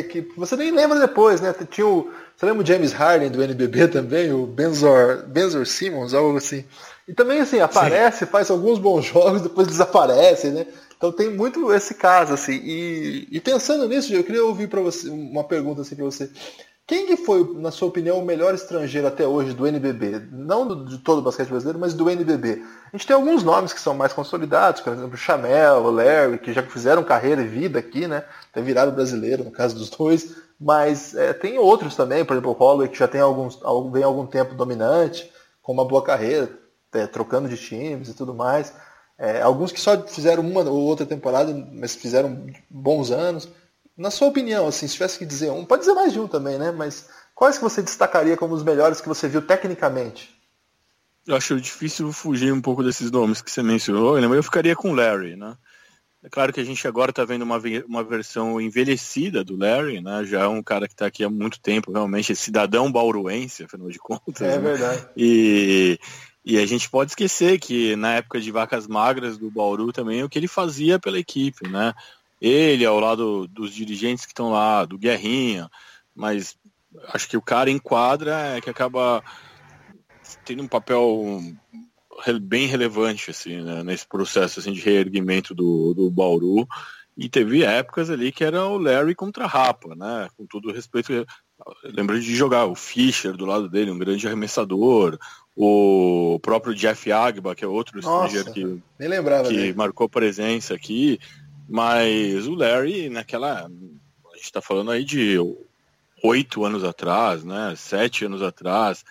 que 0.08 0.20
você 0.36 0.56
nem 0.56 0.70
lembra 0.70 0.98
depois, 1.00 1.40
né? 1.40 1.54
Tinha 1.70 1.86
o, 1.86 2.10
você 2.36 2.46
lembra 2.46 2.62
o 2.62 2.66
James 2.66 2.92
Harden 2.92 3.30
do 3.30 3.42
NBB 3.42 3.88
também, 3.88 4.32
o 4.32 4.46
Benzor, 4.46 5.24
Benzor 5.26 5.66
Simmons, 5.66 6.14
algo 6.14 6.36
assim. 6.36 6.64
E 7.08 7.14
também 7.14 7.40
assim, 7.40 7.60
aparece, 7.60 8.20
Sim. 8.20 8.26
faz 8.26 8.50
alguns 8.50 8.78
bons 8.78 9.04
jogos, 9.06 9.42
depois 9.42 9.66
desaparece, 9.66 10.48
né? 10.50 10.66
Então 10.96 11.10
tem 11.10 11.30
muito 11.30 11.72
esse 11.72 11.94
caso, 11.94 12.32
assim. 12.32 12.60
E, 12.62 13.28
e 13.30 13.40
pensando 13.40 13.88
nisso, 13.88 14.14
eu 14.14 14.22
queria 14.22 14.44
ouvir 14.44 14.68
para 14.68 14.80
você 14.80 15.08
uma 15.08 15.42
pergunta 15.42 15.82
assim 15.82 15.96
para 15.96 16.04
você. 16.04 16.30
Quem 16.92 17.06
que 17.06 17.16
foi, 17.16 17.54
na 17.54 17.70
sua 17.70 17.88
opinião, 17.88 18.18
o 18.18 18.22
melhor 18.22 18.54
estrangeiro 18.54 19.06
até 19.06 19.26
hoje 19.26 19.54
do 19.54 19.66
NBB? 19.66 20.28
Não 20.30 20.68
do, 20.68 20.84
de 20.84 20.98
todo 20.98 21.20
o 21.20 21.22
basquete 21.22 21.48
brasileiro, 21.48 21.78
mas 21.78 21.94
do 21.94 22.10
NBB. 22.10 22.62
A 22.92 22.94
gente 22.94 23.06
tem 23.06 23.16
alguns 23.16 23.42
nomes 23.42 23.72
que 23.72 23.80
são 23.80 23.94
mais 23.94 24.12
consolidados, 24.12 24.82
por 24.82 24.92
exemplo, 24.92 25.14
o 25.14 25.16
Chamel, 25.16 25.76
o 25.76 25.90
Larry, 25.90 26.38
que 26.38 26.52
já 26.52 26.62
fizeram 26.62 27.02
carreira 27.02 27.40
e 27.40 27.48
vida 27.48 27.78
aqui, 27.78 28.06
né? 28.06 28.22
Tem 28.52 28.62
virado 28.62 28.92
brasileiro, 28.92 29.42
no 29.42 29.50
caso 29.50 29.74
dos 29.74 29.88
dois. 29.88 30.36
Mas 30.60 31.14
é, 31.14 31.32
tem 31.32 31.58
outros 31.58 31.96
também, 31.96 32.26
por 32.26 32.34
exemplo, 32.34 32.50
o 32.50 32.54
Holloway, 32.54 32.90
que 32.90 32.98
já 32.98 33.08
tem 33.08 33.22
alguns, 33.22 33.58
vem 33.90 34.02
algum 34.02 34.26
tempo 34.26 34.54
dominante, 34.54 35.32
com 35.62 35.72
uma 35.72 35.86
boa 35.86 36.04
carreira, 36.04 36.50
é, 36.92 37.06
trocando 37.06 37.48
de 37.48 37.56
times 37.56 38.10
e 38.10 38.14
tudo 38.14 38.34
mais. 38.34 38.70
É, 39.16 39.40
alguns 39.40 39.72
que 39.72 39.80
só 39.80 39.98
fizeram 40.02 40.42
uma 40.42 40.60
ou 40.68 40.82
outra 40.82 41.06
temporada, 41.06 41.54
mas 41.72 41.94
fizeram 41.94 42.44
bons 42.68 43.10
anos. 43.10 43.48
Na 43.96 44.10
sua 44.10 44.28
opinião, 44.28 44.66
assim, 44.66 44.86
se 44.86 44.94
tivesse 44.94 45.18
que 45.18 45.26
dizer 45.26 45.50
um, 45.50 45.64
pode 45.64 45.82
dizer 45.82 45.94
mais 45.94 46.12
de 46.12 46.20
um 46.20 46.26
também, 46.26 46.58
né? 46.58 46.70
Mas 46.72 47.08
quais 47.34 47.58
que 47.58 47.64
você 47.64 47.82
destacaria 47.82 48.36
como 48.36 48.54
os 48.54 48.62
melhores 48.62 49.00
que 49.00 49.08
você 49.08 49.28
viu 49.28 49.42
tecnicamente? 49.42 50.34
Eu 51.26 51.36
acho 51.36 51.60
difícil 51.60 52.12
fugir 52.12 52.52
um 52.52 52.60
pouco 52.60 52.82
desses 52.82 53.10
nomes 53.10 53.40
que 53.40 53.50
você 53.50 53.62
mencionou, 53.62 54.20
mas 54.20 54.36
eu 54.36 54.42
ficaria 54.42 54.74
com 54.74 54.90
o 54.90 54.94
Larry, 54.94 55.36
né? 55.36 55.56
É 56.24 56.28
claro 56.28 56.52
que 56.52 56.60
a 56.60 56.64
gente 56.64 56.86
agora 56.86 57.10
está 57.10 57.24
vendo 57.24 57.42
uma, 57.42 57.60
uma 57.86 58.04
versão 58.04 58.60
envelhecida 58.60 59.42
do 59.42 59.56
Larry, 59.56 60.00
né? 60.00 60.24
Já 60.24 60.42
é 60.42 60.46
um 60.46 60.62
cara 60.62 60.86
que 60.86 60.94
está 60.94 61.06
aqui 61.06 61.24
há 61.24 61.28
muito 61.28 61.60
tempo, 61.60 61.92
realmente, 61.92 62.30
é 62.30 62.34
cidadão 62.34 62.90
bauruense, 62.90 63.64
afinal 63.64 63.88
de 63.88 63.98
contas. 63.98 64.40
É 64.40 64.56
né? 64.56 64.58
verdade. 64.58 65.08
E, 65.16 65.98
e 66.44 66.58
a 66.58 66.66
gente 66.66 66.88
pode 66.88 67.10
esquecer 67.10 67.58
que 67.58 67.96
na 67.96 68.14
época 68.14 68.40
de 68.40 68.52
vacas 68.52 68.86
magras 68.86 69.36
do 69.36 69.50
Bauru 69.50 69.92
também 69.92 70.22
o 70.22 70.28
que 70.28 70.38
ele 70.38 70.46
fazia 70.46 70.96
pela 70.98 71.18
equipe, 71.18 71.68
né? 71.68 71.92
Ele 72.42 72.84
ao 72.84 72.98
lado 72.98 73.46
dos 73.46 73.72
dirigentes 73.72 74.26
que 74.26 74.32
estão 74.32 74.50
lá, 74.50 74.84
do 74.84 74.98
Guerrinha, 74.98 75.70
mas 76.12 76.56
acho 77.14 77.28
que 77.28 77.36
o 77.36 77.42
cara 77.42 77.70
enquadra 77.70 78.56
é 78.56 78.60
que 78.60 78.68
acaba 78.68 79.22
tendo 80.44 80.64
um 80.64 80.68
papel 80.68 81.40
bem 82.42 82.66
relevante 82.66 83.30
assim 83.30 83.62
né? 83.62 83.82
nesse 83.82 84.06
processo 84.06 84.60
assim 84.60 84.72
de 84.72 84.80
reerguimento 84.80 85.54
do, 85.54 85.94
do 85.94 86.10
Bauru 86.10 86.66
e 87.16 87.28
teve 87.28 87.64
épocas 87.64 88.10
ali 88.10 88.32
que 88.32 88.44
era 88.44 88.66
o 88.66 88.78
Larry 88.78 89.14
contra 89.14 89.44
a 89.44 89.48
Rapa, 89.48 89.94
né? 89.94 90.28
Com 90.36 90.46
todo 90.46 90.72
respeito, 90.72 91.26
lembro 91.84 92.18
de 92.18 92.34
jogar 92.34 92.64
o 92.66 92.74
Fischer 92.74 93.34
do 93.34 93.44
lado 93.44 93.68
dele, 93.68 93.90
um 93.90 93.98
grande 93.98 94.26
arremessador, 94.26 95.18
o 95.54 96.38
próprio 96.40 96.74
Jeff 96.74 97.12
Agba, 97.12 97.54
que 97.54 97.64
é 97.64 97.68
outro 97.68 97.98
estrangeiro 97.98 98.52
que, 98.52 98.64
que 98.64 98.82
dele. 99.56 99.74
marcou 99.74 100.08
presença 100.08 100.74
aqui, 100.74 101.20
mas 101.72 102.46
o 102.46 102.54
Larry 102.54 103.08
naquela 103.08 103.64
a 103.64 104.36
gente 104.36 104.44
está 104.44 104.60
falando 104.60 104.90
aí 104.90 105.04
de 105.04 105.36
oito 106.22 106.64
anos 106.64 106.84
atrás, 106.84 107.42
né, 107.42 107.74
sete 107.76 108.26
anos 108.26 108.42
atrás, 108.42 109.02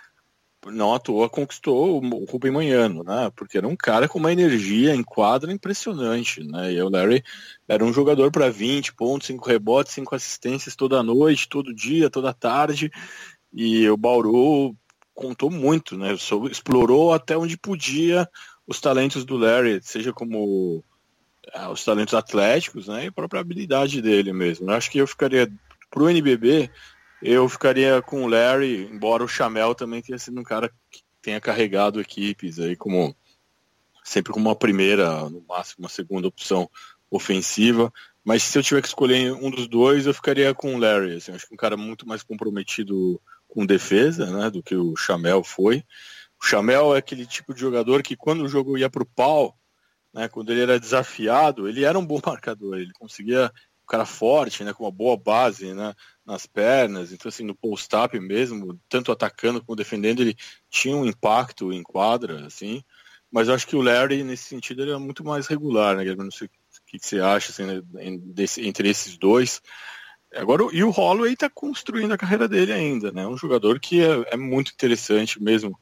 não 0.68 0.94
à 0.94 1.00
toa 1.00 1.28
conquistou 1.28 2.00
o 2.00 2.26
Rubem 2.26 2.52
Manhano, 2.52 3.04
né? 3.04 3.32
Porque 3.36 3.58
era 3.58 3.68
um 3.68 3.76
cara 3.76 4.08
com 4.08 4.20
uma 4.20 4.32
energia 4.32 4.94
em 4.94 5.02
quadra 5.02 5.52
impressionante, 5.52 6.44
né? 6.44 6.74
E 6.74 6.82
o 6.84 6.90
Larry 6.90 7.24
era 7.68 7.84
um 7.84 7.92
jogador 7.92 8.32
para 8.32 8.52
20 8.52 8.94
pontos, 8.94 9.26
5 9.26 9.50
rebotes, 9.50 9.94
5 9.94 10.14
assistências 10.14 10.76
toda 10.76 11.02
noite, 11.02 11.50
todo 11.50 11.74
dia, 11.74 12.12
toda 12.12 12.32
tarde. 12.32 12.92
E 13.52 13.90
o 13.90 13.98
Bauru 13.98 14.76
contou 15.16 15.50
muito, 15.50 15.98
né? 15.98 16.14
Explorou 16.52 17.12
até 17.12 17.36
onde 17.36 17.58
podia 17.58 18.30
os 18.68 18.80
talentos 18.80 19.26
do 19.26 19.38
Larry, 19.38 19.82
seja 19.82 20.14
como 20.14 20.84
os 21.72 21.84
talentos 21.84 22.14
atléticos, 22.14 22.88
né? 22.88 23.06
E 23.06 23.08
a 23.08 23.12
própria 23.12 23.42
habilidade 23.42 24.02
dele 24.02 24.32
mesmo. 24.34 24.70
Eu 24.70 24.76
acho 24.76 24.90
que 24.90 24.98
eu 24.98 25.08
ficaria 25.08 25.52
pro 25.90 26.10
NBB, 26.10 26.70
eu 27.22 27.48
ficaria 27.50 28.02
com 28.02 28.24
o 28.24 28.28
Larry, 28.28 28.90
embora 28.92 29.24
o 29.24 29.28
Chamel 29.28 29.76
também 29.76 30.02
tenha 30.02 30.18
sido 30.18 30.40
um 30.40 30.44
cara 30.44 30.70
que 30.90 31.04
tenha 31.22 31.40
carregado 31.40 32.02
equipes 32.02 32.60
aí 32.60 32.76
como 32.76 33.16
sempre 34.04 34.34
como 34.34 34.50
uma 34.50 34.56
primeira, 34.56 35.30
no 35.30 35.44
máximo 35.48 35.84
uma 35.84 35.90
segunda 35.90 36.28
opção 36.28 36.70
ofensiva. 37.10 37.94
Mas 38.24 38.44
se 38.44 38.58
eu 38.58 38.64
tiver 38.64 38.82
que 38.82 38.88
escolher 38.88 39.34
um 39.34 39.50
dos 39.50 39.68
dois, 39.68 40.06
eu 40.06 40.14
ficaria 40.14 40.54
com 40.54 40.76
o 40.76 40.80
Larry. 40.80 41.16
Assim, 41.16 41.32
acho 41.32 41.48
que 41.48 41.54
um 41.54 41.58
cara 41.58 41.76
muito 41.76 42.08
mais 42.08 42.24
comprometido 42.24 43.22
com 43.48 43.66
defesa, 43.66 44.26
né, 44.28 44.50
do 44.50 44.64
que 44.64 44.76
o 44.76 44.96
Chamel 44.96 45.44
foi. 45.44 45.84
O 46.42 46.46
Chamel 46.46 46.96
é 46.96 47.00
aquele 47.00 47.26
tipo 47.26 47.54
de 47.54 47.60
jogador 47.60 48.02
que 48.02 48.16
quando 48.16 48.44
o 48.44 48.48
jogo 48.48 48.78
ia 48.78 48.90
para 48.90 49.04
o 49.04 49.06
pau, 49.06 49.56
né, 50.14 50.28
quando 50.28 50.52
ele 50.52 50.62
era 50.62 50.80
desafiado, 50.80 51.68
ele 51.68 51.84
era 51.84 51.98
um 51.98 52.06
bom 52.06 52.20
marcador, 52.26 52.78
ele 52.78 52.92
conseguia 52.94 53.52
um 53.84 53.88
cara 53.88 54.06
forte, 54.06 54.64
né, 54.64 54.74
com 54.74 54.84
uma 54.84 54.92
boa 54.92 55.18
base, 55.18 55.74
né, 55.74 55.94
nas 56.26 56.46
pernas, 56.46 57.12
então 57.12 57.30
assim, 57.30 57.44
no 57.44 57.56
post-up 57.56 58.18
mesmo, 58.20 58.80
tanto 58.88 59.12
atacando 59.12 59.64
como 59.64 59.76
defendendo, 59.76 60.22
ele 60.22 60.36
tinha 60.70 60.96
um 60.96 61.06
impacto 61.06 61.72
em 61.74 61.84
quadra, 61.84 62.46
assim, 62.46 62.84
mas 63.32 63.48
eu 63.48 63.54
acho 63.54 63.68
que 63.68 63.76
o 63.76 63.82
Larry, 63.82 64.24
nesse 64.24 64.44
sentido, 64.44 64.82
ele 64.82 64.92
é 64.92 64.98
muito 64.98 65.24
mais 65.24 65.48
regular, 65.48 65.96
né, 65.96 66.16
Não 66.16 66.32
sei 66.32 66.48
o 66.48 66.50
que, 66.86 67.00
você 67.00 67.20
acha, 67.20 67.52
assim, 67.52 67.66
né, 67.66 67.82
entre 68.58 68.90
esses 68.90 69.18
dois, 69.18 69.62
Agora, 70.34 70.64
e 70.72 70.82
o 70.82 70.90
Holloway 70.90 71.34
está 71.34 71.50
construindo 71.50 72.14
a 72.14 72.18
carreira 72.18 72.48
dele 72.48 72.72
ainda, 72.72 73.12
né? 73.12 73.28
Um 73.28 73.36
jogador 73.36 73.80
que 73.82 74.02
é, 74.02 74.34
é, 74.34 74.38
muito 74.38 74.72
interessante 74.72 75.42
mesmo 75.44 75.78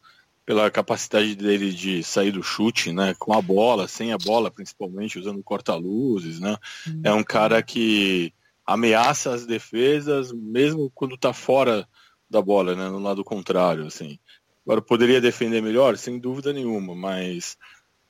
pela 0.50 0.72
capacidade 0.72 1.36
dele 1.36 1.72
de 1.72 2.04
sair 2.04 2.32
do 2.32 2.42
chute, 2.42 2.92
né? 2.92 3.14
Com 3.20 3.34
a 3.34 3.40
bola, 3.42 3.88
sem 3.88 4.12
a 4.12 4.18
bola, 4.18 4.50
principalmente 4.50 5.20
usando 5.20 5.44
corta-luzes, 5.44 6.40
né? 6.40 6.58
Uhum. 6.88 7.02
É 7.04 7.14
um 7.14 7.24
cara 7.24 7.62
que 7.62 8.34
ameaça 8.66 9.32
as 9.32 9.46
defesas 9.46 10.32
mesmo 10.32 10.90
quando 10.96 11.14
está 11.14 11.34
fora 11.34 11.88
da 12.28 12.42
bola, 12.42 12.76
né? 12.76 12.90
No 12.90 12.98
lado 12.98 13.24
contrário, 13.24 13.86
assim. 13.86 14.18
Agora 14.66 14.82
poderia 14.82 15.22
defender 15.22 15.62
melhor, 15.62 15.96
sem 15.98 16.18
dúvida 16.18 16.52
nenhuma, 16.52 16.96
mas 16.96 17.56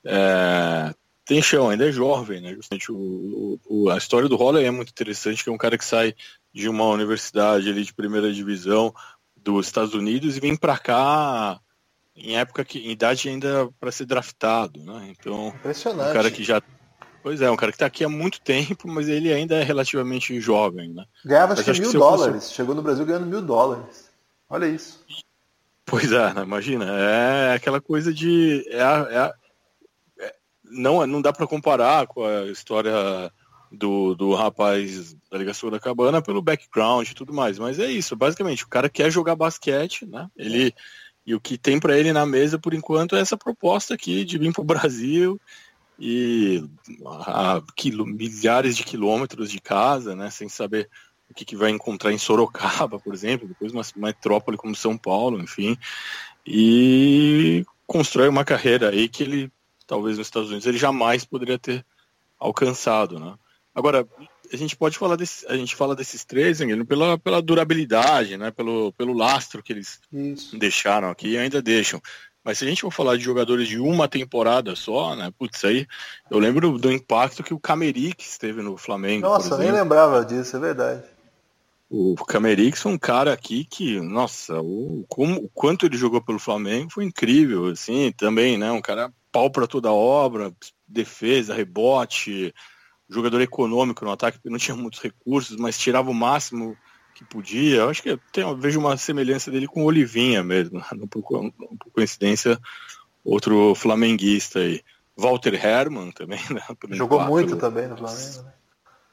é, 0.05 0.95
tem 1.25 1.41
chão, 1.41 1.69
ainda 1.69 1.89
é 1.89 1.91
jovem, 1.91 2.39
né? 2.39 2.53
Justamente 2.53 2.89
o, 2.89 3.59
o, 3.67 3.89
a 3.89 3.97
história 3.97 4.29
do 4.29 4.37
Holloway 4.37 4.63
é 4.63 4.71
muito 4.71 4.91
interessante, 4.91 5.43
que 5.43 5.49
é 5.49 5.53
um 5.53 5.57
cara 5.57 5.77
que 5.77 5.83
sai 5.83 6.15
de 6.53 6.69
uma 6.69 6.85
universidade 6.85 7.67
ali 7.67 7.83
de 7.83 7.93
primeira 7.93 8.31
divisão 8.31 8.93
dos 9.35 9.65
Estados 9.65 9.93
Unidos 9.93 10.37
e 10.37 10.39
vem 10.39 10.55
para 10.55 10.77
cá 10.77 11.59
em 12.19 12.37
época 12.37 12.65
que 12.65 12.79
em 12.79 12.91
idade 12.91 13.29
ainda 13.29 13.69
para 13.79 13.91
ser 13.91 14.05
draftado, 14.05 14.83
né? 14.83 15.07
Então, 15.09 15.49
Impressionante. 15.49 16.09
um 16.09 16.13
cara 16.13 16.31
que 16.31 16.43
já 16.43 16.61
Pois 17.21 17.41
é, 17.41 17.51
um 17.51 17.55
cara 17.55 17.71
que 17.71 17.75
está 17.75 17.85
aqui 17.85 18.03
há 18.03 18.09
muito 18.09 18.39
tempo, 18.41 18.87
mas 18.87 19.07
ele 19.07 19.31
ainda 19.31 19.55
é 19.55 19.63
relativamente 19.63 20.39
jovem, 20.39 20.93
né? 20.93 21.05
Ganhava 21.25 21.53
acho 21.53 21.63
que 21.63 21.81
mil 21.81 21.91
dólares. 21.93 22.43
Fosse... 22.43 22.53
Chegou 22.53 22.73
no 22.73 22.81
Brasil 22.81 23.05
ganhando 23.05 23.25
mil 23.25 23.41
dólares. 23.41 24.09
Olha 24.49 24.65
isso. 24.65 25.03
Pois 25.85 26.11
é, 26.11 26.33
né? 26.33 26.43
imagina. 26.43 26.85
É 26.85 27.53
aquela 27.53 27.81
coisa 27.81 28.13
de. 28.13 28.65
É 28.69 28.81
a, 28.81 29.07
é 29.09 29.17
a, 29.17 29.33
não, 30.63 31.05
não 31.05 31.21
dá 31.21 31.33
para 31.33 31.47
comparar 31.47 32.07
com 32.07 32.23
a 32.23 32.45
história 32.45 33.31
do, 33.71 34.15
do 34.15 34.33
rapaz 34.33 35.13
da 35.31 35.37
ligação 35.37 35.69
da 35.69 35.79
cabana 35.79 36.21
pelo 36.21 36.41
background 36.41 37.07
e 37.07 37.13
tudo 37.13 37.33
mais, 37.33 37.59
mas 37.59 37.79
é 37.79 37.85
isso, 37.85 38.15
basicamente, 38.15 38.63
o 38.63 38.67
cara 38.67 38.89
quer 38.89 39.11
jogar 39.11 39.35
basquete, 39.35 40.05
né? 40.05 40.27
Ele 40.35 40.73
e 41.29 41.35
o 41.35 41.39
que 41.39 41.59
tem 41.59 41.79
para 41.79 41.95
ele 41.95 42.11
na 42.11 42.25
mesa 42.25 42.57
por 42.57 42.73
enquanto 42.73 43.15
é 43.15 43.19
essa 43.19 43.37
proposta 43.37 43.93
aqui 43.93 44.25
de 44.25 44.39
vir 44.39 44.51
para 44.51 44.63
o 44.63 44.65
Brasil 44.65 45.39
e 45.99 46.67
a 47.05 47.61
quilo, 47.75 48.03
milhares 48.03 48.75
de 48.75 48.83
quilômetros 48.83 49.51
de 49.51 49.61
casa, 49.61 50.15
né? 50.15 50.31
Sem 50.31 50.49
saber 50.49 50.89
o 51.29 51.33
que, 51.35 51.45
que 51.45 51.55
vai 51.55 51.69
encontrar 51.69 52.11
em 52.11 52.17
Sorocaba, 52.17 52.99
por 52.99 53.13
exemplo, 53.13 53.47
depois 53.47 53.71
uma 53.71 53.83
metrópole 54.07 54.57
como 54.57 54.75
São 54.75 54.97
Paulo, 54.97 55.39
enfim, 55.39 55.77
e 56.43 57.63
constrói 57.85 58.27
uma 58.27 58.43
carreira 58.43 58.89
aí 58.89 59.07
que 59.07 59.21
ele 59.21 59.51
talvez 59.85 60.17
nos 60.17 60.25
Estados 60.25 60.49
Unidos 60.49 60.65
ele 60.65 60.79
jamais 60.79 61.25
poderia 61.25 61.59
ter 61.59 61.85
alcançado, 62.39 63.19
né? 63.19 63.35
Agora, 63.75 64.07
a 64.51 64.57
gente 64.57 64.75
pode 64.75 64.97
falar 64.97 65.15
desse, 65.15 65.45
a 65.47 65.55
gente 65.55 65.75
fala 65.75 65.95
desses 65.95 66.25
três, 66.25 66.61
hein, 66.61 66.85
pela, 66.85 67.17
pela 67.17 67.41
durabilidade, 67.41 68.37
né? 68.37 68.51
Pelo, 68.51 68.91
pelo 68.93 69.13
lastro 69.13 69.61
que 69.63 69.73
eles 69.73 69.99
Isso. 70.11 70.57
deixaram 70.57 71.09
aqui 71.09 71.29
e 71.29 71.37
ainda 71.37 71.61
deixam. 71.61 72.01
Mas 72.43 72.57
se 72.57 72.65
a 72.65 72.67
gente 72.67 72.81
for 72.81 72.91
falar 72.91 73.17
de 73.17 73.23
jogadores 73.23 73.67
de 73.67 73.79
uma 73.79 74.07
temporada 74.07 74.75
só, 74.75 75.15
né? 75.15 75.31
Putz, 75.37 75.63
aí 75.65 75.85
eu 76.31 76.39
lembro 76.39 76.77
do 76.77 76.91
impacto 76.91 77.43
que 77.43 77.53
o 77.53 77.59
Camerix 77.59 78.37
teve 78.37 78.61
no 78.61 78.77
Flamengo. 78.77 79.27
Nossa, 79.27 79.57
nem 79.57 79.71
lembrava 79.71 80.23
disso, 80.25 80.55
é 80.55 80.59
verdade. 80.59 81.03
O 81.89 82.15
Camerix 82.15 82.81
foi 82.81 82.91
um 82.91 82.99
cara 82.99 83.33
aqui 83.33 83.65
que, 83.65 83.99
nossa, 83.99 84.61
o, 84.61 85.05
como, 85.09 85.41
o 85.41 85.49
quanto 85.49 85.85
ele 85.87 85.97
jogou 85.97 86.21
pelo 86.21 86.37
Flamengo 86.37 86.91
foi 86.91 87.03
incrível, 87.03 87.67
assim, 87.67 88.11
também, 88.15 88.57
né? 88.57 88.71
Um 88.71 88.81
cara 88.81 89.11
pau 89.31 89.49
para 89.49 89.67
toda 89.67 89.91
obra, 89.91 90.53
defesa, 90.87 91.53
rebote, 91.53 92.53
jogador 93.09 93.41
econômico 93.41 94.05
no 94.05 94.11
ataque, 94.11 94.37
porque 94.37 94.49
não 94.49 94.57
tinha 94.57 94.75
muitos 94.75 95.01
recursos, 95.01 95.57
mas 95.57 95.77
tirava 95.77 96.11
o 96.11 96.13
máximo 96.13 96.77
que 97.15 97.25
podia. 97.25 97.77
Eu 97.77 97.89
acho 97.89 98.03
que 98.03 98.17
tem, 98.31 98.43
eu 98.43 98.55
vejo 98.55 98.79
uma 98.79 98.95
semelhança 98.97 99.49
dele 99.49 99.67
com 99.67 99.81
o 99.81 99.85
Olivinha 99.85 100.43
mesmo, 100.43 100.83
não 100.95 101.07
por, 101.07 101.23
não 101.41 101.77
por 101.77 101.91
coincidência, 101.91 102.59
outro 103.23 103.73
flamenguista 103.75 104.59
aí. 104.59 104.81
Walter 105.17 105.53
Herman 105.53 106.11
também, 106.11 106.39
né? 106.49 106.61
Jogou 106.91 107.19
muito 107.21 107.57
também 107.57 107.87
no 107.87 107.97
Flamengo, 107.97 108.43
né? 108.43 108.53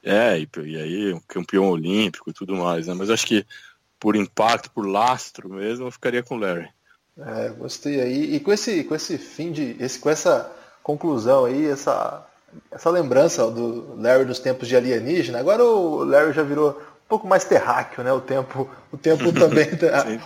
É, 0.05 0.39
e, 0.39 0.49
e 0.65 0.77
aí 0.77 1.21
campeão 1.27 1.69
olímpico 1.69 2.31
e 2.31 2.33
tudo 2.33 2.55
mais, 2.55 2.87
né? 2.87 2.95
Mas 2.95 3.11
acho 3.11 3.27
que 3.27 3.45
por 3.99 4.15
impacto, 4.15 4.71
por 4.71 4.87
lastro 4.87 5.49
mesmo, 5.49 5.87
eu 5.87 5.91
ficaria 5.91 6.23
com 6.23 6.37
o 6.37 6.39
Larry. 6.39 6.69
É, 7.19 7.49
gostei 7.49 8.01
aí. 8.01 8.37
E 8.37 8.41
com 8.41 8.53
esse, 8.53 8.85
com 8.85 8.95
esse 8.95 9.19
fim 9.19 9.51
de. 9.51 9.77
Esse, 9.81 9.99
com 9.99 10.11
essa 10.11 10.53
conclusão 10.83 11.47
aí, 11.47 11.67
essa, 11.67 12.25
essa 12.71 12.91
lembrança 12.91 13.51
do 13.51 13.95
Larry 14.01 14.25
dos 14.25 14.39
tempos 14.39 14.69
de 14.69 14.77
alienígena, 14.77 15.39
agora 15.39 15.65
o 15.65 16.05
Larry 16.05 16.33
já 16.33 16.43
virou 16.43 16.71
um 16.71 17.09
pouco 17.09 17.27
mais 17.27 17.45
terráqueo, 17.45 18.03
né? 18.03 18.13
O 18.13 18.21
tempo, 18.21 18.69
o 18.93 18.97
tempo 18.97 19.31
também, 19.33 19.69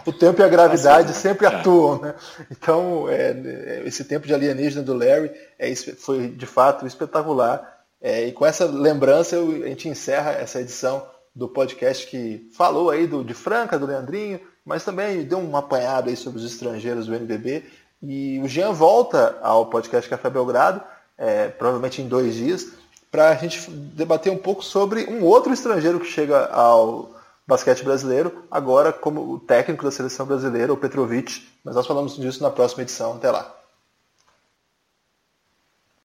o 0.07 0.13
tempo 0.13 0.41
e 0.41 0.45
a 0.45 0.49
gravidade 0.49 1.13
sempre 1.13 1.47
é. 1.47 1.49
atuam, 1.49 2.01
né? 2.01 2.15
Então, 2.51 3.07
é, 3.09 3.83
esse 3.85 4.05
tempo 4.05 4.27
de 4.27 4.35
alienígena 4.35 4.83
do 4.83 4.95
Larry 4.95 5.31
é, 5.59 5.75
foi 5.75 6.29
de 6.29 6.47
fato 6.47 6.87
espetacular. 6.87 7.81
É, 8.01 8.27
e 8.27 8.33
com 8.33 8.47
essa 8.47 8.65
lembrança 8.65 9.37
eu, 9.37 9.63
a 9.63 9.69
gente 9.69 9.89
encerra 9.89 10.33
essa 10.33 10.61
edição 10.61 11.07
do 11.35 11.49
podcast 11.49 12.07
que 12.07 12.49
falou 12.57 12.91
aí 12.91 13.07
do, 13.07 13.23
de 13.23 13.35
Franca, 13.35 13.79
do 13.79 13.87
Leandrinho, 13.87 14.41
mas 14.65 14.85
também 14.85 15.23
deu 15.23 15.39
um 15.39 15.57
apanhado 15.57 16.09
aí 16.09 16.17
sobre 16.17 16.39
os 16.39 16.45
estrangeiros 16.45 17.07
do 17.07 17.15
NBB. 17.15 17.65
E 18.03 18.41
o 18.43 18.49
Jean 18.49 18.73
volta 18.73 19.39
ao 19.43 19.67
podcast 19.67 20.09
Café 20.09 20.31
Belgrado, 20.31 20.83
é, 21.21 21.49
provavelmente 21.49 22.01
em 22.01 22.09
dois 22.09 22.35
dias, 22.35 22.69
para 23.11 23.29
a 23.29 23.35
gente 23.35 23.71
debater 23.71 24.33
um 24.33 24.39
pouco 24.39 24.65
sobre 24.65 25.05
um 25.05 25.23
outro 25.23 25.53
estrangeiro 25.53 26.01
que 26.01 26.07
chega 26.07 26.47
ao 26.47 27.11
basquete 27.47 27.85
brasileiro, 27.85 28.45
agora 28.51 28.93
como 28.93 29.35
o 29.35 29.39
técnico 29.39 29.85
da 29.85 29.91
seleção 29.91 30.25
brasileira, 30.25 30.73
o 30.73 30.77
Petrovic. 30.77 31.47
Mas 31.63 31.75
nós 31.75 31.87
falamos 31.87 32.17
disso 32.17 32.43
na 32.43 32.51
próxima 32.51 32.83
edição. 32.83 33.15
Até 33.15 33.31
lá. 33.31 33.60